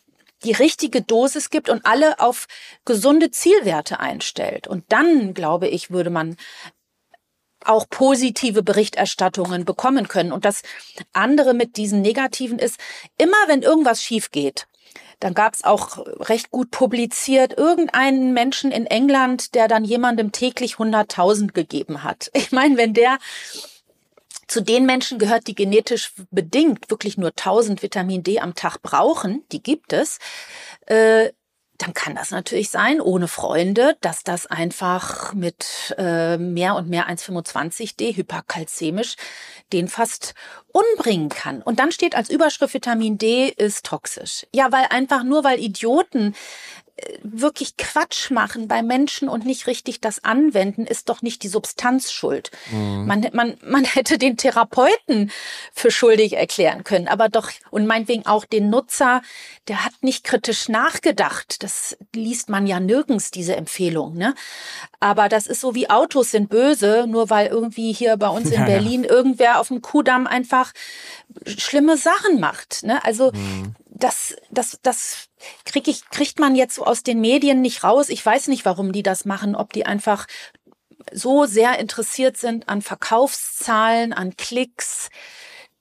[0.43, 2.47] die richtige Dosis gibt und alle auf
[2.85, 4.67] gesunde Zielwerte einstellt.
[4.67, 6.37] Und dann, glaube ich, würde man
[7.69, 10.31] auch positive Berichterstattungen bekommen können.
[10.31, 10.63] Und das
[11.13, 12.79] andere mit diesen negativen ist,
[13.17, 14.67] immer wenn irgendwas schief geht,
[15.19, 15.97] dann gab es auch
[16.29, 22.31] recht gut publiziert irgendeinen Menschen in England, der dann jemandem täglich 100.000 gegeben hat.
[22.39, 23.19] Ich meine, wenn der
[24.47, 29.43] zu den Menschen gehört, die genetisch bedingt wirklich nur 1000 Vitamin D am Tag brauchen,
[29.51, 30.17] die gibt es,
[30.87, 31.29] äh,
[31.79, 37.09] dann kann das natürlich sein, ohne Freunde, dass das einfach mit äh, mehr und mehr
[37.09, 39.15] 1,25D hyperkalzemisch
[39.71, 40.33] den fast
[40.71, 41.61] umbringen kann.
[41.61, 44.45] Und dann steht als Überschrift Vitamin D ist toxisch.
[44.53, 46.35] Ja, weil einfach nur weil Idioten
[47.23, 52.11] wirklich Quatsch machen bei Menschen und nicht richtig das anwenden, ist doch nicht die Substanz
[52.11, 52.51] schuld.
[52.71, 53.05] Mhm.
[53.05, 55.31] Man, man, man hätte den Therapeuten
[55.73, 59.21] für schuldig erklären können, aber doch, und meinetwegen auch den Nutzer,
[59.67, 61.63] der hat nicht kritisch nachgedacht.
[61.63, 64.15] Das liest man ja nirgends, diese Empfehlung.
[64.15, 64.33] Ne?
[64.99, 68.61] Aber das ist so wie Autos sind böse, nur weil irgendwie hier bei uns in
[68.61, 69.09] ja, Berlin ja.
[69.09, 70.73] irgendwer auf dem Kudamm einfach
[71.45, 72.83] schlimme Sachen macht.
[72.83, 73.03] Ne?
[73.03, 73.75] Also mhm.
[73.99, 75.29] Das, das, das
[75.65, 78.09] krieg ich, kriegt man jetzt so aus den Medien nicht raus.
[78.09, 80.27] Ich weiß nicht, warum die das machen, ob die einfach
[81.11, 85.09] so sehr interessiert sind an Verkaufszahlen, an Klicks.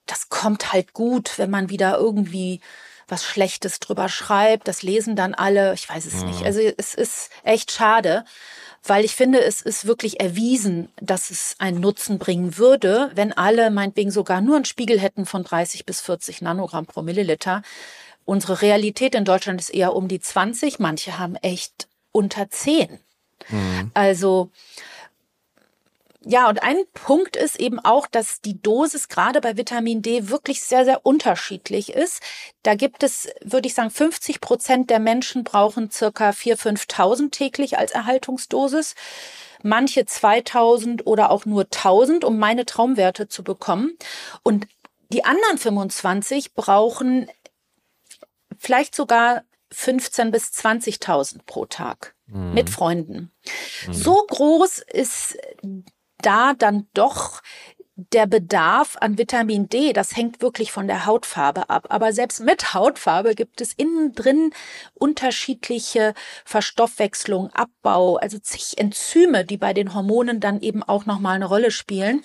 [0.06, 2.60] Das kommt halt gut, wenn man wieder irgendwie
[3.08, 4.68] was Schlechtes drüber schreibt.
[4.68, 5.72] Das lesen dann alle.
[5.74, 6.24] Ich weiß es ja.
[6.24, 6.44] nicht.
[6.44, 8.24] Also es ist echt schade,
[8.84, 13.70] weil ich finde, es ist wirklich erwiesen, dass es einen Nutzen bringen würde, wenn alle
[13.70, 17.62] meinetwegen sogar nur einen Spiegel hätten von 30 bis 40 Nanogramm pro Milliliter.
[18.28, 20.80] Unsere Realität in Deutschland ist eher um die 20.
[20.80, 22.98] Manche haben echt unter 10.
[23.48, 23.90] Mhm.
[23.94, 24.50] Also,
[26.26, 30.62] ja, und ein Punkt ist eben auch, dass die Dosis gerade bei Vitamin D wirklich
[30.62, 32.20] sehr, sehr unterschiedlich ist.
[32.64, 37.78] Da gibt es, würde ich sagen, 50 Prozent der Menschen brauchen circa 4.000, 5.000 täglich
[37.78, 38.94] als Erhaltungsdosis.
[39.62, 43.96] Manche 2000 oder auch nur 1000, um meine Traumwerte zu bekommen.
[44.42, 44.66] Und
[45.10, 47.30] die anderen 25 brauchen
[48.58, 52.54] vielleicht sogar 15 bis 20.000 pro Tag mhm.
[52.54, 53.30] mit Freunden.
[53.86, 53.92] Mhm.
[53.92, 55.38] So groß ist
[56.18, 57.42] da dann doch
[58.12, 61.86] der Bedarf an Vitamin D, das hängt wirklich von der Hautfarbe ab.
[61.88, 64.52] Aber selbst mit Hautfarbe gibt es innen drin
[64.94, 66.14] unterschiedliche
[66.44, 71.72] Verstoffwechslung, Abbau, also zig Enzyme, die bei den Hormonen dann eben auch nochmal eine Rolle
[71.72, 72.22] spielen.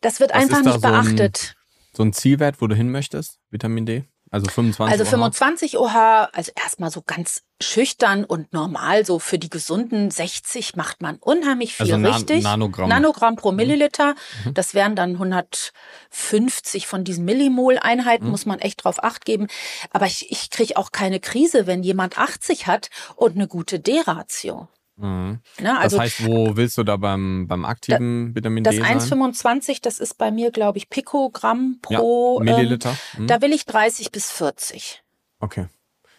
[0.00, 1.54] Das wird Was einfach nicht so beachtet.
[1.54, 4.04] Ein, so ein Zielwert, wo du hin möchtest, Vitamin D?
[4.36, 9.48] Also 25 Also 25 OH, also erstmal so ganz schüchtern und normal, so für die
[9.48, 12.44] gesunden 60 macht man unheimlich viel also richtig.
[12.44, 12.88] Nanogramm.
[12.88, 13.56] Nanogramm pro mhm.
[13.56, 14.14] Milliliter.
[14.44, 14.54] Mhm.
[14.54, 18.30] Das wären dann 150 von diesen Millimol-Einheiten, mhm.
[18.30, 19.46] muss man echt drauf acht geben.
[19.90, 24.68] Aber ich, ich kriege auch keine Krise, wenn jemand 80 hat und eine gute D-Ratio.
[24.96, 25.40] Mhm.
[25.60, 28.86] Ne, also, das heißt, wo willst du da beim, beim aktiven da, Vitamin D Das
[28.86, 32.96] 1,25, das ist bei mir, glaube ich, Pikogramm pro ja, Milliliter.
[33.14, 33.26] Ähm, mhm.
[33.26, 35.02] Da will ich 30 bis 40.
[35.38, 35.66] Okay.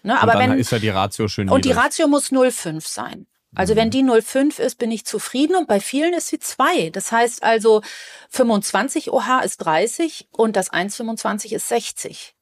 [0.04, 1.74] Ne, aber dann wenn, ist ja die Ratio schön Und niedrig.
[1.74, 3.26] die Ratio muss 0,5 sein.
[3.56, 3.78] Also mhm.
[3.78, 6.92] wenn die 0,5 ist, bin ich zufrieden und bei vielen ist sie 2.
[6.92, 7.82] Das heißt also
[8.30, 12.36] 25 OH ist 30 und das 1,25 ist 60.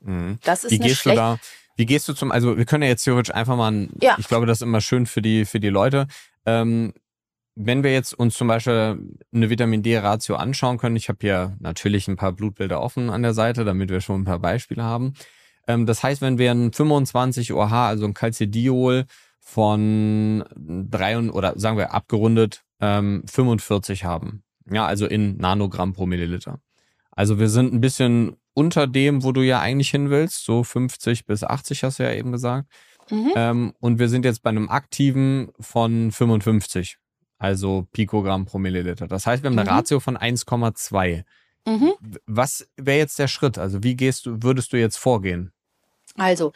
[0.00, 0.38] Mhm.
[0.44, 1.38] Das ist Wie gehst du da?
[1.76, 4.16] Wie gehst du zum, also wir können ja jetzt theoretisch einfach mal, ein, ja.
[4.18, 6.06] ich glaube, das ist immer schön für die, für die Leute.
[6.46, 6.92] Ähm,
[7.56, 8.98] wenn wir jetzt uns zum Beispiel
[9.32, 13.34] eine Vitamin D-Ratio anschauen können, ich habe hier natürlich ein paar Blutbilder offen an der
[13.34, 15.14] Seite, damit wir schon ein paar Beispiele haben.
[15.66, 19.06] Ähm, das heißt, wenn wir ein 25 OH, also ein Calcidiol
[19.40, 26.60] von drei oder sagen wir abgerundet ähm, 45 haben, ja, also in Nanogramm pro Milliliter.
[27.12, 31.26] Also wir sind ein bisschen unter dem, wo du ja eigentlich hin willst, so 50
[31.26, 32.68] bis 80 hast du ja eben gesagt.
[33.10, 33.32] Mhm.
[33.34, 36.98] Ähm, und wir sind jetzt bei einem aktiven von 55,
[37.38, 39.06] also Pikogramm pro Milliliter.
[39.06, 39.76] Das heißt, wir haben eine mhm.
[39.76, 41.24] Ratio von 1,2.
[41.66, 41.92] Mhm.
[42.26, 43.58] Was wäre jetzt der Schritt?
[43.58, 45.52] Also wie gehst du, würdest du jetzt vorgehen?
[46.16, 46.52] Also,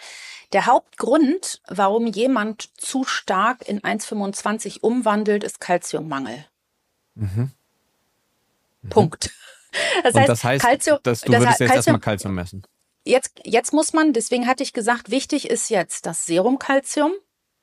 [0.53, 6.47] der Hauptgrund, warum jemand zu stark in 1,25 umwandelt, ist Kalziummangel.
[7.16, 7.51] Mhm.
[8.89, 9.33] Punkt.
[10.02, 12.62] Das heißt, das heißt Calcium, dass du das würdest jetzt Calcium, erstmal Kalzium messen.
[13.05, 17.12] jetzt, jetzt muss man, deswegen hatte ich gesagt, wichtig ist jetzt das Serumkalzium.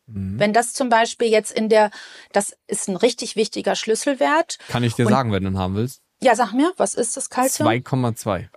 [0.08, 0.40] Mhm.
[0.40, 1.90] Wenn das zum Beispiel jetzt in der,
[2.32, 4.60] das ist ein richtig wichtiger Schlüsselwert.
[4.68, 6.02] Kann ich dir Und, sagen, wenn du ihn haben willst?
[6.22, 7.68] Ja, sag mir, was ist das Kalzium?
[7.68, 8.48] 2,2.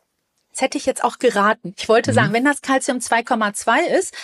[0.51, 1.75] Das hätte ich jetzt auch geraten.
[1.77, 2.15] Ich wollte mhm.
[2.15, 4.15] sagen, wenn das Kalzium 2,2 ist,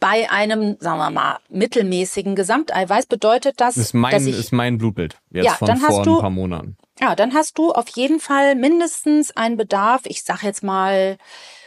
[0.00, 4.78] bei einem, sagen wir mal, mittelmäßigen Gesamteiweiß bedeutet das, ist mein, dass ich, ist mein
[4.78, 6.76] Blutbild jetzt ja, von dann vor hast du, ein paar Monaten.
[7.00, 11.18] Ja, dann hast du auf jeden Fall mindestens einen Bedarf, ich sag jetzt mal,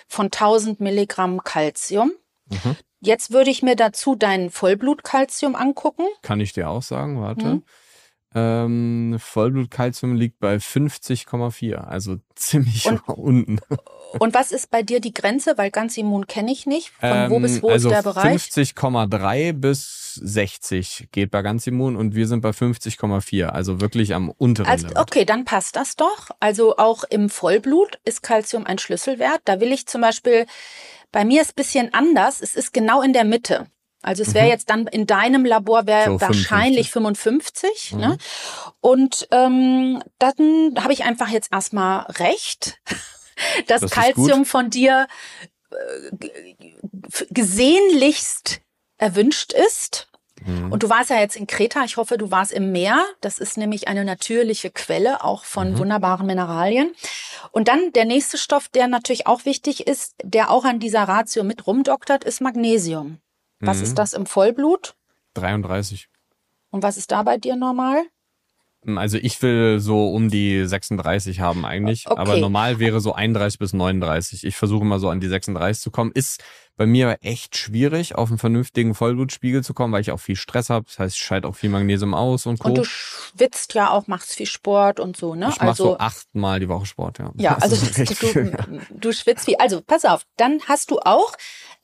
[0.08, 2.12] von 1000 Milligramm Kalzium.
[2.50, 2.76] Mhm.
[3.00, 6.04] Jetzt würde ich mir dazu dein Vollblutkalzium angucken.
[6.22, 7.46] Kann ich dir auch sagen, warte.
[7.46, 7.64] Mhm.
[8.36, 13.60] Ähm, Vollblutkalzium liegt bei 50,4, also ziemlich und, unten.
[14.20, 15.58] Und was ist bei dir die Grenze?
[15.58, 16.92] Weil ganz immun kenne ich nicht.
[17.00, 18.44] Von ähm, wo bis wo also ist der Bereich?
[18.44, 24.30] 50,3 bis 60 geht bei ganz immun und wir sind bei 50,4, also wirklich am
[24.30, 26.30] unteren also, Okay, dann passt das doch.
[26.40, 29.42] Also auch im Vollblut ist Kalzium ein Schlüsselwert.
[29.46, 30.46] Da will ich zum Beispiel,
[31.12, 32.42] bei mir ist bisschen anders.
[32.42, 33.68] Es ist genau in der Mitte.
[34.02, 34.52] Also es wäre mhm.
[34.52, 37.94] jetzt dann in deinem Labor wäre so wahrscheinlich 55.
[37.94, 38.00] Mhm.
[38.00, 38.18] Ne?
[38.80, 42.80] Und ähm, dann habe ich einfach jetzt erstmal recht,
[43.68, 45.08] dass das Calcium von dir
[45.72, 46.16] äh,
[47.30, 48.62] gesehenlichst
[48.98, 50.08] erwünscht ist.
[50.46, 50.72] Mhm.
[50.72, 53.04] Und du warst ja jetzt in Kreta, ich hoffe, du warst im Meer.
[53.20, 55.80] Das ist nämlich eine natürliche Quelle auch von mhm.
[55.80, 56.96] wunderbaren Mineralien.
[57.52, 61.44] Und dann der nächste Stoff, der natürlich auch wichtig ist, der auch an dieser Ratio
[61.44, 63.20] mit rumdoktert, ist Magnesium.
[63.60, 63.84] Was mhm.
[63.84, 64.95] ist das im Vollblut?
[65.36, 66.10] 33.
[66.72, 68.03] Und was ist da bei dir normal?
[68.86, 72.19] Also ich will so um die 36 haben eigentlich, okay.
[72.19, 74.45] aber normal wäre so 31 bis 39.
[74.45, 76.11] Ich versuche mal so an die 36 zu kommen.
[76.14, 76.41] Ist
[76.77, 80.69] bei mir echt schwierig, auf einen vernünftigen Vollblutspiegel zu kommen, weil ich auch viel Stress
[80.69, 80.86] habe.
[80.86, 82.69] Das heißt, ich schalte auch viel Magnesium aus und Co.
[82.69, 85.49] Und du schwitzt ja auch, machst viel Sport und so, ne?
[85.49, 87.34] Ich also, so achtmal die Woche Sport, ja.
[87.36, 88.57] Ja, also du,
[88.91, 89.56] du schwitzt viel.
[89.60, 91.34] Also pass auf, dann hast du auch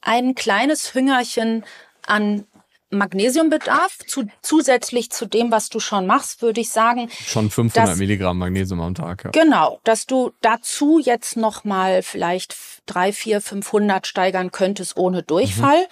[0.06, 1.66] ein kleines Hüngerchen
[2.06, 2.46] an
[2.92, 7.10] Magnesiumbedarf zu, zusätzlich zu dem, was du schon machst, würde ich sagen.
[7.26, 9.26] Schon 500 dass, Milligramm Magnesium am Tag.
[9.26, 9.32] Ja.
[9.32, 12.56] Genau, dass du dazu jetzt noch mal vielleicht
[12.86, 15.82] drei, vier, 500 steigern könntest ohne Durchfall.
[15.82, 15.88] Mhm.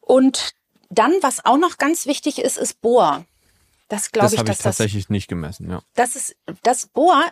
[0.00, 0.54] Und
[0.88, 3.24] dann, was auch noch ganz wichtig ist, ist Bohr.
[3.88, 5.68] Das glaube ich, dass ich tatsächlich das, nicht gemessen.
[5.70, 5.82] Ja.
[5.94, 7.24] Das ist das Bohr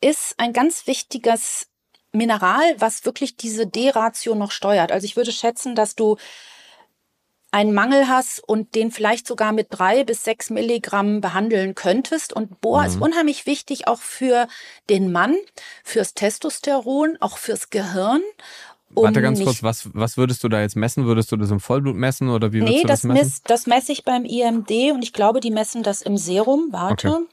[0.00, 1.68] ist ein ganz wichtiges
[2.12, 4.92] Mineral, was wirklich diese D-Ratio noch steuert.
[4.92, 6.16] Also ich würde schätzen, dass du
[7.52, 12.32] einen Mangel hast und den vielleicht sogar mit drei bis sechs Milligramm behandeln könntest.
[12.32, 12.86] Und Bohr mhm.
[12.86, 14.48] ist unheimlich wichtig auch für
[14.88, 15.36] den Mann,
[15.84, 18.22] fürs Testosteron, auch fürs Gehirn.
[18.94, 21.06] Um Warte ganz kurz, was, was würdest du da jetzt messen?
[21.06, 23.24] Würdest du das im Vollblut messen oder wie würdest nee, du das, das messen?
[23.24, 26.68] Miss, das messe ich beim IMD und ich glaube, die messen das im Serum.
[26.72, 27.08] Warte.
[27.08, 27.24] Okay.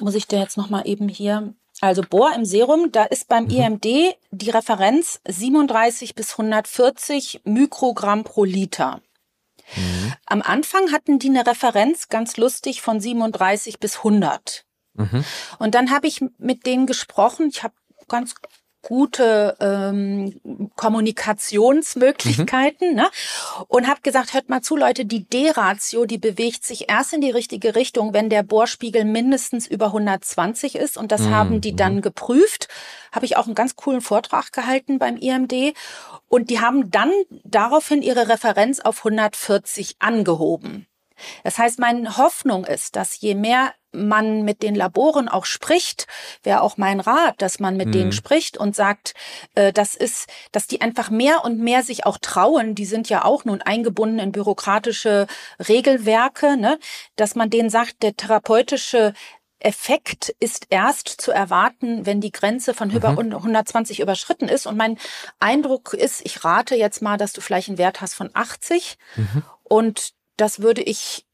[0.00, 3.50] Muss ich dir jetzt nochmal eben hier also Bohr im Serum, da ist beim mhm.
[3.50, 9.00] IMD die Referenz 37 bis 140 Mikrogramm pro Liter.
[9.76, 10.12] Mhm.
[10.26, 14.64] Am Anfang hatten die eine Referenz ganz lustig von 37 bis 100.
[14.94, 15.24] Mhm.
[15.58, 17.48] Und dann habe ich mit denen gesprochen.
[17.50, 17.74] Ich habe
[18.08, 18.34] ganz
[18.88, 20.40] gute ähm,
[20.74, 22.96] Kommunikationsmöglichkeiten mhm.
[22.96, 23.10] ne?
[23.68, 27.30] und habe gesagt, hört mal zu, Leute, die D-Ratio, die bewegt sich erst in die
[27.30, 31.34] richtige Richtung, wenn der Bohrspiegel mindestens über 120 ist und das mhm.
[31.34, 32.02] haben die dann mhm.
[32.02, 32.68] geprüft.
[33.12, 35.74] Habe ich auch einen ganz coolen Vortrag gehalten beim IMD
[36.28, 37.12] und die haben dann
[37.44, 40.86] daraufhin ihre Referenz auf 140 angehoben.
[41.44, 46.06] Das heißt, meine Hoffnung ist, dass je mehr man mit den Laboren auch spricht,
[46.42, 47.92] wäre auch mein Rat, dass man mit mhm.
[47.92, 49.14] denen spricht und sagt,
[49.54, 52.74] äh, das ist, dass die einfach mehr und mehr sich auch trauen.
[52.74, 55.26] Die sind ja auch nun eingebunden in bürokratische
[55.68, 56.78] Regelwerke, ne?
[57.16, 59.14] dass man denen sagt, der therapeutische
[59.60, 63.34] Effekt ist erst zu erwarten, wenn die Grenze von über mhm.
[63.34, 64.66] 120 überschritten ist.
[64.66, 64.98] Und mein
[65.40, 68.98] Eindruck ist, ich rate jetzt mal, dass du vielleicht einen Wert hast von 80.
[69.16, 69.42] Mhm.
[69.64, 71.24] Und das würde ich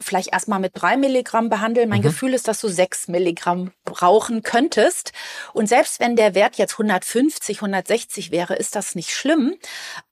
[0.00, 1.88] vielleicht erstmal mit drei Milligramm behandeln.
[1.88, 2.04] Mein mhm.
[2.04, 5.12] Gefühl ist, dass du sechs Milligramm brauchen könntest.
[5.52, 9.56] Und selbst wenn der Wert jetzt 150, 160 wäre, ist das nicht schlimm.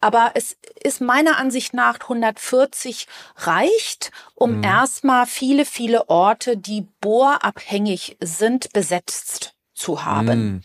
[0.01, 3.07] Aber es ist meiner Ansicht nach 140
[3.37, 4.65] reicht, um mhm.
[4.65, 10.57] erstmal viele, viele Orte, die bohrabhängig sind, besetzt zu haben.
[10.57, 10.61] Mm.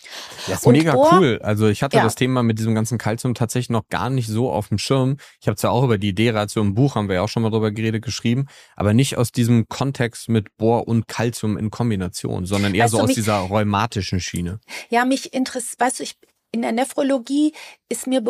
[0.48, 1.40] Ja, ist und mega Bohr, cool.
[1.44, 2.04] Also ich hatte ja.
[2.04, 5.18] das Thema mit diesem ganzen Kalzium tatsächlich noch gar nicht so auf dem Schirm.
[5.40, 7.50] Ich habe zwar auch über die D-Ratio im Buch, haben wir ja auch schon mal
[7.50, 12.74] drüber geredet, geschrieben, aber nicht aus diesem Kontext mit Bohr und Kalzium in Kombination, sondern
[12.74, 14.60] eher weißt so aus mich, dieser rheumatischen Schiene.
[14.90, 16.16] Ja, mich interessiert, weißt du, ich
[16.54, 17.54] in der Nephrologie
[17.90, 18.22] ist mir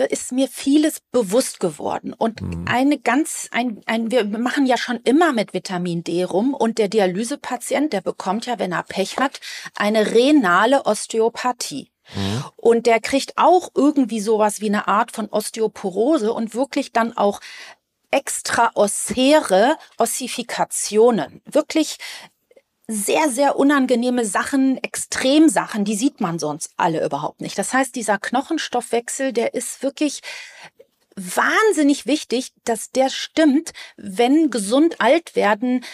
[0.00, 2.12] ist mir vieles bewusst geworden.
[2.12, 2.64] Und mhm.
[2.68, 6.88] eine ganz, ein, ein, wir machen ja schon immer mit Vitamin D rum und der
[6.88, 9.40] Dialysepatient, der bekommt ja, wenn er Pech hat,
[9.74, 11.90] eine renale Osteopathie.
[12.14, 12.44] Mhm.
[12.56, 17.40] Und der kriegt auch irgendwie sowas wie eine Art von Osteoporose und wirklich dann auch
[18.10, 21.40] extraossäre Ossifikationen.
[21.46, 21.96] Wirklich
[22.92, 27.58] sehr, sehr unangenehme Sachen, Extremsachen, die sieht man sonst alle überhaupt nicht.
[27.58, 30.20] Das heißt, dieser Knochenstoffwechsel, der ist wirklich
[31.16, 35.84] wahnsinnig wichtig, dass der stimmt, wenn gesund alt werden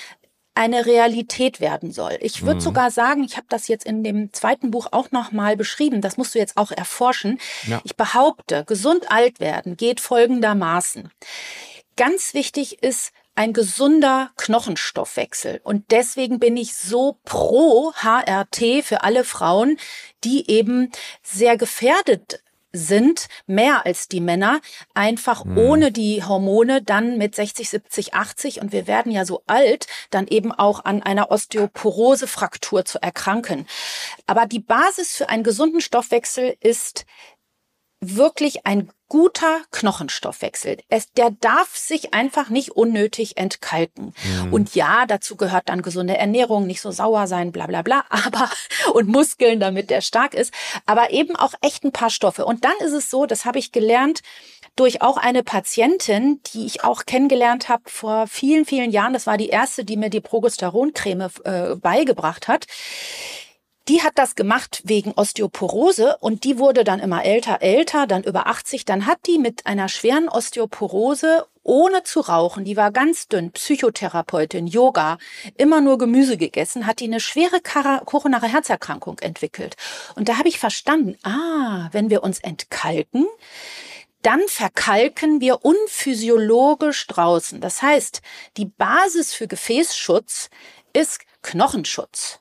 [0.54, 2.18] eine Realität werden soll.
[2.20, 2.60] Ich würde mhm.
[2.60, 6.16] sogar sagen, ich habe das jetzt in dem zweiten Buch auch noch mal beschrieben, das
[6.16, 7.38] musst du jetzt auch erforschen.
[7.68, 7.80] Ja.
[7.84, 11.10] Ich behaupte, gesund alt werden geht folgendermaßen.
[11.96, 15.60] Ganz wichtig ist ein gesunder Knochenstoffwechsel.
[15.62, 19.78] Und deswegen bin ich so pro HRT für alle Frauen,
[20.24, 20.90] die eben
[21.22, 22.42] sehr gefährdet
[22.72, 24.60] sind, mehr als die Männer,
[24.92, 25.56] einfach mhm.
[25.56, 30.26] ohne die Hormone dann mit 60, 70, 80 und wir werden ja so alt, dann
[30.26, 33.68] eben auch an einer Osteoporosefraktur zu erkranken.
[34.26, 37.06] Aber die Basis für einen gesunden Stoffwechsel ist
[38.00, 40.78] wirklich ein guter Knochenstoffwechsel.
[40.88, 44.14] Es, der darf sich einfach nicht unnötig entkalken.
[44.44, 44.52] Mhm.
[44.52, 48.50] Und ja, dazu gehört dann gesunde Ernährung, nicht so sauer sein, bla bla bla, aber
[48.92, 50.52] und Muskeln, damit der stark ist,
[50.86, 52.44] aber eben auch echt ein paar Stoffe.
[52.44, 54.20] Und dann ist es so, das habe ich gelernt,
[54.76, 59.12] durch auch eine Patientin, die ich auch kennengelernt habe vor vielen, vielen Jahren.
[59.12, 62.66] Das war die erste, die mir die Progesteroncreme äh, beigebracht hat
[63.88, 68.46] die hat das gemacht wegen Osteoporose und die wurde dann immer älter, älter, dann über
[68.46, 68.84] 80.
[68.84, 74.66] Dann hat die mit einer schweren Osteoporose ohne zu rauchen, die war ganz dünn, Psychotherapeutin,
[74.66, 75.18] Yoga,
[75.58, 79.76] immer nur Gemüse gegessen, hat die eine schwere koronare Herzerkrankung entwickelt.
[80.14, 83.26] Und da habe ich verstanden, ah, wenn wir uns entkalken,
[84.22, 87.60] dann verkalken wir unphysiologisch draußen.
[87.60, 88.22] Das heißt,
[88.56, 90.48] die Basis für Gefäßschutz
[90.94, 92.40] ist Knochenschutz.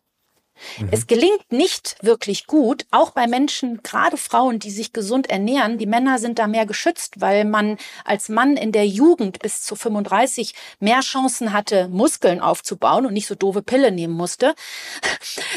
[0.80, 0.90] Mhm.
[0.92, 5.78] Es gelingt nicht wirklich gut, auch bei Menschen, gerade Frauen, die sich gesund ernähren.
[5.78, 9.76] Die Männer sind da mehr geschützt, weil man als Mann in der Jugend bis zu
[9.76, 14.56] 35 mehr Chancen hatte, Muskeln aufzubauen und nicht so doofe Pille nehmen musste.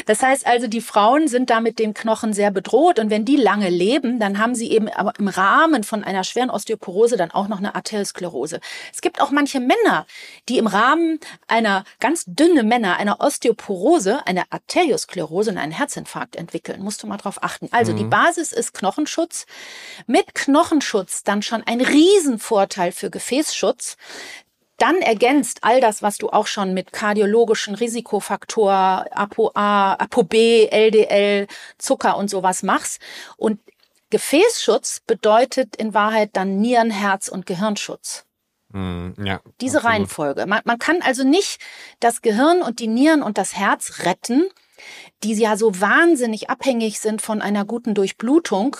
[0.05, 3.37] Das heißt also, die Frauen sind da mit dem Knochen sehr bedroht und wenn die
[3.37, 7.59] lange leben, dann haben sie eben im Rahmen von einer schweren Osteoporose dann auch noch
[7.59, 8.59] eine Arteriosklerose.
[8.93, 10.05] Es gibt auch manche Männer,
[10.49, 16.35] die im Rahmen einer ganz dünne Männer, einer Osteoporose, einer Arteriosklerose Arteriosklerose und einen Herzinfarkt
[16.35, 16.81] entwickeln.
[16.81, 17.69] Musst du mal drauf achten.
[17.71, 17.97] Also mhm.
[17.97, 19.45] die Basis ist Knochenschutz.
[20.07, 23.97] Mit Knochenschutz dann schon ein Riesenvorteil für Gefäßschutz.
[24.77, 30.33] Dann ergänzt all das, was du auch schon mit kardiologischen Risikofaktor, ApoA, ApoB,
[30.71, 31.47] LDL,
[31.77, 32.99] Zucker und sowas machst.
[33.37, 33.59] Und
[34.09, 38.25] Gefäßschutz bedeutet in Wahrheit dann Nieren, Herz und Gehirnschutz.
[38.69, 39.95] Mm, ja, Diese absolut.
[39.95, 40.45] Reihenfolge.
[40.47, 41.61] Man, man kann also nicht
[41.99, 44.49] das Gehirn und die Nieren und das Herz retten,
[45.23, 48.77] die ja so wahnsinnig abhängig sind von einer guten Durchblutung,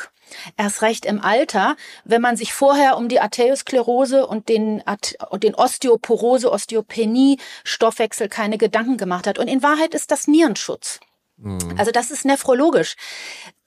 [0.57, 4.83] erst recht im Alter, wenn man sich vorher um die Arteriosklerose und den,
[5.29, 9.39] und den Osteoporose, Osteopenie, Stoffwechsel keine Gedanken gemacht hat.
[9.39, 10.99] Und in Wahrheit ist das Nierenschutz.
[11.37, 11.75] Mhm.
[11.77, 12.95] Also das ist nephrologisch.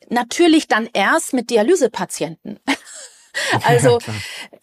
[0.09, 2.61] Natürlich dann erst mit Dialysepatienten.
[3.65, 3.99] Also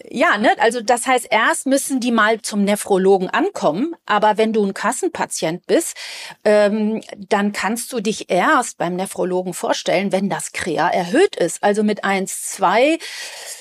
[0.10, 4.66] ja, ne, also das heißt, erst müssen die mal zum Nephrologen ankommen, aber wenn du
[4.66, 5.96] ein Kassenpatient bist,
[6.44, 11.64] ähm, dann kannst du dich erst beim Nephrologen vorstellen, wenn das Krea erhöht ist.
[11.64, 12.98] Also mit 1, 2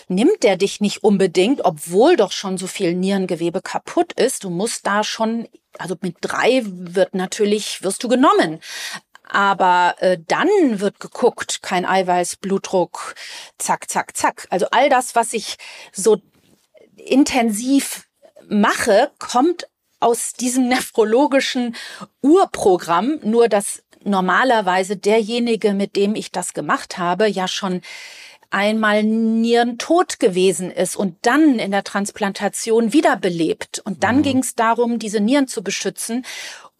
[0.08, 4.44] nimmt der dich nicht unbedingt, obwohl doch schon so viel Nierengewebe kaputt ist.
[4.44, 5.46] Du musst da schon
[5.78, 8.60] also mit drei wird natürlich, wirst du genommen.
[9.30, 10.48] Aber äh, dann
[10.80, 13.14] wird geguckt, kein Eiweiß, Blutdruck,
[13.58, 14.46] zack, zack, zack.
[14.50, 15.56] Also all das, was ich
[15.92, 16.20] so
[16.96, 18.08] intensiv
[18.48, 19.68] mache, kommt
[20.00, 21.76] aus diesem nephrologischen
[22.22, 27.82] Urprogramm, nur dass normalerweise derjenige, mit dem ich das gemacht habe, ja schon
[28.50, 33.80] einmal Nierentot gewesen ist und dann in der Transplantation wiederbelebt.
[33.84, 34.22] Und dann mhm.
[34.22, 36.26] ging es darum, diese Nieren zu beschützen.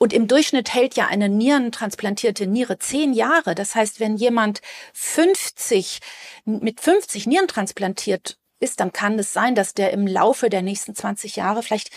[0.03, 3.55] Und im Durchschnitt hält ja eine nierentransplantierte Niere zehn Jahre.
[3.55, 4.63] Das heißt, wenn jemand
[4.95, 6.01] 50,
[6.47, 10.95] mit 50 Nieren transplantiert ist, dann kann es sein, dass der im Laufe der nächsten
[10.95, 11.91] 20 Jahre vielleicht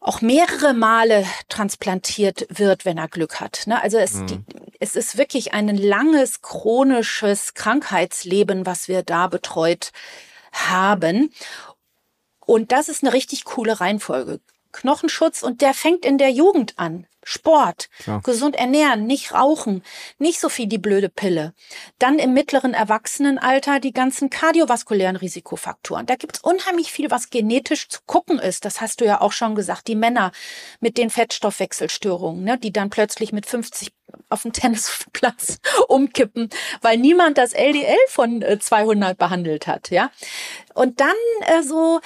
[0.00, 3.64] auch mehrere Male transplantiert wird, wenn er Glück hat.
[3.66, 3.82] Ne?
[3.82, 4.26] Also es, mhm.
[4.28, 4.40] die,
[4.80, 9.92] es ist wirklich ein langes chronisches Krankheitsleben, was wir da betreut
[10.50, 11.30] haben.
[12.46, 14.40] Und das ist eine richtig coole Reihenfolge.
[14.76, 17.06] Knochenschutz und der fängt in der Jugend an.
[17.28, 18.20] Sport, Klar.
[18.22, 19.82] gesund ernähren, nicht rauchen,
[20.18, 21.54] nicht so viel die blöde Pille.
[21.98, 26.06] Dann im mittleren Erwachsenenalter die ganzen kardiovaskulären Risikofaktoren.
[26.06, 28.64] Da gibt's unheimlich viel, was genetisch zu gucken ist.
[28.64, 29.88] Das hast du ja auch schon gesagt.
[29.88, 30.30] Die Männer
[30.78, 33.92] mit den Fettstoffwechselstörungen, ne, die dann plötzlich mit 50
[34.28, 35.58] auf dem Tennisplatz
[35.88, 36.48] umkippen,
[36.80, 40.10] weil niemand das LDL von 200 äh, behandelt hat, ja.
[40.74, 42.00] Und dann äh, so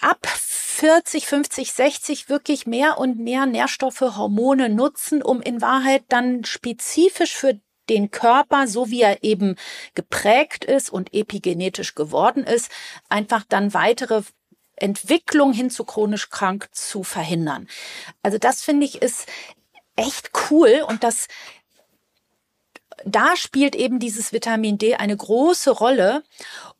[0.00, 6.44] ab 40, 50, 60 wirklich mehr und mehr Nährstoffe, Hormone nutzen, um in Wahrheit dann
[6.44, 9.56] spezifisch für den Körper, so wie er eben
[9.94, 12.70] geprägt ist und epigenetisch geworden ist,
[13.08, 14.22] einfach dann weitere
[14.76, 17.68] Entwicklung hin zu chronisch krank zu verhindern.
[18.22, 19.28] Also das finde ich ist
[19.96, 21.26] echt cool und das
[23.04, 26.22] da spielt eben dieses Vitamin D eine große Rolle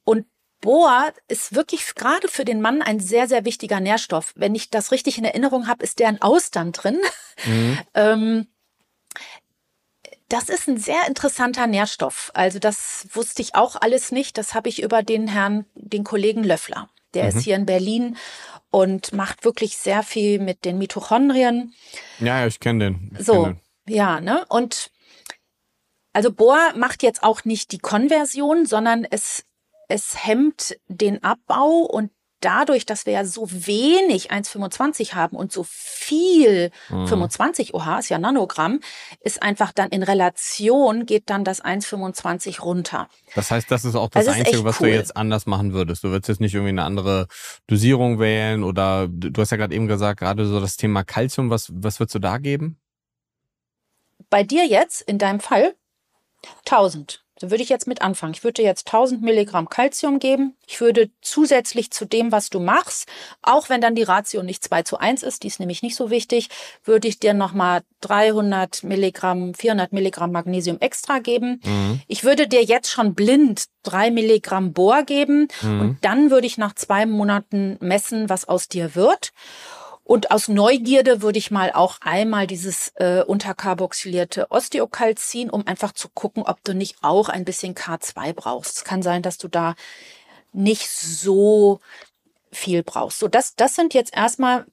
[0.04, 0.26] und
[0.60, 4.32] Bohr ist wirklich gerade für den Mann ein sehr, sehr wichtiger Nährstoff.
[4.36, 6.98] Wenn ich das richtig in Erinnerung habe, ist der in Austern drin.
[7.44, 7.78] Mhm.
[7.94, 8.46] ähm,
[10.28, 12.30] das ist ein sehr interessanter Nährstoff.
[12.34, 14.38] Also das wusste ich auch alles nicht.
[14.38, 16.88] Das habe ich über den Herrn, den Kollegen Löffler.
[17.14, 17.28] Der mhm.
[17.30, 18.16] ist hier in Berlin
[18.70, 21.74] und macht wirklich sehr viel mit den Mitochondrien.
[22.20, 23.16] Ja, ich kenne den.
[23.18, 23.94] Ich so, kenn den.
[23.94, 24.44] ja, ne?
[24.48, 24.92] Und
[26.12, 29.44] also Bohr macht jetzt auch nicht die Konversion, sondern es,
[29.90, 35.64] es hemmt den Abbau und dadurch, dass wir ja so wenig 1,25 haben und so
[35.66, 37.06] viel mhm.
[37.06, 38.80] 25 OH ist ja Nanogramm,
[39.20, 43.08] ist einfach dann in Relation geht dann das 1,25 runter.
[43.34, 44.88] Das heißt, das ist auch das, das Einzige, was cool.
[44.88, 46.04] du jetzt anders machen würdest.
[46.04, 47.26] Du würdest jetzt nicht irgendwie eine andere
[47.66, 51.68] Dosierung wählen oder du hast ja gerade eben gesagt, gerade so das Thema Kalzium, was,
[51.74, 52.78] was würdest du da geben?
[54.30, 55.74] Bei dir jetzt, in deinem Fall,
[56.60, 57.24] 1000.
[57.40, 58.34] So würde ich jetzt mit anfangen.
[58.34, 60.54] Ich würde dir jetzt 1000 Milligramm Calcium geben.
[60.66, 63.08] Ich würde zusätzlich zu dem, was du machst,
[63.40, 66.10] auch wenn dann die Ratio nicht 2 zu 1 ist, die ist nämlich nicht so
[66.10, 66.48] wichtig,
[66.84, 71.62] würde ich dir nochmal 300 Milligramm, 400 Milligramm Magnesium extra geben.
[71.64, 72.02] Mhm.
[72.08, 75.80] Ich würde dir jetzt schon blind 3 Milligramm Bohr geben mhm.
[75.80, 79.32] und dann würde ich nach zwei Monaten messen, was aus dir wird.
[80.10, 86.08] Und aus Neugierde würde ich mal auch einmal dieses äh, unterkarboxylierte Osteokalzin, um einfach zu
[86.08, 88.78] gucken, ob du nicht auch ein bisschen K2 brauchst.
[88.78, 89.76] Es kann sein, dass du da
[90.52, 91.78] nicht so
[92.50, 93.20] viel brauchst.
[93.20, 94.66] So, das, das sind jetzt erstmal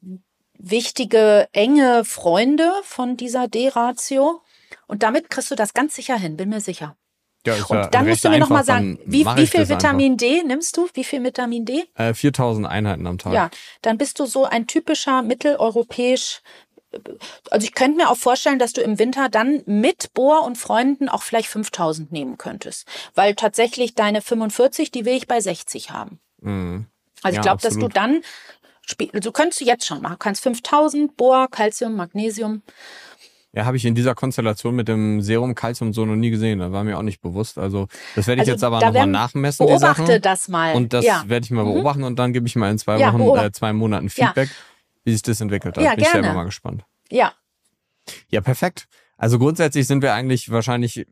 [0.57, 4.41] wichtige, enge Freunde von dieser D-Ratio.
[4.87, 6.97] Und damit kriegst du das ganz sicher hin, bin mir sicher.
[7.45, 10.27] Ja, und dann musst du mir nochmal sagen, wie, wie viel Vitamin einfach.
[10.27, 10.89] D nimmst du?
[10.93, 11.85] Wie viel Vitamin D?
[11.95, 13.33] Äh, 4000 Einheiten am Tag.
[13.33, 13.49] Ja,
[13.81, 16.41] dann bist du so ein typischer mitteleuropäisch
[17.51, 21.09] also ich könnte mir auch vorstellen, dass du im Winter dann mit Bohr und Freunden
[21.09, 22.87] auch vielleicht 5000 nehmen könntest.
[23.13, 26.19] Weil tatsächlich deine 45, die will ich bei 60 haben.
[26.39, 26.87] Mhm.
[27.23, 28.21] Also ja, ich glaube, dass du dann,
[28.97, 32.61] du könntest du jetzt schon machen, kannst 5000 Bohr, Calcium, Magnesium
[33.57, 36.59] ja, habe ich in dieser Konstellation mit dem Serum Calcium so noch nie gesehen.
[36.59, 37.57] Das war mir auch nicht bewusst.
[37.57, 39.65] Also das werde ich also, jetzt aber nochmal nachmessen.
[39.65, 40.21] Beobachte die Sachen.
[40.21, 40.75] das mal.
[40.75, 41.23] Und das ja.
[41.25, 41.73] werde ich mal mhm.
[41.73, 44.55] beobachten und dann gebe ich mal in zwei Wochen, ja, äh, zwei Monaten Feedback, ja.
[45.05, 45.83] wie sich das entwickelt hat.
[45.83, 46.19] Ja, Bin gerne.
[46.19, 46.83] ich selber mal gespannt.
[47.09, 47.33] Ja.
[48.29, 48.87] Ja, perfekt.
[49.17, 51.07] Also grundsätzlich sind wir eigentlich wahrscheinlich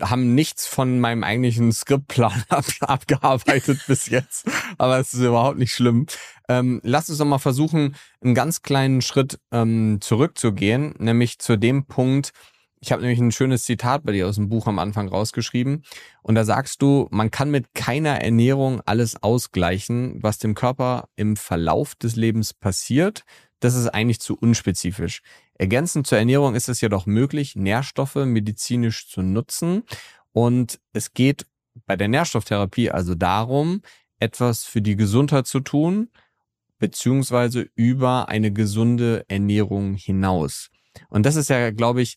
[0.00, 5.72] haben nichts von meinem eigentlichen Skriptplan ab, abgearbeitet bis jetzt, aber es ist überhaupt nicht
[5.72, 6.06] schlimm.
[6.52, 11.86] Ähm, lass uns doch mal versuchen, einen ganz kleinen Schritt ähm, zurückzugehen, nämlich zu dem
[11.86, 12.32] Punkt,
[12.80, 15.84] ich habe nämlich ein schönes Zitat bei dir aus dem Buch am Anfang rausgeschrieben.
[16.22, 21.36] Und da sagst du, man kann mit keiner Ernährung alles ausgleichen, was dem Körper im
[21.36, 23.24] Verlauf des Lebens passiert.
[23.60, 25.22] Das ist eigentlich zu unspezifisch.
[25.54, 29.84] Ergänzend zur Ernährung ist es jedoch möglich, Nährstoffe medizinisch zu nutzen.
[30.32, 31.46] Und es geht
[31.86, 33.80] bei der Nährstofftherapie also darum,
[34.18, 36.08] etwas für die Gesundheit zu tun,
[36.82, 40.68] beziehungsweise über eine gesunde Ernährung hinaus.
[41.08, 42.16] Und das ist ja, glaube ich,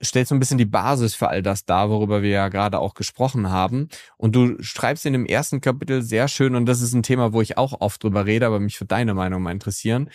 [0.00, 2.94] stellt so ein bisschen die Basis für all das dar, worüber wir ja gerade auch
[2.94, 3.90] gesprochen haben.
[4.16, 7.42] Und du schreibst in dem ersten Kapitel sehr schön, und das ist ein Thema, wo
[7.42, 10.08] ich auch oft drüber rede, aber mich für deine Meinung mal interessieren.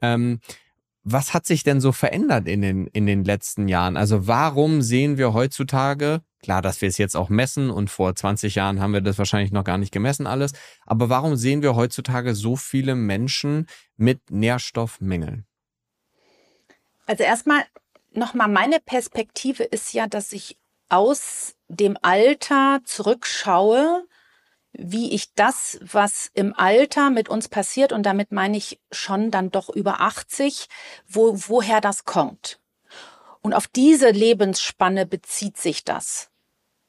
[0.00, 0.40] Ähm,
[1.04, 3.98] was hat sich denn so verändert in den, in den letzten Jahren?
[3.98, 8.54] Also warum sehen wir heutzutage, klar, dass wir es jetzt auch messen und vor 20
[8.54, 10.52] Jahren haben wir das wahrscheinlich noch gar nicht gemessen alles,
[10.84, 13.66] aber warum sehen wir heutzutage so viele Menschen
[13.96, 15.46] mit Nährstoffmängeln?
[17.06, 17.64] Also erstmal
[18.12, 20.58] nochmal meine Perspektive ist ja, dass ich
[20.88, 24.04] aus dem Alter zurückschaue
[24.72, 29.50] wie ich das, was im Alter mit uns passiert, und damit meine ich schon dann
[29.50, 30.68] doch über 80,
[31.06, 32.58] wo, woher das kommt.
[33.42, 36.30] Und auf diese Lebensspanne bezieht sich das.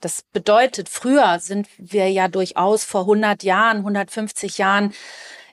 [0.04, 4.94] Das bedeutet, früher sind wir ja durchaus vor 100 Jahren, 150 Jahren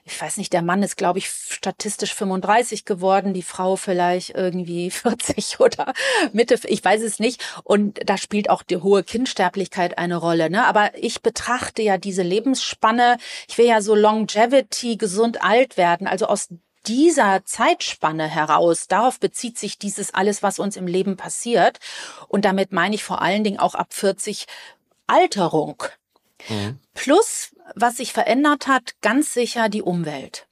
[0.03, 4.89] ich weiß nicht, der Mann ist, glaube ich, statistisch 35 geworden, die Frau vielleicht irgendwie
[4.91, 5.93] 40 oder
[6.33, 7.43] Mitte, ich weiß es nicht.
[7.63, 10.49] Und da spielt auch die hohe Kindsterblichkeit eine Rolle.
[10.49, 10.65] Ne?
[10.65, 13.17] Aber ich betrachte ja diese Lebensspanne,
[13.47, 16.07] ich will ja so Longevity, gesund alt werden.
[16.07, 16.49] Also aus
[16.87, 21.79] dieser Zeitspanne heraus, darauf bezieht sich dieses alles, was uns im Leben passiert.
[22.27, 24.45] Und damit meine ich vor allen Dingen auch ab 40
[25.07, 25.83] Alterung.
[26.49, 26.79] Mhm.
[26.93, 30.47] Plus, was sich verändert hat, ganz sicher die Umwelt.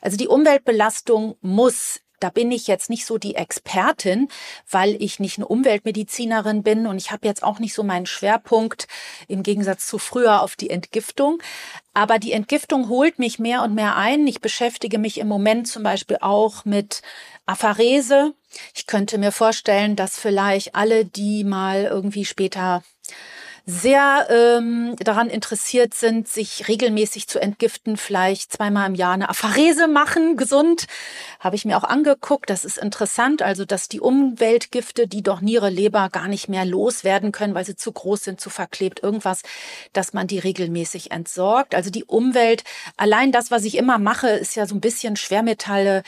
[0.00, 4.28] Also die Umweltbelastung muss da bin ich jetzt nicht so die Expertin,
[4.70, 8.86] weil ich nicht eine Umweltmedizinerin bin und ich habe jetzt auch nicht so meinen Schwerpunkt
[9.28, 11.42] im Gegensatz zu früher auf die Entgiftung.
[11.92, 14.26] Aber die Entgiftung holt mich mehr und mehr ein.
[14.26, 17.02] Ich beschäftige mich im Moment zum Beispiel auch mit
[17.46, 18.34] Apharese.
[18.74, 22.82] Ich könnte mir vorstellen, dass vielleicht alle, die mal irgendwie später
[23.66, 29.88] sehr ähm, daran interessiert sind, sich regelmäßig zu entgiften, vielleicht zweimal im Jahr eine Apharese
[29.88, 30.86] machen, gesund,
[31.40, 32.50] habe ich mir auch angeguckt.
[32.50, 37.32] Das ist interessant, also dass die Umweltgifte, die doch Niere, Leber gar nicht mehr loswerden
[37.32, 39.40] können, weil sie zu groß sind, zu verklebt, irgendwas,
[39.94, 41.74] dass man die regelmäßig entsorgt.
[41.74, 42.64] Also die Umwelt,
[42.98, 46.02] allein das, was ich immer mache, ist ja so ein bisschen Schwermetalle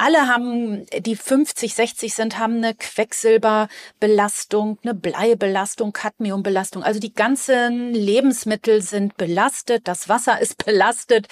[0.00, 6.82] alle haben, die 50, 60 sind, haben eine Quecksilberbelastung, eine Bleibelastung, Cadmiumbelastung.
[6.82, 11.28] Also die ganzen Lebensmittel sind belastet, das Wasser ist belastet.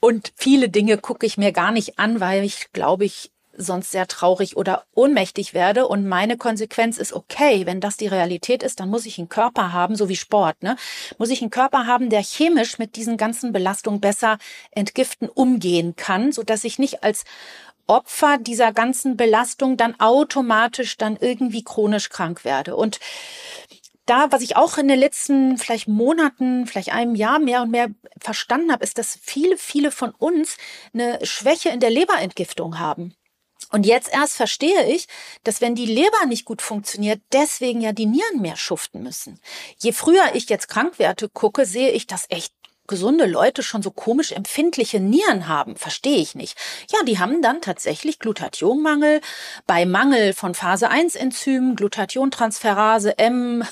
[0.00, 4.06] Und viele Dinge gucke ich mir gar nicht an, weil ich glaube ich sonst sehr
[4.06, 5.88] traurig oder ohnmächtig werde.
[5.88, 9.72] Und meine Konsequenz ist, okay, wenn das die Realität ist, dann muss ich einen Körper
[9.72, 10.76] haben, so wie Sport, ne?
[11.18, 14.38] Muss ich einen Körper haben, der chemisch mit diesen ganzen Belastungen besser
[14.70, 17.24] entgiften umgehen kann, so dass ich nicht als
[17.88, 22.76] Opfer dieser ganzen Belastung dann automatisch dann irgendwie chronisch krank werde.
[22.76, 23.00] Und
[24.06, 27.88] da, was ich auch in den letzten vielleicht Monaten, vielleicht einem Jahr mehr und mehr
[28.20, 30.56] verstanden habe, ist, dass viele, viele von uns
[30.94, 33.14] eine Schwäche in der Leberentgiftung haben.
[33.70, 35.08] Und jetzt erst verstehe ich,
[35.44, 39.40] dass wenn die Leber nicht gut funktioniert, deswegen ja die Nieren mehr schuften müssen.
[39.78, 42.54] Je früher ich jetzt Krankwerte gucke, sehe ich, dass echt
[42.88, 46.58] gesunde Leute schon so komisch empfindliche Nieren haben, verstehe ich nicht.
[46.90, 49.20] Ja, die haben dann tatsächlich Glutathionmangel.
[49.66, 53.62] Bei Mangel von Phase 1 Enzymen, Glutathiontransferase M,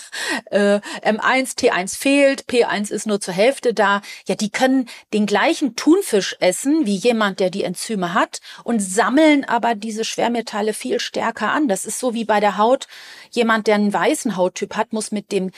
[0.51, 4.03] äh, M1, T1 fehlt, P1 ist nur zur Hälfte da.
[4.29, 9.45] Ja, die können den gleichen Thunfisch essen wie jemand, der die Enzyme hat und sammeln
[9.45, 11.69] aber diese Schwermetalle viel stärker an.
[11.69, 12.87] Das ist so wie bei der Haut.
[13.31, 15.51] Jemand, der einen weißen Hauttyp hat, muss mit dem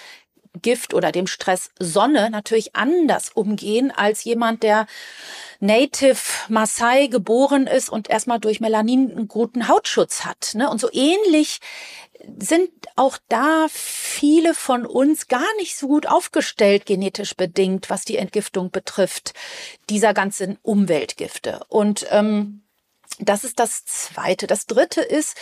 [0.61, 4.87] Gift oder dem Stress Sonne natürlich anders umgehen als jemand, der
[5.61, 6.19] Native
[6.49, 10.53] Maasai geboren ist und erstmal durch Melanin einen guten Hautschutz hat.
[10.55, 10.71] Ne?
[10.71, 11.61] Und so ähnlich
[12.39, 18.17] sind auch da viele von uns gar nicht so gut aufgestellt, genetisch bedingt, was die
[18.17, 19.35] Entgiftung betrifft,
[19.89, 21.61] dieser ganzen Umweltgifte.
[21.69, 22.63] Und ähm,
[23.19, 24.47] das ist das Zweite.
[24.47, 25.37] Das Dritte ist,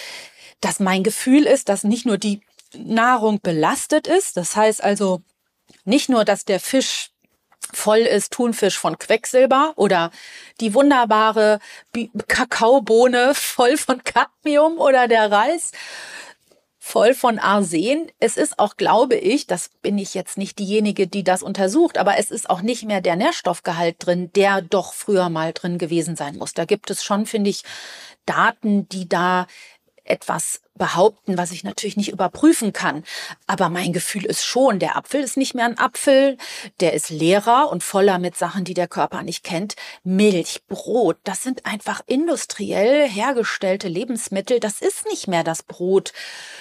[0.61, 2.41] dass mein Gefühl ist, dass nicht nur die
[2.75, 4.37] Nahrung belastet ist.
[4.37, 5.23] Das heißt also
[5.85, 7.11] nicht nur, dass der Fisch
[7.73, 10.11] voll ist Thunfisch von Quecksilber oder
[10.61, 11.59] die wunderbare
[12.29, 15.73] Kakaobohne voll von Cadmium oder der Reis
[16.87, 18.13] voll von Arsen.
[18.21, 22.17] Es ist auch, glaube ich, das bin ich jetzt nicht diejenige, die das untersucht, aber
[22.19, 26.37] es ist auch nicht mehr der Nährstoffgehalt drin, der doch früher mal drin gewesen sein
[26.37, 26.55] muss.
[26.55, 27.65] Da gibt es schon, finde ich,
[28.25, 29.49] Daten, die da
[30.09, 33.05] etwas behaupten, was ich natürlich nicht überprüfen kann.
[33.47, 36.37] Aber mein Gefühl ist schon, der Apfel ist nicht mehr ein Apfel,
[36.81, 39.77] der ist leerer und voller mit Sachen, die der Körper nicht kennt.
[40.05, 44.61] Milch, Brot, das sind einfach industriell hergestellte Lebensmittel.
[44.61, 46.13] Das ist nicht mehr das Brot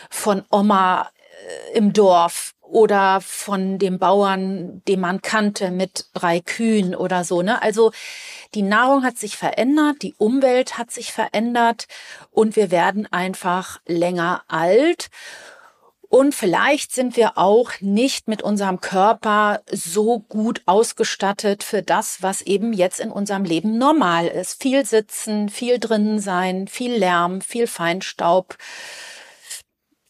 [0.10, 1.10] von Oma
[1.74, 7.42] äh, im Dorf oder von dem Bauern, den man kannte mit drei Kühen oder so.
[7.42, 7.62] Ne?
[7.62, 7.92] Also
[8.54, 11.88] die Nahrung hat sich verändert, die Umwelt hat sich verändert
[12.32, 15.10] und wir werden einfach länger alt.
[16.08, 22.42] Und vielleicht sind wir auch nicht mit unserem Körper so gut ausgestattet für das, was
[22.42, 24.62] eben jetzt in unserem Leben normal ist.
[24.62, 28.56] Viel sitzen, viel drinnen sein, viel Lärm, viel Feinstaub.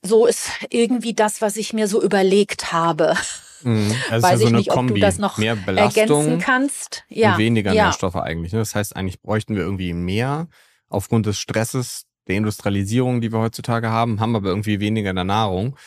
[0.06, 3.15] So ist irgendwie das, was ich mir so überlegt habe.
[3.64, 3.95] Mhm.
[4.10, 4.94] Also Weiß ja so ich nicht, Kombi.
[4.94, 7.03] ob du das noch mehr Belastung ergänzen kannst.
[7.10, 7.34] Ja.
[7.34, 7.86] Und weniger ja.
[7.86, 8.53] Nährstoffe eigentlich.
[8.53, 8.60] Ne?
[8.60, 10.48] Das heißt, eigentlich bräuchten wir irgendwie mehr
[10.90, 15.26] aufgrund des Stresses, der Industrialisierung, die wir heutzutage haben, haben aber irgendwie weniger in der
[15.26, 15.77] Nahrung.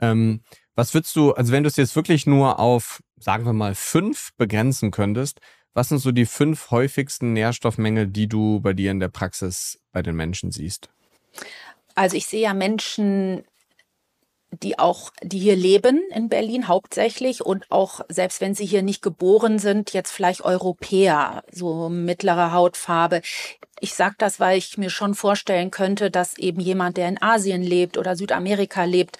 [0.00, 0.40] Ähm,
[0.74, 4.30] was würdest du, also wenn du es jetzt wirklich nur auf, sagen wir mal, fünf
[4.36, 5.40] begrenzen könntest,
[5.72, 10.02] was sind so die fünf häufigsten Nährstoffmängel, die du bei dir in der Praxis bei
[10.02, 10.88] den Menschen siehst?
[11.94, 13.44] Also ich sehe ja Menschen
[14.50, 19.02] die auch, die hier leben in Berlin hauptsächlich und auch, selbst wenn sie hier nicht
[19.02, 23.22] geboren sind, jetzt vielleicht Europäer, so mittlere Hautfarbe.
[23.80, 27.62] Ich sage das, weil ich mir schon vorstellen könnte, dass eben jemand, der in Asien
[27.62, 29.18] lebt oder Südamerika lebt,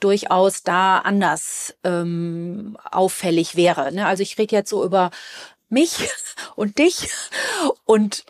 [0.00, 3.92] durchaus da anders ähm, auffällig wäre.
[3.92, 4.06] Ne?
[4.06, 5.10] Also ich rede jetzt so über
[5.68, 6.08] mich
[6.56, 7.10] und dich
[7.84, 8.24] und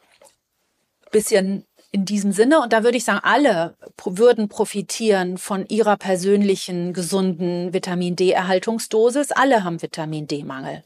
[1.10, 1.67] bisschen
[1.98, 2.60] in diesem Sinne.
[2.60, 9.32] Und da würde ich sagen, alle würden profitieren von ihrer persönlichen gesunden Vitamin D-Erhaltungsdosis.
[9.32, 10.84] Alle haben Vitamin D-Mangel.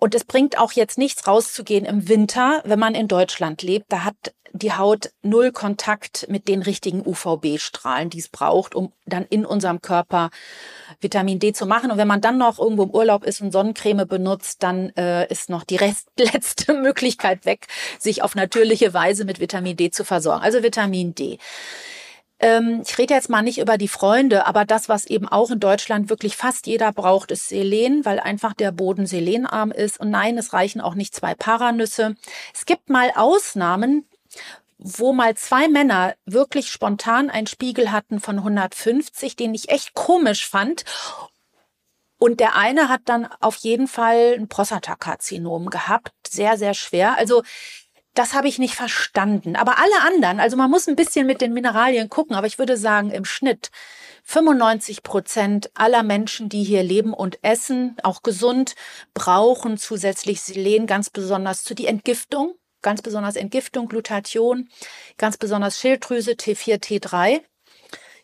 [0.00, 3.92] Und es bringt auch jetzt nichts rauszugehen im Winter, wenn man in Deutschland lebt.
[3.92, 9.24] Da hat die Haut null Kontakt mit den richtigen UVB-Strahlen, die es braucht, um dann
[9.26, 10.30] in unserem Körper
[11.00, 11.90] Vitamin D zu machen.
[11.90, 15.50] Und wenn man dann noch irgendwo im Urlaub ist und Sonnencreme benutzt, dann äh, ist
[15.50, 17.66] noch die Rest letzte Möglichkeit weg,
[17.98, 20.42] sich auf natürliche Weise mit Vitamin D zu versorgen.
[20.42, 21.38] Also Vitamin D.
[22.40, 25.60] Ähm, ich rede jetzt mal nicht über die Freunde, aber das, was eben auch in
[25.60, 30.00] Deutschland wirklich fast jeder braucht, ist Selen, weil einfach der Boden selenarm ist.
[30.00, 32.16] Und nein, es reichen auch nicht zwei Paranüsse.
[32.54, 34.06] Es gibt mal Ausnahmen,
[34.78, 40.48] wo mal zwei Männer wirklich spontan einen Spiegel hatten von 150, den ich echt komisch
[40.48, 40.84] fand.
[42.16, 47.16] Und der eine hat dann auf jeden Fall ein Prostatakarzinom gehabt, sehr, sehr schwer.
[47.18, 47.42] Also
[48.14, 49.56] das habe ich nicht verstanden.
[49.56, 52.76] Aber alle anderen, also man muss ein bisschen mit den Mineralien gucken, aber ich würde
[52.76, 53.70] sagen, im Schnitt
[54.24, 58.74] 95 Prozent aller Menschen, die hier leben und essen, auch gesund,
[59.14, 64.68] brauchen zusätzlich Selen, ganz besonders zu die Entgiftung, ganz besonders Entgiftung, Glutathion,
[65.16, 67.42] ganz besonders Schilddrüse, T4, T3.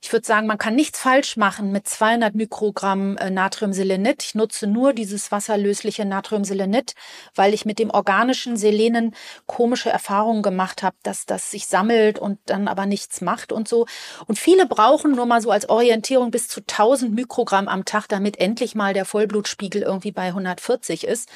[0.07, 4.23] Ich würde sagen, man kann nichts falsch machen mit 200 Mikrogramm äh, Natriumselenit.
[4.23, 6.95] Ich nutze nur dieses wasserlösliche Natriumselenit,
[7.35, 9.17] weil ich mit dem organischen Selenen
[9.47, 13.87] komische Erfahrungen gemacht habe, dass das sich sammelt und dann aber nichts macht und so.
[14.29, 18.39] Und viele brauchen nur mal so als Orientierung bis zu 1000 Mikrogramm am Tag, damit
[18.39, 21.29] endlich mal der Vollblutspiegel irgendwie bei 140 ist.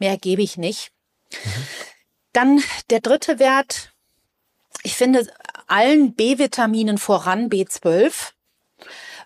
[0.00, 0.90] Mehr gebe ich nicht.
[1.30, 1.48] Mhm.
[2.32, 3.92] Dann der dritte Wert.
[4.82, 5.28] Ich finde,
[5.70, 8.32] allen B-Vitaminen voran B12,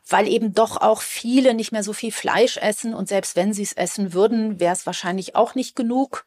[0.09, 3.62] weil eben doch auch viele nicht mehr so viel Fleisch essen und selbst wenn sie
[3.62, 6.27] es essen würden, wäre es wahrscheinlich auch nicht genug.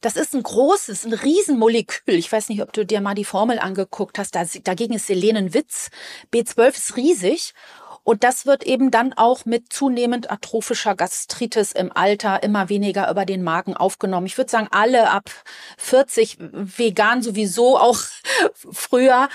[0.00, 2.14] Das ist ein großes, ein Riesenmolekül.
[2.14, 4.34] Ich weiß nicht, ob du dir mal die Formel angeguckt hast.
[4.34, 5.90] dagegen ist Selen Witz.
[6.32, 7.54] B12 ist riesig
[8.04, 13.24] und das wird eben dann auch mit zunehmend atrophischer Gastritis im Alter immer weniger über
[13.24, 14.26] den Magen aufgenommen.
[14.26, 15.30] Ich würde sagen, alle ab
[15.78, 18.00] 40, vegan sowieso auch
[18.54, 19.28] früher,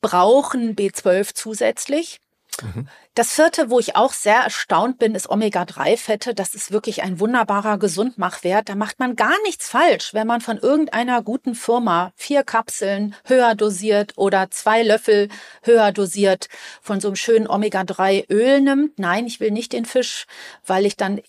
[0.00, 2.20] brauchen B12 zusätzlich.
[2.62, 2.88] Mhm.
[3.16, 6.34] Das vierte, wo ich auch sehr erstaunt bin, ist Omega-3-Fette.
[6.34, 8.68] Das ist wirklich ein wunderbarer Gesundmachwert.
[8.68, 13.54] Da macht man gar nichts falsch, wenn man von irgendeiner guten Firma vier Kapseln höher
[13.54, 15.30] dosiert oder zwei Löffel
[15.62, 16.50] höher dosiert
[16.82, 18.98] von so einem schönen Omega-3-Öl nimmt.
[18.98, 20.26] Nein, ich will nicht den Fisch,
[20.66, 21.22] weil ich dann,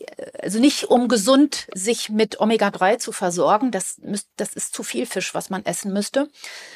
[0.44, 3.72] also nicht um gesund sich mit Omega-3 zu versorgen.
[3.72, 4.02] Das,
[4.36, 6.28] das ist zu viel Fisch, was man essen müsste.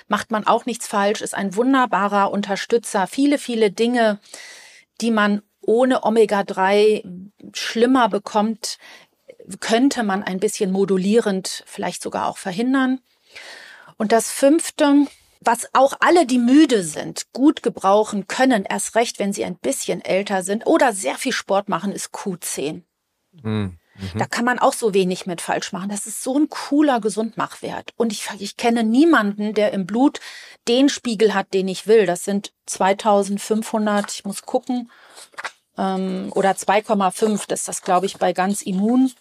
[0.08, 3.08] Macht man auch nichts falsch, ist ein wunderbarer Unterstützer.
[3.08, 4.18] Viele, viele Dinge,
[5.02, 7.04] die man ohne Omega-3
[7.54, 8.78] schlimmer bekommt,
[9.60, 13.00] könnte man ein bisschen modulierend vielleicht sogar auch verhindern.
[13.98, 15.08] Und das fünfte,
[15.42, 20.02] was auch alle, die müde sind, gut gebrauchen können, erst recht, wenn sie ein bisschen
[20.02, 22.84] älter sind oder sehr viel Sport machen, ist Q10.
[23.44, 23.78] Mhm.
[24.18, 25.90] Da kann man auch so wenig mit falsch machen.
[25.90, 27.94] Das ist so ein cooler Gesundmachwert.
[27.98, 30.20] Und ich, ich kenne niemanden, der im Blut
[30.68, 32.06] den Spiegel hat, den ich will.
[32.06, 34.90] Das sind 2500, ich muss gucken,
[35.78, 37.44] ähm, oder 2,5.
[37.48, 39.12] Das ist das, glaube ich, bei ganz immun.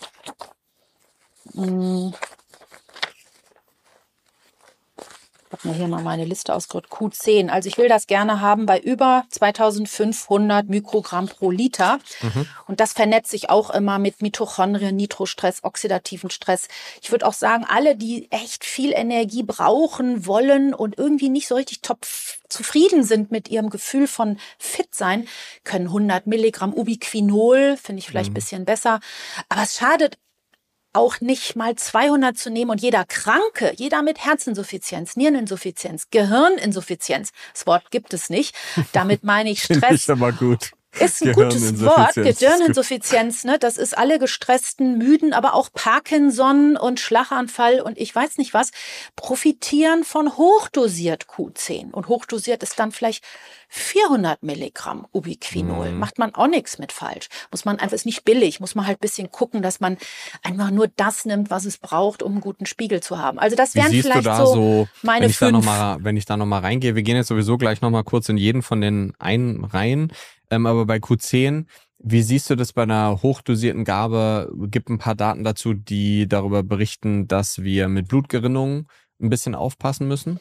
[5.50, 5.58] Hm.
[5.58, 7.48] habe mir hier mal meine Liste ausgedrückt, Q10.
[7.48, 11.98] Also ich will das gerne haben bei über 2500 Mikrogramm pro Liter.
[12.22, 12.46] Mhm.
[12.66, 16.68] Und das vernetzt sich auch immer mit Mitochondrien, Nitrostress, oxidativen Stress.
[17.02, 21.56] Ich würde auch sagen, alle, die echt viel Energie brauchen, wollen und irgendwie nicht so
[21.56, 22.06] richtig top
[22.48, 25.28] zufrieden sind mit ihrem Gefühl von fit sein,
[25.64, 28.34] können 100 Milligramm Ubiquinol, finde ich vielleicht mhm.
[28.34, 29.00] bisschen besser.
[29.48, 30.18] Aber es schadet
[30.92, 37.66] auch nicht mal 200 zu nehmen und jeder Kranke, jeder mit Herzinsuffizienz, Niereninsuffizienz, Gehirninsuffizienz, das
[37.66, 38.54] Wort gibt es nicht.
[38.92, 40.04] Damit meine ich Stress.
[40.04, 40.72] ich aber gut.
[40.98, 43.58] Ist ein gutes Wort, Gehirninsuffizienz, ne?
[43.58, 48.72] Das ist alle gestressten, müden, aber auch Parkinson und Schlaganfall und ich weiß nicht was,
[49.14, 51.92] profitieren von hochdosiert Q10.
[51.92, 53.24] Und hochdosiert ist dann vielleicht
[53.68, 55.92] 400 Milligramm Ubiquinol.
[55.92, 55.98] Mhm.
[55.98, 57.28] Macht man auch nichts mit falsch.
[57.52, 59.96] Muss man einfach, ist nicht billig, muss man halt bisschen gucken, dass man
[60.42, 63.38] einfach nur das nimmt, was es braucht, um einen guten Spiegel zu haben.
[63.38, 65.52] Also das wären vielleicht so, so, meine wenn ich fünf.
[65.52, 68.28] Da noch mal, wenn ich da nochmal reingehe, wir gehen jetzt sowieso gleich nochmal kurz
[68.28, 70.12] in jeden von den einen rein.
[70.50, 71.66] Ähm, aber bei Q10,
[71.98, 74.52] wie siehst du das bei einer hochdosierten Gabe?
[74.66, 78.88] Gibt ein paar Daten dazu, die darüber berichten, dass wir mit Blutgerinnung
[79.20, 80.40] ein bisschen aufpassen müssen?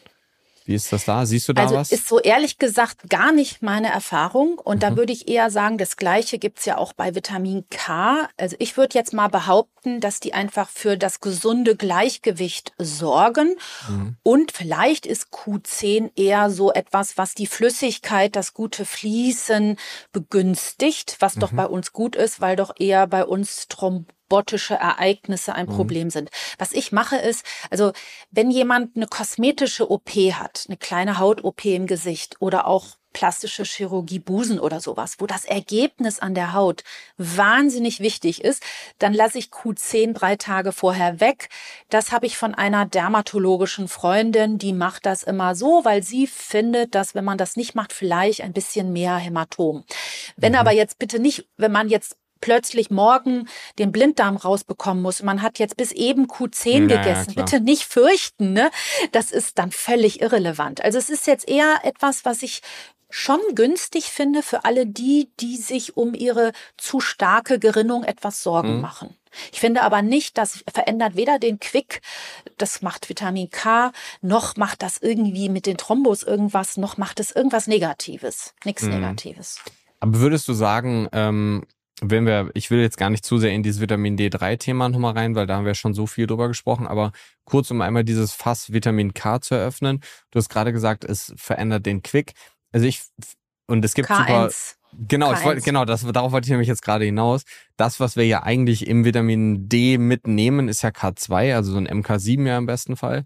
[0.69, 1.25] Wie ist das da?
[1.25, 1.91] Siehst du da also was?
[1.91, 4.59] Ist so ehrlich gesagt gar nicht meine Erfahrung.
[4.59, 4.79] Und mhm.
[4.81, 8.29] da würde ich eher sagen, das Gleiche gibt's ja auch bei Vitamin K.
[8.37, 13.55] Also ich würde jetzt mal behaupten, dass die einfach für das gesunde Gleichgewicht sorgen.
[13.87, 14.17] Mhm.
[14.23, 19.77] Und vielleicht ist Q10 eher so etwas, was die Flüssigkeit, das gute Fließen
[20.11, 21.39] begünstigt, was mhm.
[21.39, 25.75] doch bei uns gut ist, weil doch eher bei uns Thrombosen robotische Ereignisse ein mhm.
[25.75, 26.29] Problem sind.
[26.57, 27.91] Was ich mache ist, also
[28.31, 34.19] wenn jemand eine kosmetische OP hat, eine kleine Haut-OP im Gesicht oder auch plastische Chirurgie
[34.19, 36.83] Busen oder sowas, wo das Ergebnis an der Haut
[37.17, 38.63] wahnsinnig wichtig ist,
[38.99, 41.49] dann lasse ich Q10 drei Tage vorher weg.
[41.89, 46.95] Das habe ich von einer dermatologischen Freundin, die macht das immer so, weil sie findet,
[46.95, 49.83] dass wenn man das nicht macht, vielleicht ein bisschen mehr Hämatom.
[50.37, 50.59] Wenn mhm.
[50.59, 55.23] aber jetzt bitte nicht, wenn man jetzt plötzlich morgen den Blinddarm rausbekommen muss.
[55.23, 57.33] Man hat jetzt bis eben Q10 naja, gegessen.
[57.33, 57.45] Klar.
[57.45, 58.71] Bitte nicht fürchten, ne?
[59.11, 60.83] Das ist dann völlig irrelevant.
[60.83, 62.61] Also es ist jetzt eher etwas, was ich
[63.09, 68.75] schon günstig finde für alle die, die sich um ihre zu starke Gerinnung etwas Sorgen
[68.75, 68.81] mhm.
[68.81, 69.15] machen.
[69.51, 72.01] Ich finde aber nicht, das verändert weder den Quick,
[72.57, 73.91] das macht Vitamin K,
[74.21, 78.53] noch macht das irgendwie mit den Thrombos irgendwas, noch macht es irgendwas Negatives.
[78.65, 78.91] Nichts mhm.
[78.91, 79.59] Negatives.
[79.99, 81.65] Aber würdest du sagen, ähm,
[82.01, 85.35] wenn wir, ich will jetzt gar nicht zu sehr in dieses Vitamin D3-Thema nochmal rein,
[85.35, 87.11] weil da haben wir schon so viel drüber gesprochen, aber
[87.43, 90.01] kurz, um einmal dieses Fass Vitamin K zu eröffnen.
[90.31, 92.33] Du hast gerade gesagt, es verändert den Quick.
[92.71, 93.01] Also ich,
[93.67, 94.17] und es gibt K1.
[94.17, 94.49] super,
[95.07, 97.43] Genau, ich wollte, genau, das, darauf wollte ich nämlich jetzt gerade hinaus.
[97.77, 101.87] Das, was wir ja eigentlich im Vitamin D mitnehmen, ist ja K2, also so ein
[101.87, 103.25] MK7 ja im besten Fall.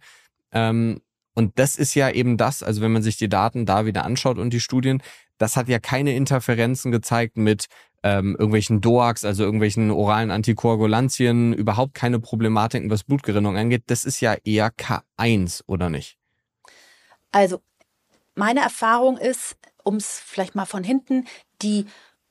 [0.51, 0.99] Ähm,
[1.35, 4.37] und das ist ja eben das, also wenn man sich die Daten da wieder anschaut
[4.37, 5.01] und die Studien,
[5.37, 7.67] das hat ja keine Interferenzen gezeigt mit
[8.03, 13.83] ähm, irgendwelchen DOACs, also irgendwelchen oralen Antikoagulantien, überhaupt keine Problematiken, was Blutgerinnung angeht.
[13.87, 16.17] Das ist ja eher K1, oder nicht?
[17.31, 17.61] Also,
[18.35, 21.25] meine Erfahrung ist, um es vielleicht mal von hinten,
[21.61, 21.85] die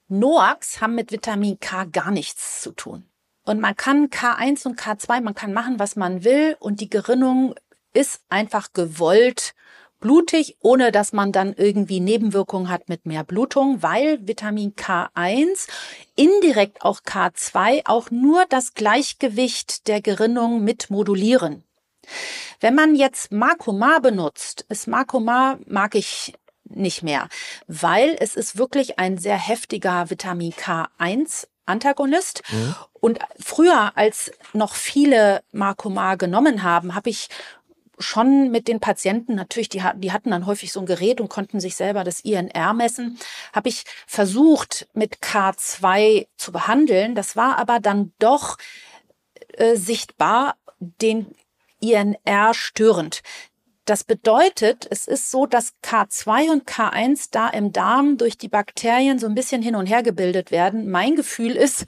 [0.09, 3.05] NOACs haben mit Vitamin K gar nichts zu tun.
[3.45, 7.55] Und man kann K1 und K2, man kann machen, was man will und die Gerinnung
[7.93, 9.55] ist einfach gewollt
[10.03, 15.69] blutig, ohne dass man dann irgendwie Nebenwirkungen hat mit mehr Blutung, weil Vitamin K1,
[16.17, 21.65] indirekt auch K2, auch nur das Gleichgewicht der Gerinnung mit modulieren.
[22.61, 26.35] Wenn man jetzt Makoma benutzt, ist Makoma mag ich
[26.65, 27.29] nicht mehr,
[27.67, 32.43] weil es ist wirklich ein sehr heftiger Vitamin K1 Antagonist.
[32.51, 32.75] Mhm.
[32.95, 37.29] Und früher, als noch viele Makoma genommen haben, habe ich
[37.99, 41.61] schon mit den Patienten, natürlich, die, die hatten dann häufig so ein Gerät und konnten
[41.61, 43.19] sich selber das INR messen,
[43.53, 47.15] habe ich versucht, mit K2 zu behandeln.
[47.15, 48.57] Das war aber dann doch
[49.53, 51.35] äh, sichtbar den
[51.83, 53.23] INR störend.
[53.85, 59.19] Das bedeutet, es ist so, dass K2 und K1 da im Darm durch die Bakterien
[59.19, 60.89] so ein bisschen hin und her gebildet werden.
[60.89, 61.87] Mein Gefühl ist,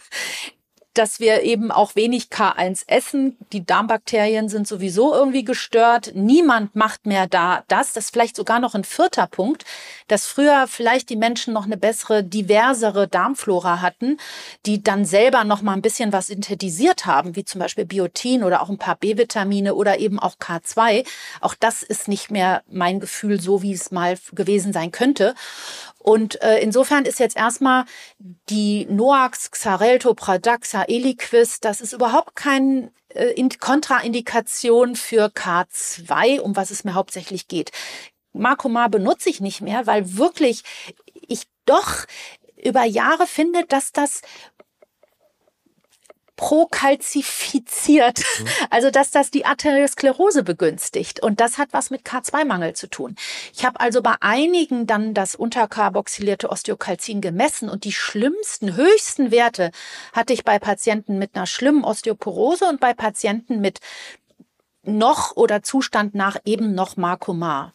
[0.94, 3.36] dass wir eben auch wenig K1 essen.
[3.52, 6.12] Die Darmbakterien sind sowieso irgendwie gestört.
[6.14, 7.92] Niemand macht mehr da das.
[7.92, 9.64] Das ist vielleicht sogar noch ein vierter Punkt,
[10.08, 14.18] dass früher vielleicht die Menschen noch eine bessere, diversere Darmflora hatten,
[14.66, 18.62] die dann selber noch mal ein bisschen was synthetisiert haben, wie zum Beispiel Biotin oder
[18.62, 21.04] auch ein paar B-Vitamine oder eben auch K2.
[21.40, 25.34] Auch das ist nicht mehr mein Gefühl so, wie es mal gewesen sein könnte.
[26.04, 27.86] Und äh, insofern ist jetzt erstmal
[28.50, 36.70] die Noax, Xarelto, Pradaxa, Eliquis, das ist überhaupt kein äh, Kontraindikation für K2, um was
[36.70, 37.72] es mir hauptsächlich geht.
[38.34, 40.62] Marcomar benutze ich nicht mehr, weil wirklich
[41.26, 42.04] ich doch
[42.62, 44.20] über Jahre finde, dass das
[46.44, 48.18] prokalzifiziert.
[48.18, 48.48] Mhm.
[48.70, 51.22] Also, dass das die Arteriosklerose begünstigt.
[51.22, 53.14] Und das hat was mit K2-Mangel zu tun.
[53.54, 59.70] Ich habe also bei einigen dann das unterkarboxylierte Osteokalzin gemessen und die schlimmsten, höchsten Werte
[60.12, 63.78] hatte ich bei Patienten mit einer schlimmen Osteoporose und bei Patienten mit
[64.86, 67.72] noch oder Zustand nach eben noch Markomar.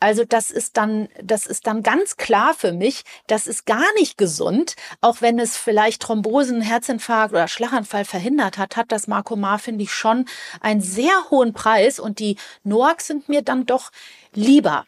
[0.00, 4.18] Also das ist dann, das ist dann ganz klar für mich, das ist gar nicht
[4.18, 9.84] gesund, auch wenn es vielleicht Thrombosen, Herzinfarkt oder Schlaganfall verhindert hat, hat das Markomar, finde
[9.84, 10.26] ich, schon
[10.60, 13.90] einen sehr hohen Preis und die NOACs sind mir dann doch
[14.34, 14.86] lieber.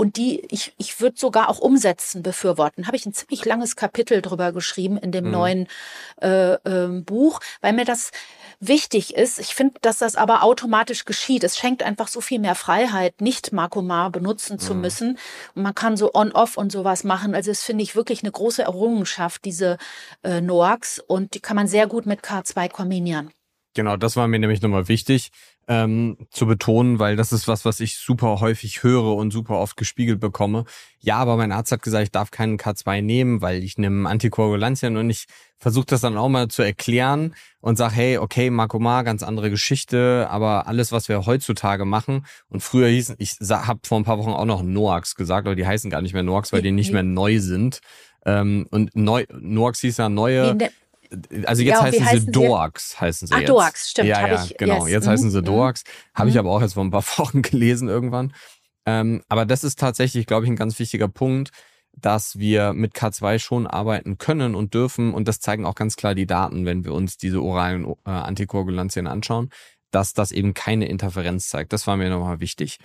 [0.00, 2.86] Und die, ich, ich würde sogar auch umsetzen, befürworten.
[2.86, 5.30] Habe ich ein ziemlich langes Kapitel drüber geschrieben in dem mhm.
[5.30, 5.68] neuen
[6.22, 8.10] äh, äh, Buch, weil mir das
[8.60, 9.38] wichtig ist.
[9.38, 11.42] Ich finde, dass das aber automatisch geschieht.
[11.44, 14.80] Es schenkt einfach so viel mehr Freiheit, nicht Markomar benutzen zu mhm.
[14.82, 15.18] müssen.
[15.54, 17.34] Und man kann so on-off und sowas machen.
[17.34, 19.78] Also es finde ich wirklich eine große Errungenschaft, diese
[20.22, 21.00] äh, NOAX.
[21.00, 23.30] Und die kann man sehr gut mit K2 kombinieren.
[23.74, 25.30] Genau, das war mir nämlich nochmal wichtig
[25.70, 29.76] ähm, zu betonen, weil das ist was, was ich super häufig höre und super oft
[29.76, 30.64] gespiegelt bekomme.
[30.98, 34.96] Ja, aber mein Arzt hat gesagt, ich darf keinen K2 nehmen, weil ich nehme Antikoagulantien
[34.96, 35.26] und ich
[35.58, 40.26] versuche das dann auch mal zu erklären und sage, hey, okay, Makoma, ganz andere Geschichte,
[40.28, 44.30] aber alles, was wir heutzutage machen und früher hießen, ich habe vor ein paar Wochen
[44.30, 47.04] auch noch Noax gesagt, aber die heißen gar nicht mehr Noax, weil die nicht mehr
[47.04, 47.78] neu sind.
[48.26, 50.58] Ähm, und neu, Noax hieß ja neue
[51.44, 53.48] also jetzt ja, heißen, heißen sie Doax, heißen sie Ach, jetzt.
[53.48, 54.08] Doax, stimmt.
[54.08, 54.84] Ja, ja, ich, genau.
[54.84, 54.92] Yes.
[54.92, 55.10] Jetzt mhm.
[55.10, 55.44] heißen sie mhm.
[55.44, 55.84] Doax.
[56.14, 56.30] Habe mhm.
[56.30, 58.32] ich aber auch jetzt vor ein paar Wochen gelesen irgendwann.
[58.86, 61.50] Ähm, aber das ist tatsächlich, glaube ich, ein ganz wichtiger Punkt,
[61.92, 65.12] dass wir mit K2 schon arbeiten können und dürfen.
[65.12, 69.06] Und das zeigen auch ganz klar die Daten, wenn wir uns diese oralen äh, Antikoagulantien
[69.06, 69.50] anschauen,
[69.90, 71.72] dass das eben keine Interferenz zeigt.
[71.72, 72.78] Das war mir nochmal wichtig.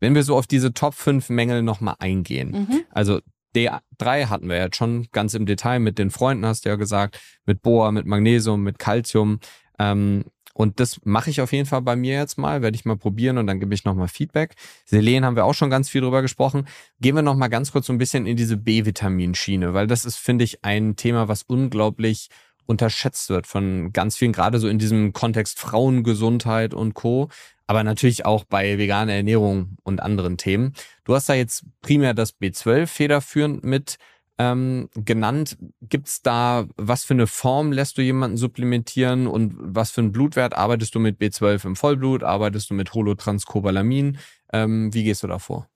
[0.00, 2.84] Wenn wir so auf diese Top 5 Mängel nochmal eingehen, mhm.
[2.90, 3.20] also
[3.54, 7.20] D3 hatten wir jetzt schon ganz im Detail mit den Freunden, hast du ja gesagt,
[7.46, 9.40] mit Boa, mit Magnesium, mit Calcium.
[9.78, 10.24] Ähm,
[10.54, 13.38] und das mache ich auf jeden Fall bei mir jetzt mal, werde ich mal probieren
[13.38, 14.54] und dann gebe ich nochmal Feedback.
[14.84, 16.68] Selen haben wir auch schon ganz viel drüber gesprochen.
[17.00, 20.44] Gehen wir nochmal ganz kurz so ein bisschen in diese B-Vitaminschiene, weil das ist, finde
[20.44, 22.28] ich, ein Thema, was unglaublich
[22.66, 27.28] unterschätzt wird von ganz vielen, gerade so in diesem Kontext Frauengesundheit und Co
[27.66, 30.74] aber natürlich auch bei veganer Ernährung und anderen Themen.
[31.04, 33.96] Du hast da jetzt primär das B12 federführend mit
[34.38, 35.56] ähm, genannt.
[35.80, 40.54] Gibt's da, was für eine Form lässt du jemanden supplementieren und was für einen Blutwert?
[40.54, 42.22] Arbeitest du mit B12 im Vollblut?
[42.22, 44.18] Arbeitest du mit Holotranscobalamin?
[44.52, 45.68] Ähm, wie gehst du da vor?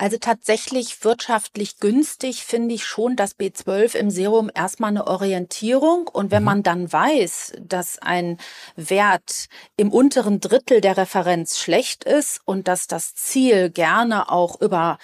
[0.00, 6.08] Also tatsächlich wirtschaftlich günstig finde ich schon das B12 im Serum erstmal eine Orientierung.
[6.08, 6.46] Und wenn mhm.
[6.46, 8.38] man dann weiß, dass ein
[8.76, 14.96] Wert im unteren Drittel der Referenz schlecht ist und dass das Ziel gerne auch über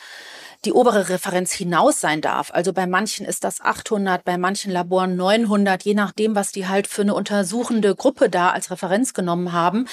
[0.67, 2.51] die obere Referenz hinaus sein darf.
[2.53, 6.87] Also bei manchen ist das 800, bei manchen Laboren 900, je nachdem, was die halt
[6.89, 9.87] für eine untersuchende Gruppe da als Referenz genommen haben.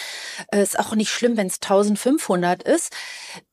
[0.52, 2.91] Äh, ist auch nicht schlimm, wenn es 1500 ist.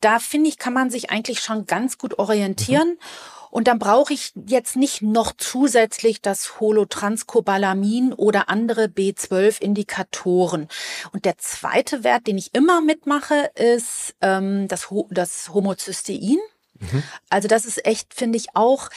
[0.00, 2.88] Da finde ich, kann man sich eigentlich schon ganz gut orientieren.
[2.88, 3.40] Mhm.
[3.50, 10.68] Und dann brauche ich jetzt nicht noch zusätzlich das Holotranscobalamin oder andere B12-Indikatoren.
[11.12, 16.38] Und der zweite Wert, den ich immer mitmache, ist ähm, das, das Homozystein.
[16.80, 17.02] Mhm.
[17.28, 18.90] Also das ist echt, finde ich, auch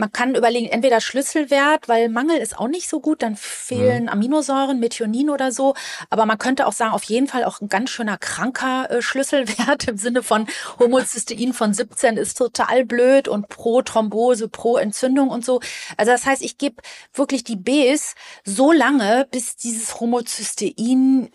[0.00, 4.08] man kann überlegen, entweder Schlüsselwert, weil Mangel ist auch nicht so gut, dann fehlen mhm.
[4.08, 5.74] Aminosäuren, Methionin oder so.
[6.08, 9.84] Aber man könnte auch sagen, auf jeden Fall auch ein ganz schöner kranker äh, Schlüsselwert
[9.88, 10.46] im Sinne von
[10.78, 15.60] Homozystein von 17 ist total blöd und pro Thrombose, pro Entzündung und so.
[15.98, 16.76] Also das heißt, ich gebe
[17.12, 18.14] wirklich die Bs
[18.44, 21.30] so lange, bis dieses Homozystein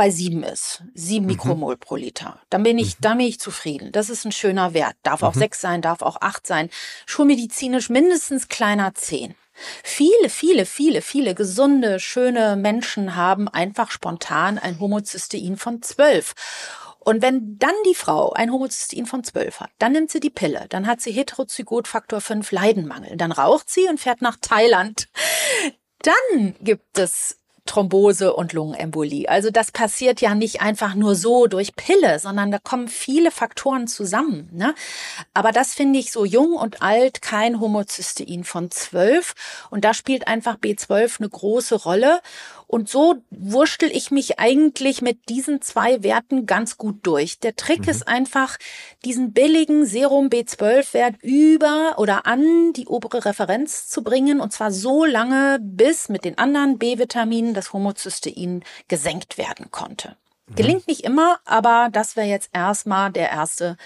[0.00, 1.32] bei sieben ist, sieben mhm.
[1.32, 3.02] Mikromol pro Liter, dann bin ich, mhm.
[3.02, 3.92] dann bin ich zufrieden.
[3.92, 4.96] Das ist ein schöner Wert.
[5.02, 5.40] Darf auch mhm.
[5.40, 6.70] sechs sein, darf auch acht sein.
[7.04, 9.34] Schulmedizinisch mindestens kleiner zehn.
[9.84, 16.32] Viele, viele, viele, viele gesunde, schöne Menschen haben einfach spontan ein Homozystein von zwölf.
[16.98, 20.64] Und wenn dann die Frau ein Homozystein von 12 hat, dann nimmt sie die Pille,
[20.70, 25.08] dann hat sie Heterozygotfaktor 5 Leidenmangel, dann raucht sie und fährt nach Thailand.
[26.02, 27.39] Dann gibt es
[27.70, 29.28] Thrombose und Lungenembolie.
[29.28, 33.86] Also das passiert ja nicht einfach nur so durch Pille, sondern da kommen viele Faktoren
[33.86, 34.48] zusammen.
[34.52, 34.74] Ne?
[35.34, 39.34] Aber das finde ich so jung und alt kein Homozystein von 12
[39.70, 42.20] und da spielt einfach B12 eine große Rolle.
[42.70, 47.40] Und so wurschtel ich mich eigentlich mit diesen zwei Werten ganz gut durch.
[47.40, 47.88] Der Trick mhm.
[47.88, 48.58] ist einfach,
[49.04, 54.40] diesen billigen Serum B12-Wert über oder an die obere Referenz zu bringen.
[54.40, 60.16] Und zwar so lange, bis mit den anderen B-Vitaminen das Homozystein gesenkt werden konnte.
[60.46, 60.54] Mhm.
[60.54, 63.78] Gelingt nicht immer, aber das wäre jetzt erstmal der erste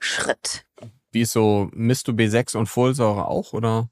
[0.00, 0.64] Schritt.
[1.12, 3.88] Wie ist so, misst du B6 und Folsäure auch, oder?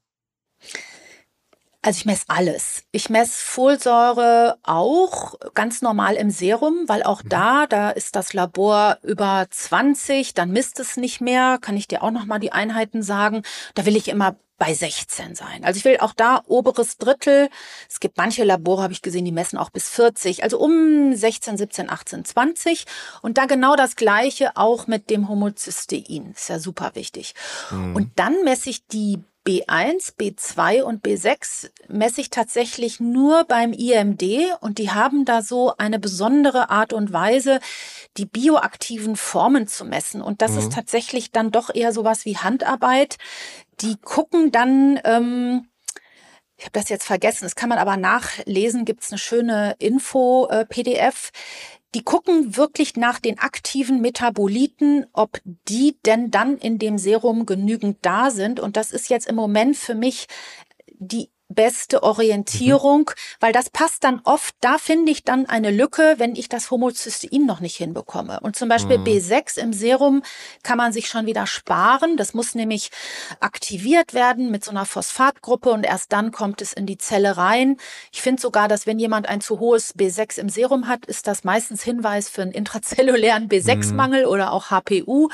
[1.83, 2.83] Also ich messe alles.
[2.93, 7.29] Ich messe Folsäure auch ganz normal im Serum, weil auch mhm.
[7.29, 12.01] da, da ist das Labor über 20, dann misst es nicht mehr, kann ich dir
[12.01, 13.43] auch noch mal die Einheiten sagen.
[13.75, 15.65] Da will ich immer bei 16 sein.
[15.65, 17.49] Also ich will auch da oberes Drittel.
[17.89, 20.41] Es gibt manche Labore, habe ich gesehen, die messen auch bis 40.
[20.41, 22.85] Also um 16, 17, 18, 20.
[23.21, 26.31] Und da genau das Gleiche auch mit dem Homozystein.
[26.33, 27.33] Ist ja super wichtig.
[27.71, 27.93] Mhm.
[27.93, 34.23] Und dann messe ich die B1, B2 und B6 messe ich tatsächlich nur beim IMD
[34.61, 37.59] und die haben da so eine besondere Art und Weise,
[38.15, 40.21] die bioaktiven Formen zu messen.
[40.21, 40.59] Und das mhm.
[40.59, 43.17] ist tatsächlich dann doch eher sowas wie Handarbeit.
[43.81, 45.67] Die gucken dann, ähm,
[46.55, 51.31] ich habe das jetzt vergessen, das kann man aber nachlesen, gibt's eine schöne Info-PDF.
[51.33, 57.45] Äh, die gucken wirklich nach den aktiven Metaboliten, ob die denn dann in dem Serum
[57.45, 58.59] genügend da sind.
[58.59, 60.27] Und das ist jetzt im Moment für mich
[60.87, 63.13] die beste Orientierung, mhm.
[63.39, 67.45] weil das passt dann oft, da finde ich dann eine Lücke, wenn ich das Homozystein
[67.45, 68.39] noch nicht hinbekomme.
[68.41, 69.05] Und zum Beispiel mhm.
[69.05, 70.23] B6 im Serum
[70.63, 72.17] kann man sich schon wieder sparen.
[72.17, 72.91] Das muss nämlich
[73.39, 77.77] aktiviert werden mit so einer Phosphatgruppe und erst dann kommt es in die Zelle rein.
[78.11, 81.43] Ich finde sogar, dass wenn jemand ein zu hohes B6 im Serum hat, ist das
[81.43, 84.31] meistens Hinweis für einen intrazellulären B6-Mangel mhm.
[84.31, 85.29] oder auch HPU.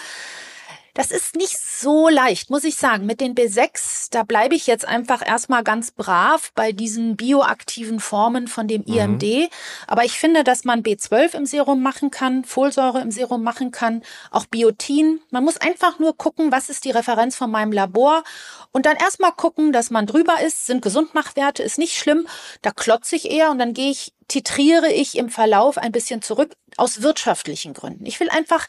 [0.93, 3.05] Das ist nicht so leicht, muss ich sagen.
[3.05, 8.47] Mit den B6, da bleibe ich jetzt einfach erstmal ganz brav bei diesen bioaktiven Formen
[8.47, 9.23] von dem IMD.
[9.23, 9.47] Mhm.
[9.87, 14.03] Aber ich finde, dass man B12 im Serum machen kann, Folsäure im Serum machen kann,
[14.31, 15.21] auch Biotin.
[15.29, 18.23] Man muss einfach nur gucken, was ist die Referenz von meinem Labor
[18.71, 22.27] und dann erstmal gucken, dass man drüber ist, sind Gesundmachwerte, ist nicht schlimm.
[22.61, 26.55] Da klotze ich eher und dann gehe ich titriere ich im Verlauf ein bisschen zurück
[26.77, 28.05] aus wirtschaftlichen Gründen.
[28.05, 28.67] Ich will einfach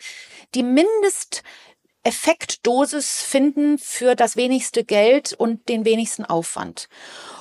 [0.55, 1.43] die Mindest
[2.03, 6.89] Effektdosis finden für das wenigste Geld und den wenigsten Aufwand.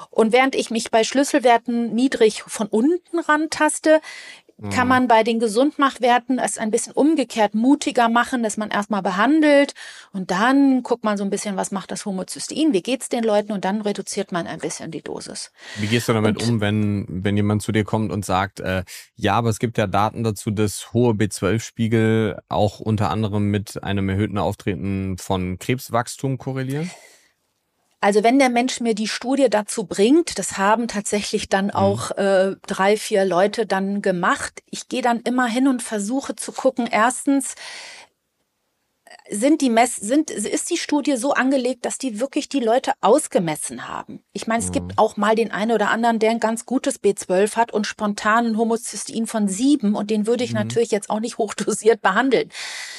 [0.09, 4.01] Und während ich mich bei Schlüsselwerten niedrig von unten rantaste,
[4.61, 4.89] kann mhm.
[4.89, 9.73] man bei den Gesundmachwerten es ein bisschen umgekehrt mutiger machen, dass man erstmal behandelt
[10.11, 13.51] und dann guckt man so ein bisschen, was macht das Homozystein, wie geht's den Leuten
[13.51, 15.51] und dann reduziert man ein bisschen die Dosis.
[15.77, 18.83] Wie gehst du damit und, um, wenn, wenn jemand zu dir kommt und sagt, äh,
[19.15, 24.09] ja, aber es gibt ja Daten dazu, dass hohe B12-Spiegel auch unter anderem mit einem
[24.09, 26.91] erhöhten Auftreten von Krebswachstum korrelieren?
[28.01, 31.71] Also wenn der Mensch mir die Studie dazu bringt, das haben tatsächlich dann mhm.
[31.71, 34.63] auch äh, drei, vier Leute dann gemacht.
[34.69, 37.55] Ich gehe dann immer hin und versuche zu gucken, erstens,
[39.29, 43.87] sind die Mess sind ist die Studie so angelegt, dass die wirklich die Leute ausgemessen
[43.87, 44.23] haben.
[44.33, 44.73] Ich meine, es mhm.
[44.73, 48.57] gibt auch mal den einen oder anderen, der ein ganz gutes B12 hat und spontanen
[48.57, 50.59] Homozystein von sieben und den würde ich mhm.
[50.59, 52.49] natürlich jetzt auch nicht hochdosiert behandeln.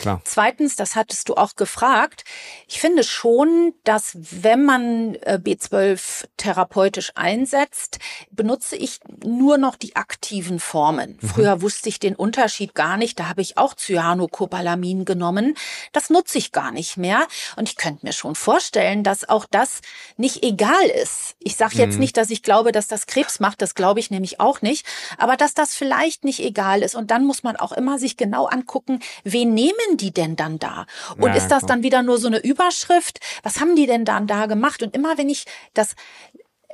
[0.00, 0.20] Klar.
[0.24, 2.24] Zweitens, das hattest du auch gefragt.
[2.68, 7.98] Ich finde schon, dass wenn man äh, B12 therapeutisch einsetzt,
[8.30, 11.18] benutze ich nur noch die aktiven Formen.
[11.20, 11.28] Mhm.
[11.28, 13.18] Früher wusste ich den Unterschied gar nicht.
[13.18, 15.54] Da habe ich auch Cyanocobalamin genommen.
[15.92, 17.26] Das nutze ich gar nicht mehr.
[17.56, 19.80] Und ich könnte mir schon vorstellen, dass auch das
[20.18, 21.34] nicht egal ist.
[21.38, 22.00] Ich sage jetzt mhm.
[22.00, 24.86] nicht, dass ich glaube, dass das Krebs macht, das glaube ich nämlich auch nicht,
[25.16, 26.94] aber dass das vielleicht nicht egal ist.
[26.94, 30.84] Und dann muss man auch immer sich genau angucken, wen nehmen die denn dann da?
[31.16, 33.20] Und ja, ist das dann wieder nur so eine Überschrift?
[33.42, 34.82] Was haben die denn dann da gemacht?
[34.82, 35.94] Und immer wenn ich das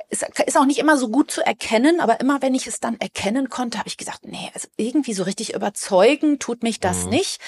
[0.09, 2.97] es ist auch nicht immer so gut zu erkennen, aber immer wenn ich es dann
[2.99, 7.09] erkennen konnte, habe ich gesagt, nee, also irgendwie so richtig überzeugen tut mich das mhm.
[7.09, 7.41] nicht.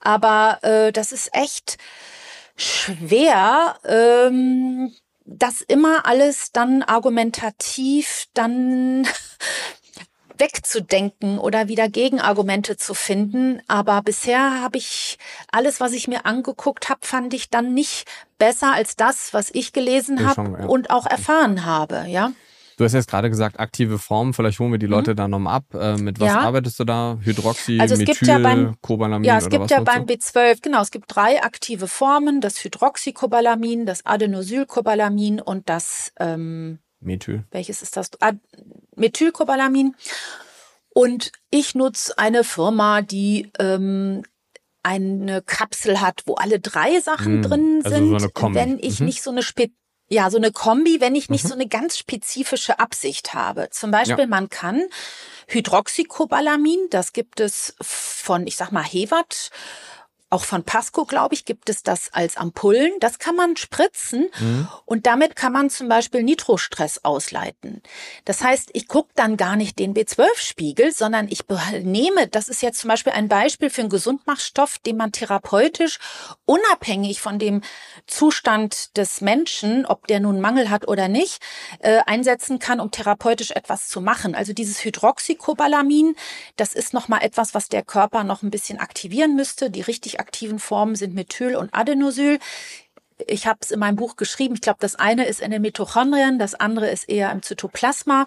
[0.00, 1.78] Aber äh, das ist echt
[2.56, 4.92] schwer, ähm,
[5.24, 9.06] das immer alles dann argumentativ dann
[10.40, 13.60] wegzudenken oder wieder Gegenargumente zu finden.
[13.68, 15.18] Aber bisher habe ich
[15.52, 18.06] alles, was ich mir angeguckt habe, fand ich dann nicht
[18.38, 20.66] besser als das, was ich gelesen habe ja.
[20.66, 22.32] und auch erfahren habe, ja.
[22.80, 25.16] Du hast jetzt gerade gesagt, aktive Formen, vielleicht holen wir die Leute mhm.
[25.16, 25.64] da nochmal ab.
[25.74, 26.40] Äh, mit was ja.
[26.40, 27.18] arbeitest du da?
[27.20, 30.80] Hydroxy, also es Methyl, gibt ja beim, Cobalamin Ja, es gibt ja beim B12, genau,
[30.80, 37.44] es gibt drei aktive Formen, das Hydroxycobalamin, das Adenosylcobalamin und das ähm, Methyl.
[37.50, 38.10] Welches ist das?
[38.20, 38.32] Ah,
[39.00, 39.96] Methylcobalamin.
[40.92, 44.22] Und ich nutze eine Firma, die ähm,
[44.82, 48.08] eine Kapsel hat, wo alle drei Sachen hm, drin also sind.
[48.10, 48.58] So eine Kombi.
[48.58, 49.06] Wenn ich mhm.
[49.06, 49.70] nicht so eine Spe
[50.12, 51.48] ja, so eine Kombi, wenn ich nicht mhm.
[51.48, 53.68] so eine ganz spezifische Absicht habe.
[53.70, 54.26] Zum Beispiel, ja.
[54.26, 54.82] man kann
[55.46, 59.50] Hydroxycobalamin, das gibt es von, ich sag mal, Hewat
[60.30, 62.92] auch von Pasco, glaube ich, gibt es das als Ampullen.
[63.00, 64.68] Das kann man spritzen mhm.
[64.84, 67.82] und damit kann man zum Beispiel Nitrostress ausleiten.
[68.24, 71.40] Das heißt, ich gucke dann gar nicht den B12-Spiegel, sondern ich
[71.82, 75.98] nehme, das ist jetzt zum Beispiel ein Beispiel für einen Gesundmachstoff, den man therapeutisch
[76.44, 77.62] unabhängig von dem
[78.06, 81.42] Zustand des Menschen, ob der nun Mangel hat oder nicht,
[81.80, 84.36] äh, einsetzen kann, um therapeutisch etwas zu machen.
[84.36, 86.14] Also dieses Hydroxycobalamin,
[86.56, 90.58] das ist nochmal etwas, was der Körper noch ein bisschen aktivieren müsste, die richtig aktiven
[90.58, 92.38] Formen sind Methyl und Adenosyl.
[93.26, 94.54] Ich habe es in meinem Buch geschrieben.
[94.54, 98.26] Ich glaube, das eine ist in den Mitochondrien, das andere ist eher im Zytoplasma.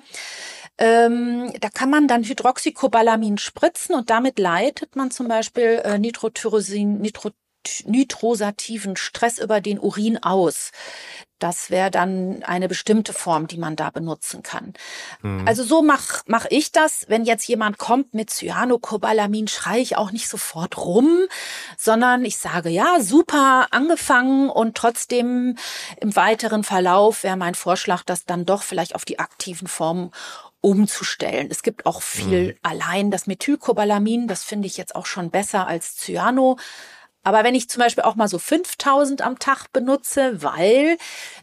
[0.78, 7.00] Ähm, da kann man dann Hydroxycobalamin spritzen und damit leitet man zum Beispiel äh, Nitrotyrosin,
[7.00, 7.32] Nitro
[7.86, 10.72] nitrosativen Stress über den Urin aus.
[11.44, 14.72] Das wäre dann eine bestimmte Form, die man da benutzen kann.
[15.22, 15.46] Mhm.
[15.46, 17.04] Also so mache mach ich das.
[17.10, 21.10] Wenn jetzt jemand kommt mit Cyanocobalamin, schreie ich auch nicht sofort rum,
[21.78, 25.58] sondern ich sage, ja, super angefangen und trotzdem
[26.00, 30.12] im weiteren Verlauf wäre mein Vorschlag, das dann doch vielleicht auf die aktiven Formen
[30.62, 31.50] umzustellen.
[31.52, 32.58] Es gibt auch viel mhm.
[32.64, 36.56] allein das Methylcobalamin, das finde ich jetzt auch schon besser als Cyano
[37.24, 40.98] Aber wenn ich zum Beispiel auch mal so 5000 am Tag benutze, weil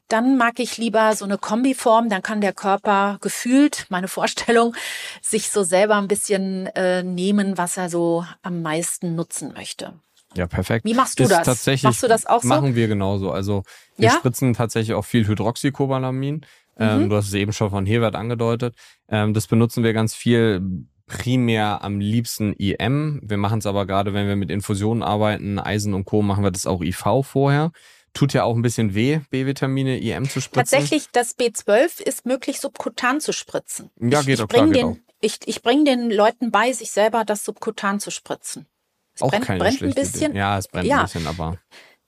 [0.08, 4.74] dann mag ich lieber so eine Kombiform, dann kann der Körper gefühlt, meine Vorstellung,
[5.22, 9.94] sich so selber ein bisschen äh, nehmen, was er so am meisten nutzen möchte.
[10.36, 10.84] Ja, perfekt.
[10.84, 11.46] Wie machst du ist das?
[11.46, 12.48] Tatsächlich Machst du das auch so?
[12.48, 13.32] Machen wir genauso.
[13.32, 13.64] Also
[13.96, 14.14] wir Ja?
[14.14, 16.46] spritzen tatsächlich auch viel Hydroxycobalamin.
[16.78, 17.10] Ähm, Mhm.
[17.10, 18.74] du hast es eben schon von Hewert angedeutet.
[19.08, 20.62] Ähm, das benutzen wir ganz viel
[21.10, 23.20] primär am liebsten IM.
[23.22, 26.50] Wir machen es aber gerade, wenn wir mit Infusionen arbeiten, Eisen und Co., machen wir
[26.52, 27.72] das auch IV vorher.
[28.12, 30.78] Tut ja auch ein bisschen weh, B-Vitamine, IM zu spritzen.
[30.78, 33.90] Tatsächlich, das B12 ist möglich, subkutan zu spritzen.
[34.00, 36.72] Ja, ich, geht ich auch, klar, bring geht den, Ich, ich bringe den Leuten bei,
[36.72, 38.66] sich selber das subkutan zu spritzen.
[39.14, 40.30] Es Auch brennt, keine brennt ein bisschen.
[40.32, 40.38] Idee.
[40.38, 40.98] Ja, es brennt Ja.
[40.98, 41.58] ein bisschen, aber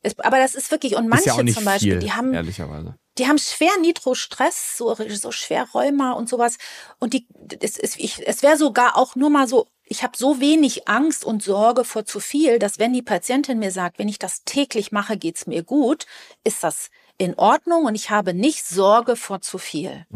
[0.01, 2.97] Es, aber das ist wirklich, und manche ja zum Beispiel, viel, die haben, ehrlicherweise.
[3.19, 6.57] Die haben schwer Nitrostress, so, so schwer Rheuma und sowas.
[6.99, 7.27] Und die,
[7.61, 11.25] es, es, ich, es wäre sogar auch nur mal so, ich habe so wenig Angst
[11.25, 14.93] und Sorge vor zu viel, dass wenn die Patientin mir sagt, wenn ich das täglich
[14.93, 16.07] mache, geht's mir gut,
[16.45, 20.07] ist das in Ordnung und ich habe nicht Sorge vor zu viel.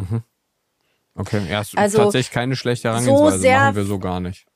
[1.15, 4.47] Okay, ja, ist Also, tatsächlich keine schlechte Herangehensweise, sehr- machen wir so gar nicht.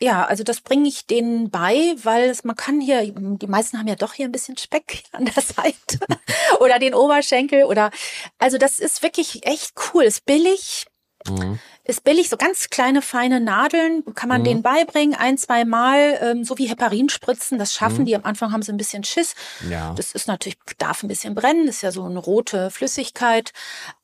[0.00, 3.88] Ja, also das bringe ich denen bei, weil es, man kann hier, die meisten haben
[3.88, 5.98] ja doch hier ein bisschen Speck an der Seite
[6.60, 7.90] oder den Oberschenkel oder,
[8.38, 10.86] also das ist wirklich echt cool, ist billig,
[11.30, 11.58] Mhm.
[11.84, 14.44] ist billig, so ganz kleine feine Nadeln kann man Mhm.
[14.44, 18.04] denen beibringen, ein, zwei Mal, ähm, so wie Heparinspritzen, das schaffen Mhm.
[18.04, 18.16] die.
[18.16, 19.34] Am Anfang haben sie ein bisschen Schiss.
[19.68, 19.94] Ja.
[19.94, 23.52] Das ist natürlich, darf ein bisschen brennen, ist ja so eine rote Flüssigkeit,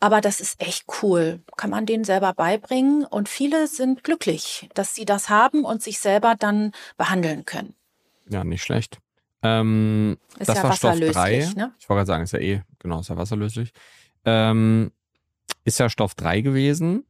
[0.01, 1.41] aber das ist echt cool.
[1.57, 5.99] Kann man denen selber beibringen und viele sind glücklich, dass sie das haben und sich
[5.99, 7.75] selber dann behandeln können.
[8.31, 8.99] Ja, nicht schlecht.
[9.43, 11.09] Ähm, Ist das ja war Stoff 3.
[11.11, 11.75] wasserlöslich, ne?
[11.79, 13.73] Ich wollte gerade sagen, ist ja eh, genau, ist ja wasserlöslich.
[14.25, 14.91] Ähm,
[15.65, 17.05] ist ja Stoff 3 gewesen.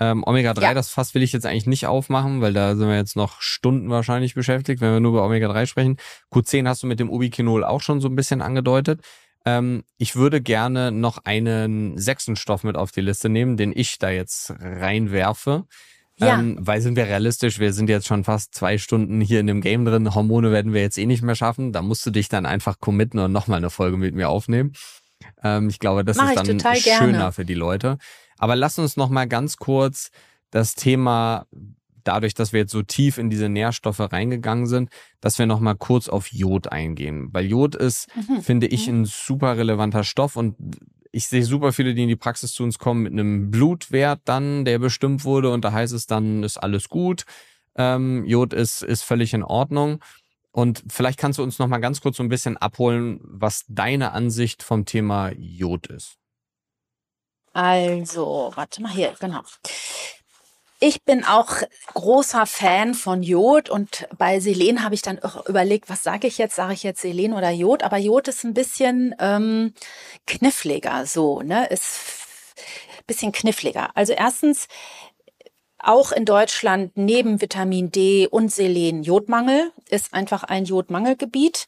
[0.00, 0.74] Ähm, Omega-3, Ja.
[0.74, 3.90] das Fass will ich jetzt eigentlich nicht aufmachen, weil da sind wir jetzt noch Stunden
[3.90, 5.96] wahrscheinlich beschäftigt, wenn wir nur über Omega-3 sprechen.
[6.32, 9.02] Q10 hast du mit dem Ubiquinol auch schon so ein bisschen angedeutet.
[9.44, 13.98] Ähm, ich würde gerne noch einen sechsten Stoff mit auf die Liste nehmen, den ich
[13.98, 15.64] da jetzt reinwerfe.
[16.18, 16.38] Ja.
[16.38, 19.62] Ähm, weil sind wir realistisch, wir sind jetzt schon fast zwei Stunden hier in dem
[19.62, 20.14] Game drin.
[20.14, 21.72] Hormone werden wir jetzt eh nicht mehr schaffen.
[21.72, 24.72] Da musst du dich dann einfach committen und nochmal eine Folge mit mir aufnehmen.
[25.42, 27.32] Ähm, ich glaube, das Mach ist dann schöner gerne.
[27.32, 27.96] für die Leute.
[28.40, 30.10] Aber lass uns noch mal ganz kurz
[30.50, 31.46] das Thema,
[32.02, 34.88] dadurch, dass wir jetzt so tief in diese Nährstoffe reingegangen sind,
[35.20, 37.28] dass wir noch mal kurz auf Jod eingehen.
[37.32, 38.40] Weil Jod ist, Mhm.
[38.40, 40.56] finde ich, ein super relevanter Stoff und
[41.12, 44.64] ich sehe super viele, die in die Praxis zu uns kommen mit einem Blutwert dann,
[44.64, 47.24] der bestimmt wurde und da heißt es dann, ist alles gut.
[47.76, 50.02] Ähm, Jod ist, ist völlig in Ordnung.
[50.52, 54.12] Und vielleicht kannst du uns noch mal ganz kurz so ein bisschen abholen, was deine
[54.12, 56.16] Ansicht vom Thema Jod ist.
[57.52, 59.40] Also, warte mal hier, genau.
[60.82, 61.56] Ich bin auch
[61.92, 66.38] großer Fan von Jod und bei Selen habe ich dann auch überlegt, was sage ich
[66.38, 66.56] jetzt?
[66.56, 67.82] Sage ich jetzt Selen oder Jod?
[67.82, 69.74] Aber Jod ist ein bisschen ähm,
[70.26, 71.66] kniffliger, so, ne?
[71.66, 71.98] Ist
[72.98, 73.90] ein bisschen kniffliger.
[73.94, 74.68] Also erstens,
[75.82, 81.66] auch in Deutschland neben Vitamin D und Selen Jodmangel ist einfach ein Jodmangelgebiet.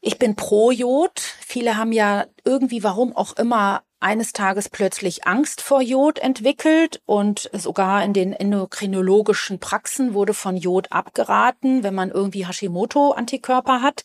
[0.00, 1.20] Ich bin pro Jod.
[1.20, 7.50] Viele haben ja irgendwie, warum auch immer, eines Tages plötzlich Angst vor Jod entwickelt und
[7.52, 14.04] sogar in den endokrinologischen Praxen wurde von Jod abgeraten, wenn man irgendwie Hashimoto-Antikörper hat.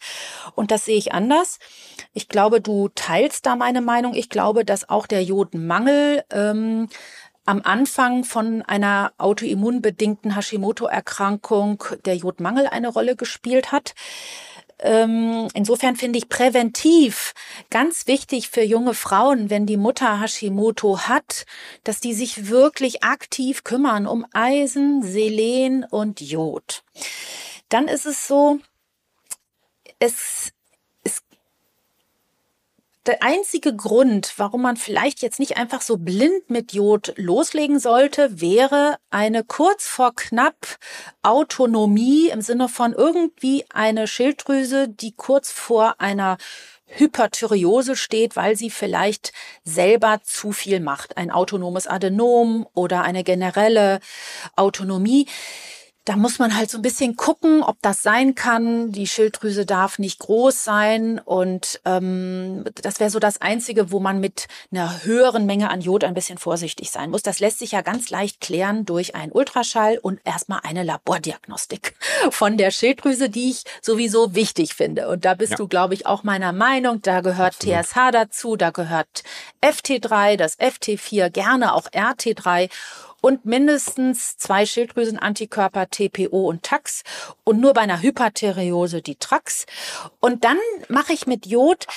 [0.55, 1.59] Und das sehe ich anders.
[2.13, 4.13] Ich glaube, du teilst da meine Meinung.
[4.13, 6.87] Ich glaube, dass auch der Jodmangel ähm,
[7.47, 13.95] am Anfang von einer autoimmunbedingten Hashimoto-Erkrankung der Jodmangel eine Rolle gespielt hat.
[14.79, 17.33] Ähm, insofern finde ich präventiv
[17.69, 21.45] ganz wichtig für junge Frauen, wenn die Mutter Hashimoto hat,
[21.83, 26.83] dass die sich wirklich aktiv kümmern um Eisen, Selen und Jod.
[27.69, 28.59] Dann ist es so,
[29.99, 30.51] es,
[33.07, 38.41] der einzige Grund, warum man vielleicht jetzt nicht einfach so blind mit Jod loslegen sollte,
[38.41, 40.77] wäre eine kurz vor knapp
[41.23, 46.37] Autonomie im Sinne von irgendwie eine Schilddrüse, die kurz vor einer
[46.87, 51.17] Hyperthyreose steht, weil sie vielleicht selber zu viel macht.
[51.17, 53.99] Ein autonomes Adenom oder eine generelle
[54.55, 55.27] Autonomie.
[56.07, 58.93] Da muss man halt so ein bisschen gucken, ob das sein kann.
[58.93, 64.21] Die Schilddrüse darf nicht groß sein und ähm, das wäre so das Einzige, wo man
[64.21, 67.23] mit einer höheren Menge an Jod ein bisschen vorsichtig sein muss.
[67.23, 71.93] Das lässt sich ja ganz leicht klären durch einen Ultraschall und erstmal eine Labordiagnostik
[72.31, 75.09] von der Schilddrüse, die ich sowieso wichtig finde.
[75.09, 75.57] Und da bist Ja.
[75.57, 77.01] du, glaube ich, auch meiner Meinung.
[77.01, 77.83] Da gehört Absolut.
[77.85, 79.23] TSH dazu, da gehört
[79.61, 82.69] FT3, das FT4, gerne auch RT3.
[83.21, 87.03] Und mindestens zwei Schilddrüsenantikörper TPO und Tax
[87.43, 89.65] und nur bei einer Hyperthyreose die Trax.
[90.19, 90.57] Und dann
[90.89, 91.87] mache ich mit Jod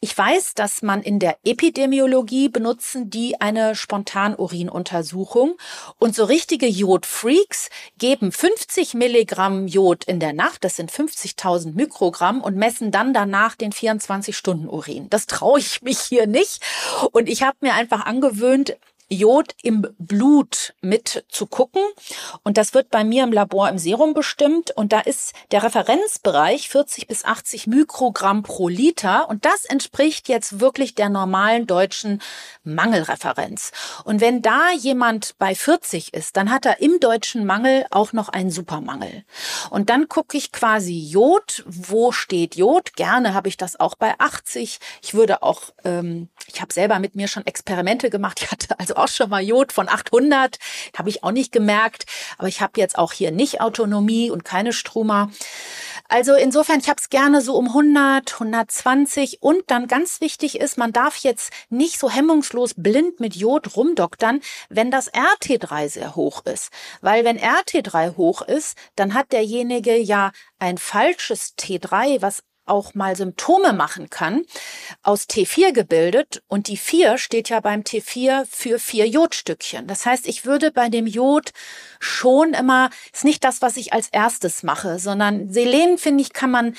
[0.00, 5.56] ich weiß, dass man in der Epidemiologie benutzen die eine Spontanurinuntersuchung
[5.98, 12.42] und so richtige Jodfreaks geben 50 Milligramm Jod in der Nacht, das sind 50.000 Mikrogramm
[12.42, 15.08] und messen dann danach den 24-Stunden-Urin.
[15.10, 16.62] Das traue ich mich hier nicht
[17.12, 18.76] und ich habe mir einfach angewöhnt,
[19.08, 21.82] Jod im Blut mit zu gucken.
[22.42, 24.70] Und das wird bei mir im Labor im Serum bestimmt.
[24.70, 29.28] Und da ist der Referenzbereich 40 bis 80 Mikrogramm pro Liter.
[29.28, 32.20] Und das entspricht jetzt wirklich der normalen deutschen
[32.64, 33.72] Mangelreferenz.
[34.04, 38.28] Und wenn da jemand bei 40 ist, dann hat er im deutschen Mangel auch noch
[38.28, 39.24] einen Supermangel.
[39.70, 41.62] Und dann gucke ich quasi Jod.
[41.66, 42.94] Wo steht Jod?
[42.94, 44.78] Gerne habe ich das auch bei 80.
[45.02, 48.40] Ich würde auch, ähm, ich habe selber mit mir schon Experimente gemacht.
[48.42, 50.58] Ich hatte also auch schon mal Jod von 800,
[50.96, 52.06] habe ich auch nicht gemerkt.
[52.38, 55.30] Aber ich habe jetzt auch hier nicht Autonomie und keine Struma.
[56.08, 60.76] Also insofern, ich habe es gerne so um 100, 120 und dann ganz wichtig ist,
[60.76, 66.44] man darf jetzt nicht so hemmungslos blind mit Jod rumdoktern, wenn das RT3 sehr hoch
[66.44, 66.70] ist.
[67.00, 73.16] Weil wenn RT3 hoch ist, dann hat derjenige ja ein falsches T3, was auch mal
[73.16, 74.44] Symptome machen kann,
[75.02, 76.42] aus T4 gebildet.
[76.48, 79.86] Und die 4 steht ja beim T4 für vier Jodstückchen.
[79.86, 81.52] Das heißt, ich würde bei dem Jod
[81.98, 86.50] schon immer, ist nicht das, was ich als erstes mache, sondern Selen, finde ich, kann
[86.50, 86.74] man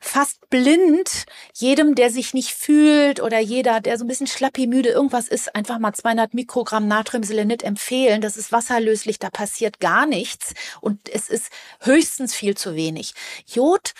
[0.00, 4.90] fast blind jedem, der sich nicht fühlt oder jeder, der so ein bisschen schlappi müde
[4.90, 8.20] irgendwas ist, einfach mal 200 Mikrogramm Natriumselenit empfehlen.
[8.20, 11.50] Das ist wasserlöslich, da passiert gar nichts und es ist
[11.80, 13.14] höchstens viel zu wenig.
[13.46, 13.94] Jod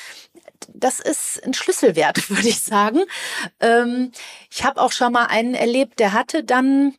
[0.73, 3.01] das ist ein Schlüsselwert, würde ich sagen.
[3.61, 4.13] Ähm,
[4.51, 6.95] ich habe auch schon mal einen erlebt, der hatte dann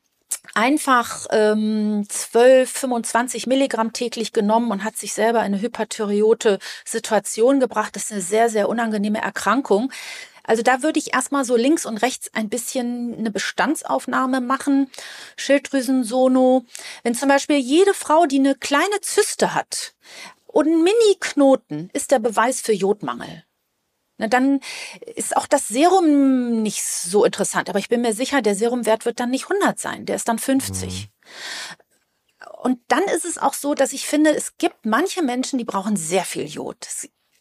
[0.54, 7.60] einfach ähm, 12, 25 Milligramm täglich genommen und hat sich selber in eine hyperthyreote Situation
[7.60, 7.96] gebracht.
[7.96, 9.92] Das ist eine sehr, sehr unangenehme Erkrankung.
[10.48, 14.90] Also da würde ich erstmal so links und rechts ein bisschen eine Bestandsaufnahme machen.
[15.36, 16.66] Schilddrüsensono.
[17.04, 19.94] Wenn zum Beispiel jede Frau, die eine kleine Zyste hat
[20.46, 23.44] und einen Mini-Knoten, ist der Beweis für Jodmangel.
[24.18, 24.60] Na, dann
[25.16, 27.70] ist auch das Serum nicht so interessant.
[27.70, 30.06] Aber ich bin mir sicher, der Serumwert wird dann nicht 100 sein.
[30.06, 31.10] Der ist dann 50.
[31.10, 31.78] Mhm.
[32.62, 35.96] Und dann ist es auch so, dass ich finde, es gibt manche Menschen, die brauchen
[35.96, 36.88] sehr viel Jod.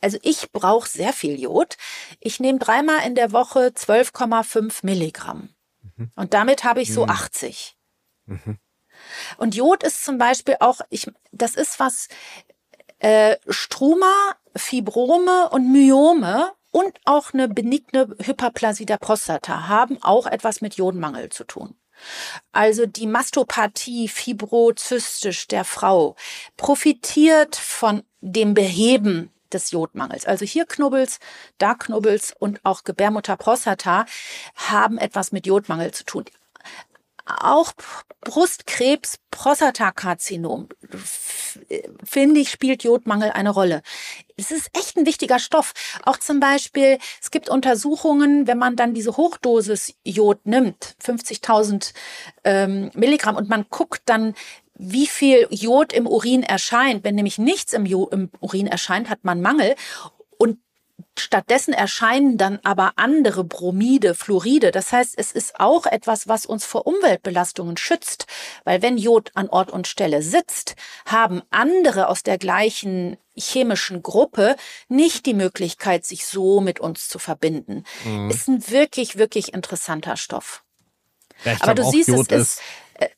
[0.01, 1.77] Also ich brauche sehr viel Jod.
[2.21, 5.51] Ich nehme dreimal in der Woche 12,5 Milligramm.
[5.97, 6.11] Mhm.
[6.15, 7.11] Und damit habe ich so mhm.
[7.11, 7.77] 80.
[8.27, 8.59] Mhm.
[9.39, 12.09] Und Jod ist zum Beispiel auch, ich, das ist was,
[12.99, 20.61] äh, Struma, Fibrome und Myome und auch eine benigne Hyperplasie der Prostata haben auch etwas
[20.61, 21.75] mit Jodmangel zu tun.
[22.53, 26.17] Also die Mastopathie fibrozystisch der Frau
[26.59, 30.27] profitiert von dem Beheben des Jodmangels.
[30.27, 31.19] Also hier Knubbels,
[31.57, 34.05] da Knubbels und auch Gebärmutter Prostata
[34.57, 36.27] haben etwas mit Jodmangel zu tun.
[37.27, 37.73] Auch
[38.21, 40.69] Brustkrebs, Prostatakarzinom,
[42.05, 43.83] finde ich, spielt Jodmangel eine Rolle.
[44.37, 45.73] Es ist echt ein wichtiger Stoff.
[46.05, 51.95] Auch zum Beispiel, es gibt Untersuchungen, wenn man dann diese Hochdosis Jod nimmt, 50.000
[52.45, 54.35] ähm, Milligramm, und man guckt dann,
[54.75, 57.03] wie viel Jod im Urin erscheint.
[57.03, 59.75] Wenn nämlich nichts im, im Urin erscheint, hat man Mangel.
[60.39, 60.59] Und
[61.21, 64.71] Stattdessen erscheinen dann aber andere Bromide, Fluoride.
[64.71, 68.27] Das heißt, es ist auch etwas, was uns vor Umweltbelastungen schützt.
[68.65, 70.77] Weil wenn Jod an Ort und Stelle sitzt,
[71.07, 74.57] haben andere aus der gleichen chemischen Gruppe
[74.89, 77.85] nicht die Möglichkeit, sich so mit uns zu verbinden.
[78.05, 78.31] Mhm.
[78.31, 80.63] Ist ein wirklich, wirklich interessanter Stoff.
[81.45, 82.63] Ja, aber du siehst, Jod es ist, ist,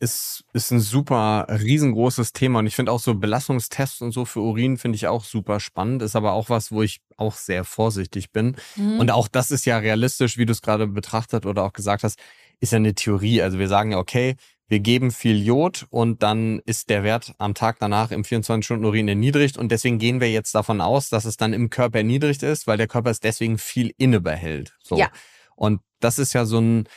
[0.01, 4.77] ist ein super riesengroßes Thema und ich finde auch so Belastungstests und so für Urin
[4.77, 8.57] finde ich auch super spannend, ist aber auch was, wo ich auch sehr vorsichtig bin.
[8.77, 9.01] Mhm.
[9.01, 12.19] Und auch das ist ja realistisch, wie du es gerade betrachtet oder auch gesagt hast,
[12.61, 13.43] ist ja eine Theorie.
[13.43, 14.37] Also wir sagen ja, okay,
[14.69, 19.57] wir geben viel Jod und dann ist der Wert am Tag danach im 24-Stunden-Urin erniedrigt
[19.57, 22.77] und deswegen gehen wir jetzt davon aus, dass es dann im Körper erniedrigt ist, weil
[22.77, 24.77] der Körper es deswegen viel inne behält.
[24.83, 24.99] So.
[24.99, 25.09] Ja.
[25.57, 26.89] Und das ist ja so ein,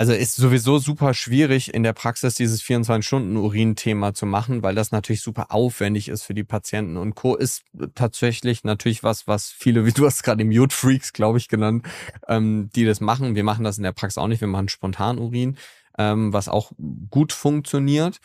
[0.00, 5.20] also ist sowieso super schwierig in der Praxis dieses 24-Stunden-Urin-Thema zu machen, weil das natürlich
[5.20, 7.36] super aufwendig ist für die Patienten und Co.
[7.36, 7.64] ist
[7.94, 11.86] tatsächlich natürlich was, was viele, wie du hast gerade im Jod-Freaks, glaube ich, genannt,
[12.28, 13.34] ähm, die das machen.
[13.34, 15.58] Wir machen das in der Praxis auch nicht, wir machen Spontan-Urin,
[15.98, 16.72] ähm, was auch
[17.10, 18.20] gut funktioniert.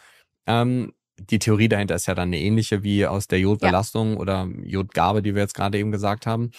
[0.47, 4.19] Ähm, die Theorie dahinter ist ja dann eine ähnliche wie aus der Jodbelastung ja.
[4.19, 6.51] oder Jodgabe, die wir jetzt gerade eben gesagt haben.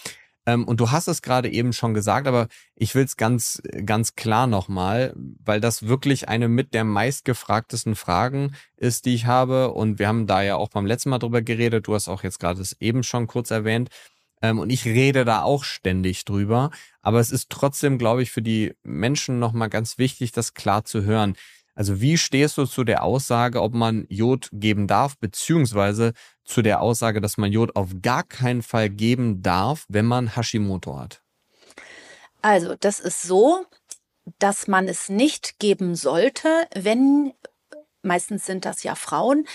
[0.47, 4.15] Ähm, und du hast es gerade eben schon gesagt, aber ich will es ganz, ganz
[4.15, 9.73] klar nochmal, weil das wirklich eine mit der meistgefragtesten Fragen ist, die ich habe.
[9.73, 11.87] Und wir haben da ja auch beim letzten Mal drüber geredet.
[11.87, 13.89] Du hast auch jetzt gerade es eben schon kurz erwähnt.
[14.41, 16.71] Ähm, und ich rede da auch ständig drüber.
[17.01, 21.03] Aber es ist trotzdem, glaube ich, für die Menschen nochmal ganz wichtig, das klar zu
[21.03, 21.35] hören.
[21.75, 26.13] Also wie stehst du zu der Aussage, ob man Jod geben darf, beziehungsweise
[26.47, 30.97] zu der Aussage, dass man Jod auf gar keinen Fall geben darf, wenn man Hashimoto
[30.97, 31.21] hat?
[32.41, 33.65] Also das ist so,
[34.39, 37.33] dass man es nicht geben sollte, wenn,
[38.01, 39.47] meistens sind das ja Frauen,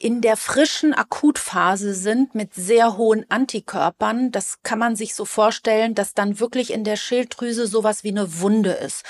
[0.00, 4.32] in der frischen Akutphase sind mit sehr hohen Antikörpern.
[4.32, 8.40] Das kann man sich so vorstellen, dass dann wirklich in der Schilddrüse sowas wie eine
[8.40, 9.04] Wunde ist.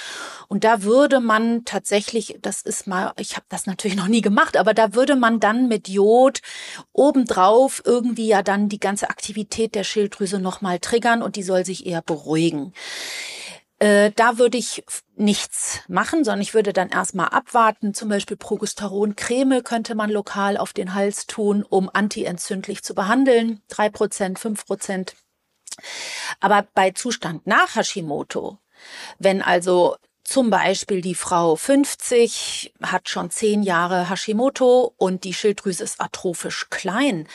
[0.48, 4.56] Und da würde man tatsächlich, das ist mal, ich habe das natürlich noch nie gemacht,
[4.56, 6.40] aber da würde man dann mit Jod
[6.92, 11.86] obendrauf irgendwie ja dann die ganze Aktivität der Schilddrüse nochmal triggern und die soll sich
[11.86, 12.72] eher beruhigen.
[13.78, 14.82] Äh, da würde ich
[15.14, 17.94] nichts machen, sondern ich würde dann erstmal abwarten.
[17.94, 23.62] Zum Beispiel Progesteroncreme könnte man lokal auf den Hals tun, um antientzündlich zu behandeln.
[23.68, 25.14] Drei Prozent, fünf Prozent.
[26.40, 28.58] Aber bei Zustand nach Hashimoto,
[29.18, 35.84] wenn also zum Beispiel die Frau 50 hat schon zehn Jahre Hashimoto und die Schilddrüse
[35.84, 37.26] ist atrophisch klein,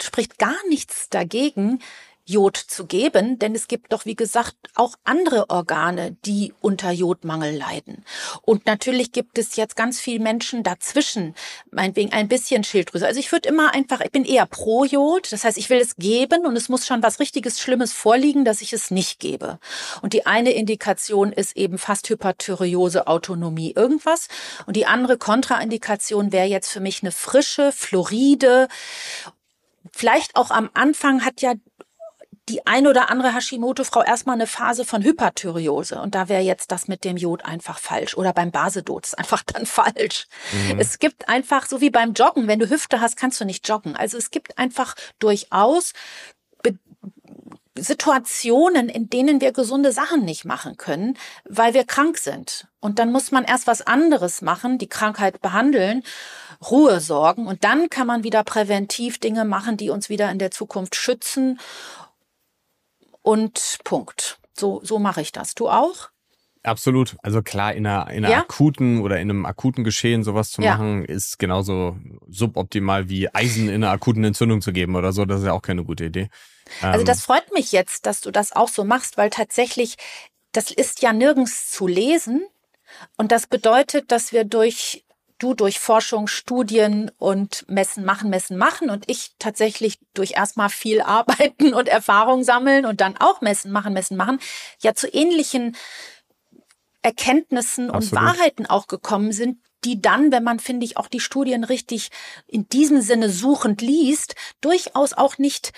[0.00, 1.78] spricht gar nichts dagegen,
[2.24, 7.56] Jod zu geben, denn es gibt doch, wie gesagt, auch andere Organe, die unter Jodmangel
[7.56, 8.04] leiden.
[8.42, 11.34] Und natürlich gibt es jetzt ganz viele Menschen dazwischen,
[11.72, 13.06] meinetwegen ein bisschen Schilddrüse.
[13.06, 15.96] Also ich würde immer einfach, ich bin eher pro Jod, das heißt, ich will es
[15.96, 19.58] geben und es muss schon was richtiges Schlimmes vorliegen, dass ich es nicht gebe.
[20.00, 24.28] Und die eine Indikation ist eben fast Hyperthyreose, Autonomie, irgendwas.
[24.66, 28.68] Und die andere Kontraindikation wäre jetzt für mich eine frische, floride
[29.90, 31.54] Vielleicht auch am Anfang hat ja
[32.48, 36.00] die ein oder andere Hashimoto-Frau erstmal eine Phase von Hyperthyreose.
[36.00, 38.16] Und da wäre jetzt das mit dem Jod einfach falsch.
[38.16, 40.26] Oder beim Basedot ist einfach dann falsch.
[40.52, 40.80] Mhm.
[40.80, 43.96] Es gibt einfach, so wie beim Joggen, wenn du Hüfte hast, kannst du nicht joggen.
[43.96, 45.92] Also es gibt einfach durchaus
[47.74, 51.16] Situationen, in denen wir gesunde Sachen nicht machen können,
[51.48, 52.68] weil wir krank sind.
[52.80, 56.02] Und dann muss man erst was anderes machen, die Krankheit behandeln,
[56.70, 60.50] Ruhe sorgen und dann kann man wieder präventiv Dinge machen, die uns wieder in der
[60.50, 61.58] Zukunft schützen
[63.22, 64.38] und Punkt.
[64.52, 65.54] So, so mache ich das.
[65.54, 66.10] Du auch?
[66.64, 67.16] Absolut.
[67.22, 68.40] Also klar, in einer, in einer ja?
[68.40, 70.72] akuten oder in einem akuten Geschehen sowas zu ja.
[70.72, 71.96] machen, ist genauso
[72.28, 75.24] suboptimal wie Eisen in einer akuten Entzündung zu geben oder so.
[75.24, 76.28] Das ist ja auch keine gute Idee.
[76.80, 79.96] Also ähm, das freut mich jetzt, dass du das auch so machst, weil tatsächlich,
[80.52, 82.46] das ist ja nirgends zu lesen.
[83.16, 85.01] Und das bedeutet, dass wir durch
[85.42, 91.00] du durch Forschung, Studien und Messen machen, Messen machen und ich tatsächlich durch erstmal viel
[91.02, 94.38] arbeiten und Erfahrung sammeln und dann auch Messen machen, Messen machen,
[94.80, 95.76] ja zu ähnlichen
[97.02, 98.12] Erkenntnissen Absolut.
[98.12, 102.10] und Wahrheiten auch gekommen sind, die dann, wenn man, finde ich, auch die Studien richtig
[102.46, 105.72] in diesem Sinne suchend liest, durchaus auch nicht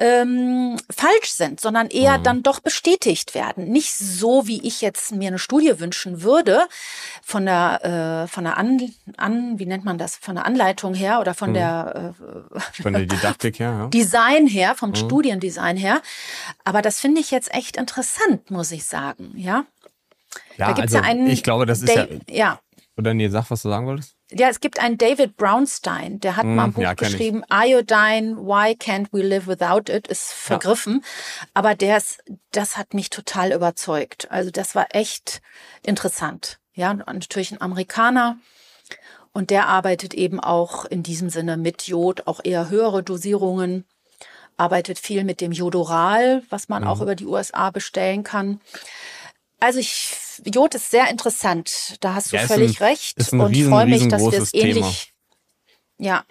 [0.00, 2.22] ähm, falsch sind, sondern eher mhm.
[2.22, 3.64] dann doch bestätigt werden.
[3.68, 6.66] Nicht so, wie ich jetzt mir eine Studie wünschen würde,
[7.22, 8.80] von der, äh, von der an,
[9.16, 11.54] an, wie nennt man das, von der Anleitung her oder von mhm.
[11.54, 12.14] der
[12.54, 13.86] äh, von der Didaktik her, ja.
[13.88, 14.96] Design her, vom mhm.
[14.96, 16.00] Studiendesign her.
[16.64, 19.64] Aber das finde ich jetzt echt interessant, muss ich sagen, ja.
[20.56, 22.60] Ja, da gibt's also ja einen, ich glaube, das ist ja, ja.
[22.98, 24.16] Oder nee, sag, was du sagen wolltest.
[24.32, 27.70] Ja, es gibt einen David Brownstein, der hat mm, mal ein Buch ja, geschrieben, ich.
[27.70, 31.02] Iodine, Why Can't We Live Without It, ist vergriffen.
[31.02, 31.48] Ja.
[31.54, 34.28] Aber der ist, das hat mich total überzeugt.
[34.32, 35.40] Also das war echt
[35.84, 36.58] interessant.
[36.74, 38.38] Ja, natürlich ein Amerikaner.
[39.32, 43.84] Und der arbeitet eben auch in diesem Sinne mit Jod, auch eher höhere Dosierungen,
[44.56, 46.88] arbeitet viel mit dem Jodoral, was man mhm.
[46.88, 48.60] auch über die USA bestellen kann.
[49.60, 50.14] Also ich
[50.44, 51.96] Jod ist sehr interessant.
[52.00, 55.12] Da hast du ja, völlig ein, recht und riesen, freue mich, dass wir es ähnlich.
[55.98, 56.24] Ja.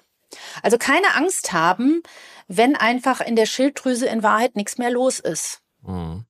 [0.62, 2.02] Also keine Angst haben,
[2.48, 5.62] wenn einfach in der Schilddrüse in Wahrheit nichts mehr los ist.
[5.82, 6.26] Mhm.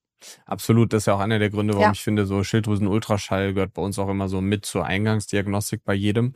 [0.46, 1.92] Absolut, das ist ja auch einer der Gründe, warum ja.
[1.92, 6.34] ich finde, so Schilddrüsen-Ultraschall gehört bei uns auch immer so mit zur Eingangsdiagnostik bei jedem.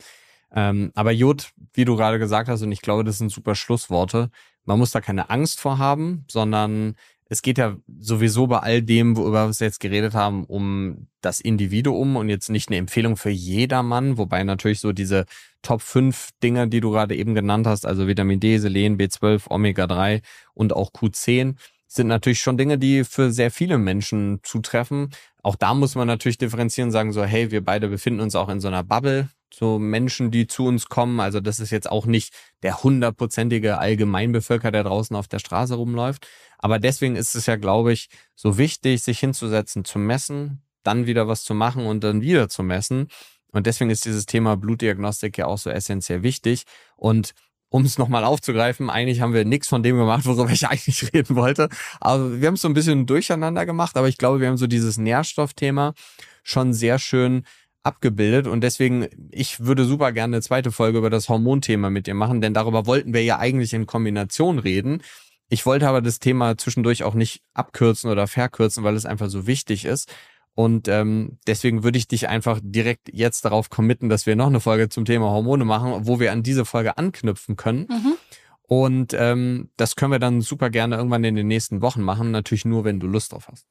[0.54, 4.30] Ähm, aber Jod, wie du gerade gesagt hast, und ich glaube, das sind super Schlussworte,
[4.64, 6.94] man muss da keine Angst vor haben, sondern
[7.32, 12.16] es geht ja sowieso bei all dem, worüber wir jetzt geredet haben, um das Individuum
[12.16, 15.24] und jetzt nicht eine Empfehlung für jedermann, wobei natürlich so diese
[15.62, 19.86] Top 5 Dinge, die du gerade eben genannt hast, also Vitamin D, Selen, B12, Omega
[19.86, 20.20] 3
[20.52, 21.54] und auch Q10,
[21.86, 25.08] sind natürlich schon Dinge, die für sehr viele Menschen zutreffen.
[25.42, 28.60] Auch da muss man natürlich differenzieren, sagen so, hey, wir beide befinden uns auch in
[28.60, 29.30] so einer Bubble.
[29.52, 31.20] So Menschen, die zu uns kommen.
[31.20, 36.26] Also das ist jetzt auch nicht der hundertprozentige Allgemeinbevölker, der draußen auf der Straße rumläuft.
[36.58, 41.28] Aber deswegen ist es ja, glaube ich, so wichtig, sich hinzusetzen, zu messen, dann wieder
[41.28, 43.08] was zu machen und dann wieder zu messen.
[43.52, 46.64] Und deswegen ist dieses Thema Blutdiagnostik ja auch so essentiell wichtig.
[46.96, 47.34] Und
[47.68, 51.36] um es nochmal aufzugreifen, eigentlich haben wir nichts von dem gemacht, worüber ich eigentlich reden
[51.36, 51.68] wollte.
[52.00, 54.66] Aber wir haben es so ein bisschen durcheinander gemacht, aber ich glaube, wir haben so
[54.66, 55.94] dieses Nährstoffthema
[56.42, 57.44] schon sehr schön
[57.82, 62.14] abgebildet und deswegen, ich würde super gerne eine zweite Folge über das Hormonthema mit dir
[62.14, 65.02] machen, denn darüber wollten wir ja eigentlich in Kombination reden.
[65.48, 69.46] Ich wollte aber das Thema zwischendurch auch nicht abkürzen oder verkürzen, weil es einfach so
[69.46, 70.10] wichtig ist.
[70.54, 74.60] Und ähm, deswegen würde ich dich einfach direkt jetzt darauf committen, dass wir noch eine
[74.60, 77.86] Folge zum Thema Hormone machen, wo wir an diese Folge anknüpfen können.
[77.88, 78.14] Mhm.
[78.62, 82.30] Und ähm, das können wir dann super gerne irgendwann in den nächsten Wochen machen.
[82.30, 83.66] Natürlich nur, wenn du Lust drauf hast.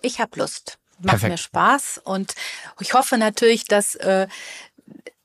[0.00, 0.78] Ich habe Lust.
[0.98, 1.30] Macht Perfekt.
[1.32, 2.00] mir Spaß.
[2.04, 2.34] Und
[2.80, 4.28] ich hoffe natürlich, dass äh,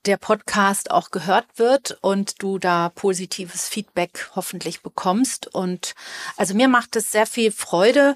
[0.08, 5.54] der Podcast auch gehört wird und du da positives Feedback hoffentlich bekommst.
[5.54, 5.94] Und
[6.38, 8.16] also mir macht es sehr viel Freude,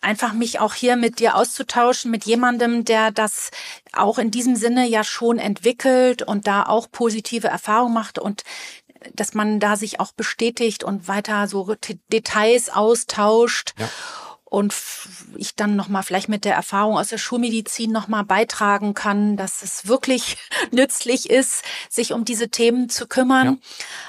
[0.00, 3.50] einfach mich auch hier mit dir auszutauschen, mit jemandem, der das
[3.92, 8.44] auch in diesem Sinne ja schon entwickelt und da auch positive Erfahrungen macht und
[9.14, 11.74] dass man da sich auch bestätigt und weiter so
[12.10, 13.74] Details austauscht.
[13.78, 13.88] Ja
[14.50, 14.74] und
[15.36, 19.36] ich dann noch mal vielleicht mit der Erfahrung aus der Schulmedizin noch mal beitragen kann,
[19.36, 20.38] dass es wirklich
[20.70, 23.46] nützlich ist, sich um diese Themen zu kümmern.
[23.46, 23.56] Ja.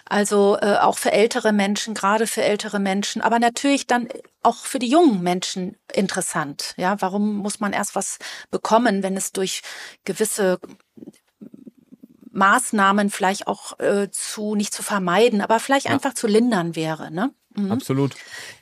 [0.06, 4.08] Also äh, auch für ältere Menschen, gerade für ältere Menschen, aber natürlich dann
[4.42, 6.74] auch für die jungen Menschen interessant.
[6.78, 8.18] Ja, warum muss man erst was
[8.50, 9.62] bekommen, wenn es durch
[10.06, 10.58] gewisse
[12.32, 15.92] Maßnahmen vielleicht auch äh, zu nicht zu vermeiden, aber vielleicht ja.
[15.92, 17.12] einfach zu lindern wäre.
[17.12, 17.32] Ne?
[17.56, 17.74] Mhm.
[17.74, 18.16] Absolut.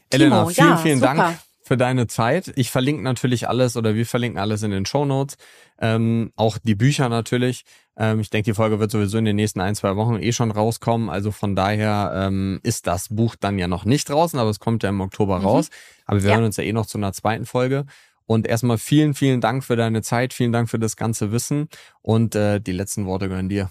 [0.09, 1.13] Elena, Timo, vielen, ja, vielen super.
[1.13, 2.51] Dank für deine Zeit.
[2.55, 5.37] Ich verlinke natürlich alles oder wir verlinken alles in den Show Notes.
[5.79, 7.63] Ähm, auch die Bücher natürlich.
[7.97, 10.51] Ähm, ich denke, die Folge wird sowieso in den nächsten ein, zwei Wochen eh schon
[10.51, 11.09] rauskommen.
[11.09, 14.83] Also von daher ähm, ist das Buch dann ja noch nicht draußen, aber es kommt
[14.83, 15.45] ja im Oktober mhm.
[15.45, 15.69] raus.
[16.05, 16.35] Aber wir ja.
[16.35, 17.85] hören uns ja eh noch zu einer zweiten Folge.
[18.25, 21.69] Und erstmal vielen, vielen Dank für deine Zeit, vielen Dank für das ganze Wissen
[22.01, 23.69] und äh, die letzten Worte gehören dir.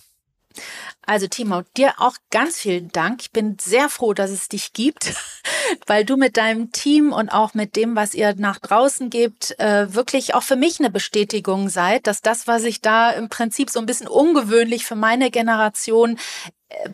[1.02, 3.20] Also Timo, dir auch ganz vielen Dank.
[3.22, 5.14] Ich bin sehr froh, dass es dich gibt,
[5.86, 9.94] weil du mit deinem Team und auch mit dem, was ihr nach draußen gebt, äh,
[9.94, 13.78] wirklich auch für mich eine Bestätigung seid, dass das, was ich da im Prinzip so
[13.78, 16.18] ein bisschen ungewöhnlich für meine Generation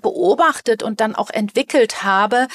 [0.02, 2.46] beobachtet und dann auch entwickelt habe,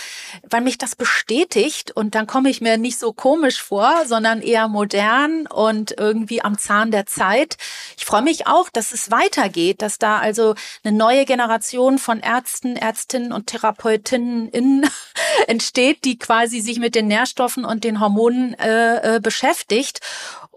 [0.47, 4.67] weil mich das bestätigt und dann komme ich mir nicht so komisch vor, sondern eher
[4.67, 7.57] modern und irgendwie am Zahn der Zeit.
[7.97, 10.53] Ich freue mich auch, dass es weitergeht, dass da also
[10.83, 14.87] eine neue Generation von Ärzten, Ärztinnen und Therapeutinnen in,
[15.47, 20.01] entsteht, die quasi sich mit den Nährstoffen und den Hormonen äh, äh, beschäftigt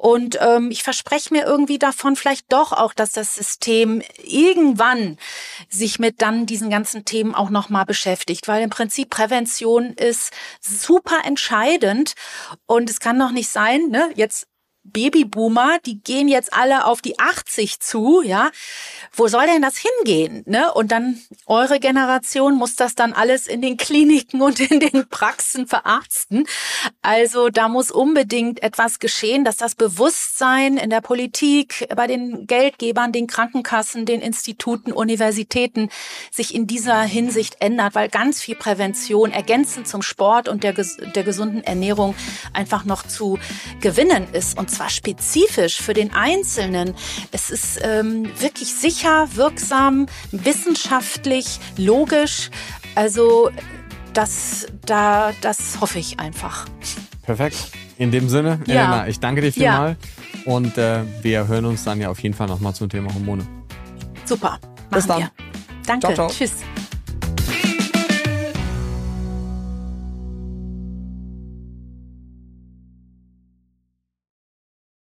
[0.01, 5.19] und ähm, ich verspreche mir irgendwie davon vielleicht doch auch, dass das System irgendwann
[5.69, 11.19] sich mit dann diesen ganzen Themen auch nochmal beschäftigt, weil im Prinzip Prävention ist super
[11.27, 12.15] entscheidend.
[12.65, 14.47] Und es kann doch nicht sein, ne, jetzt
[14.85, 18.51] Babyboomer, die gehen jetzt alle auf die 80 zu, ja.
[19.13, 20.43] Wo soll denn das hingehen?
[20.47, 20.73] Ne?
[20.73, 25.67] Und dann eure Generation muss das dann alles in den Kliniken und in den Praxen
[25.67, 26.47] verarzten.
[27.03, 33.13] Also da muss unbedingt etwas geschehen, dass das Bewusstsein in der Politik, bei den Geldgebern,
[33.13, 35.91] den Krankenkassen, den Instituten, Universitäten
[36.31, 41.23] sich in dieser Hinsicht ändert, weil ganz viel Prävention ergänzend zum Sport und der, der
[41.23, 42.15] gesunden Ernährung
[42.53, 43.39] einfach noch zu
[43.81, 44.59] gewinnen ist.
[44.71, 46.95] Und zwar spezifisch für den Einzelnen.
[47.33, 52.51] Es ist ähm, wirklich sicher, wirksam, wissenschaftlich, logisch.
[52.95, 53.51] Also
[54.13, 56.69] das, da, das hoffe ich einfach.
[57.23, 57.57] Perfekt.
[57.99, 58.75] In dem Sinne, ja.
[58.75, 59.97] Elena, ich danke dir vielmal.
[60.45, 60.53] Ja.
[60.53, 63.45] Und äh, wir hören uns dann ja auf jeden Fall nochmal zum Thema Hormone.
[64.25, 64.61] Super.
[64.91, 65.19] Bis dann.
[65.19, 65.31] Wir.
[65.85, 66.07] Danke.
[66.07, 66.29] Ciao, ciao.
[66.31, 66.53] Tschüss.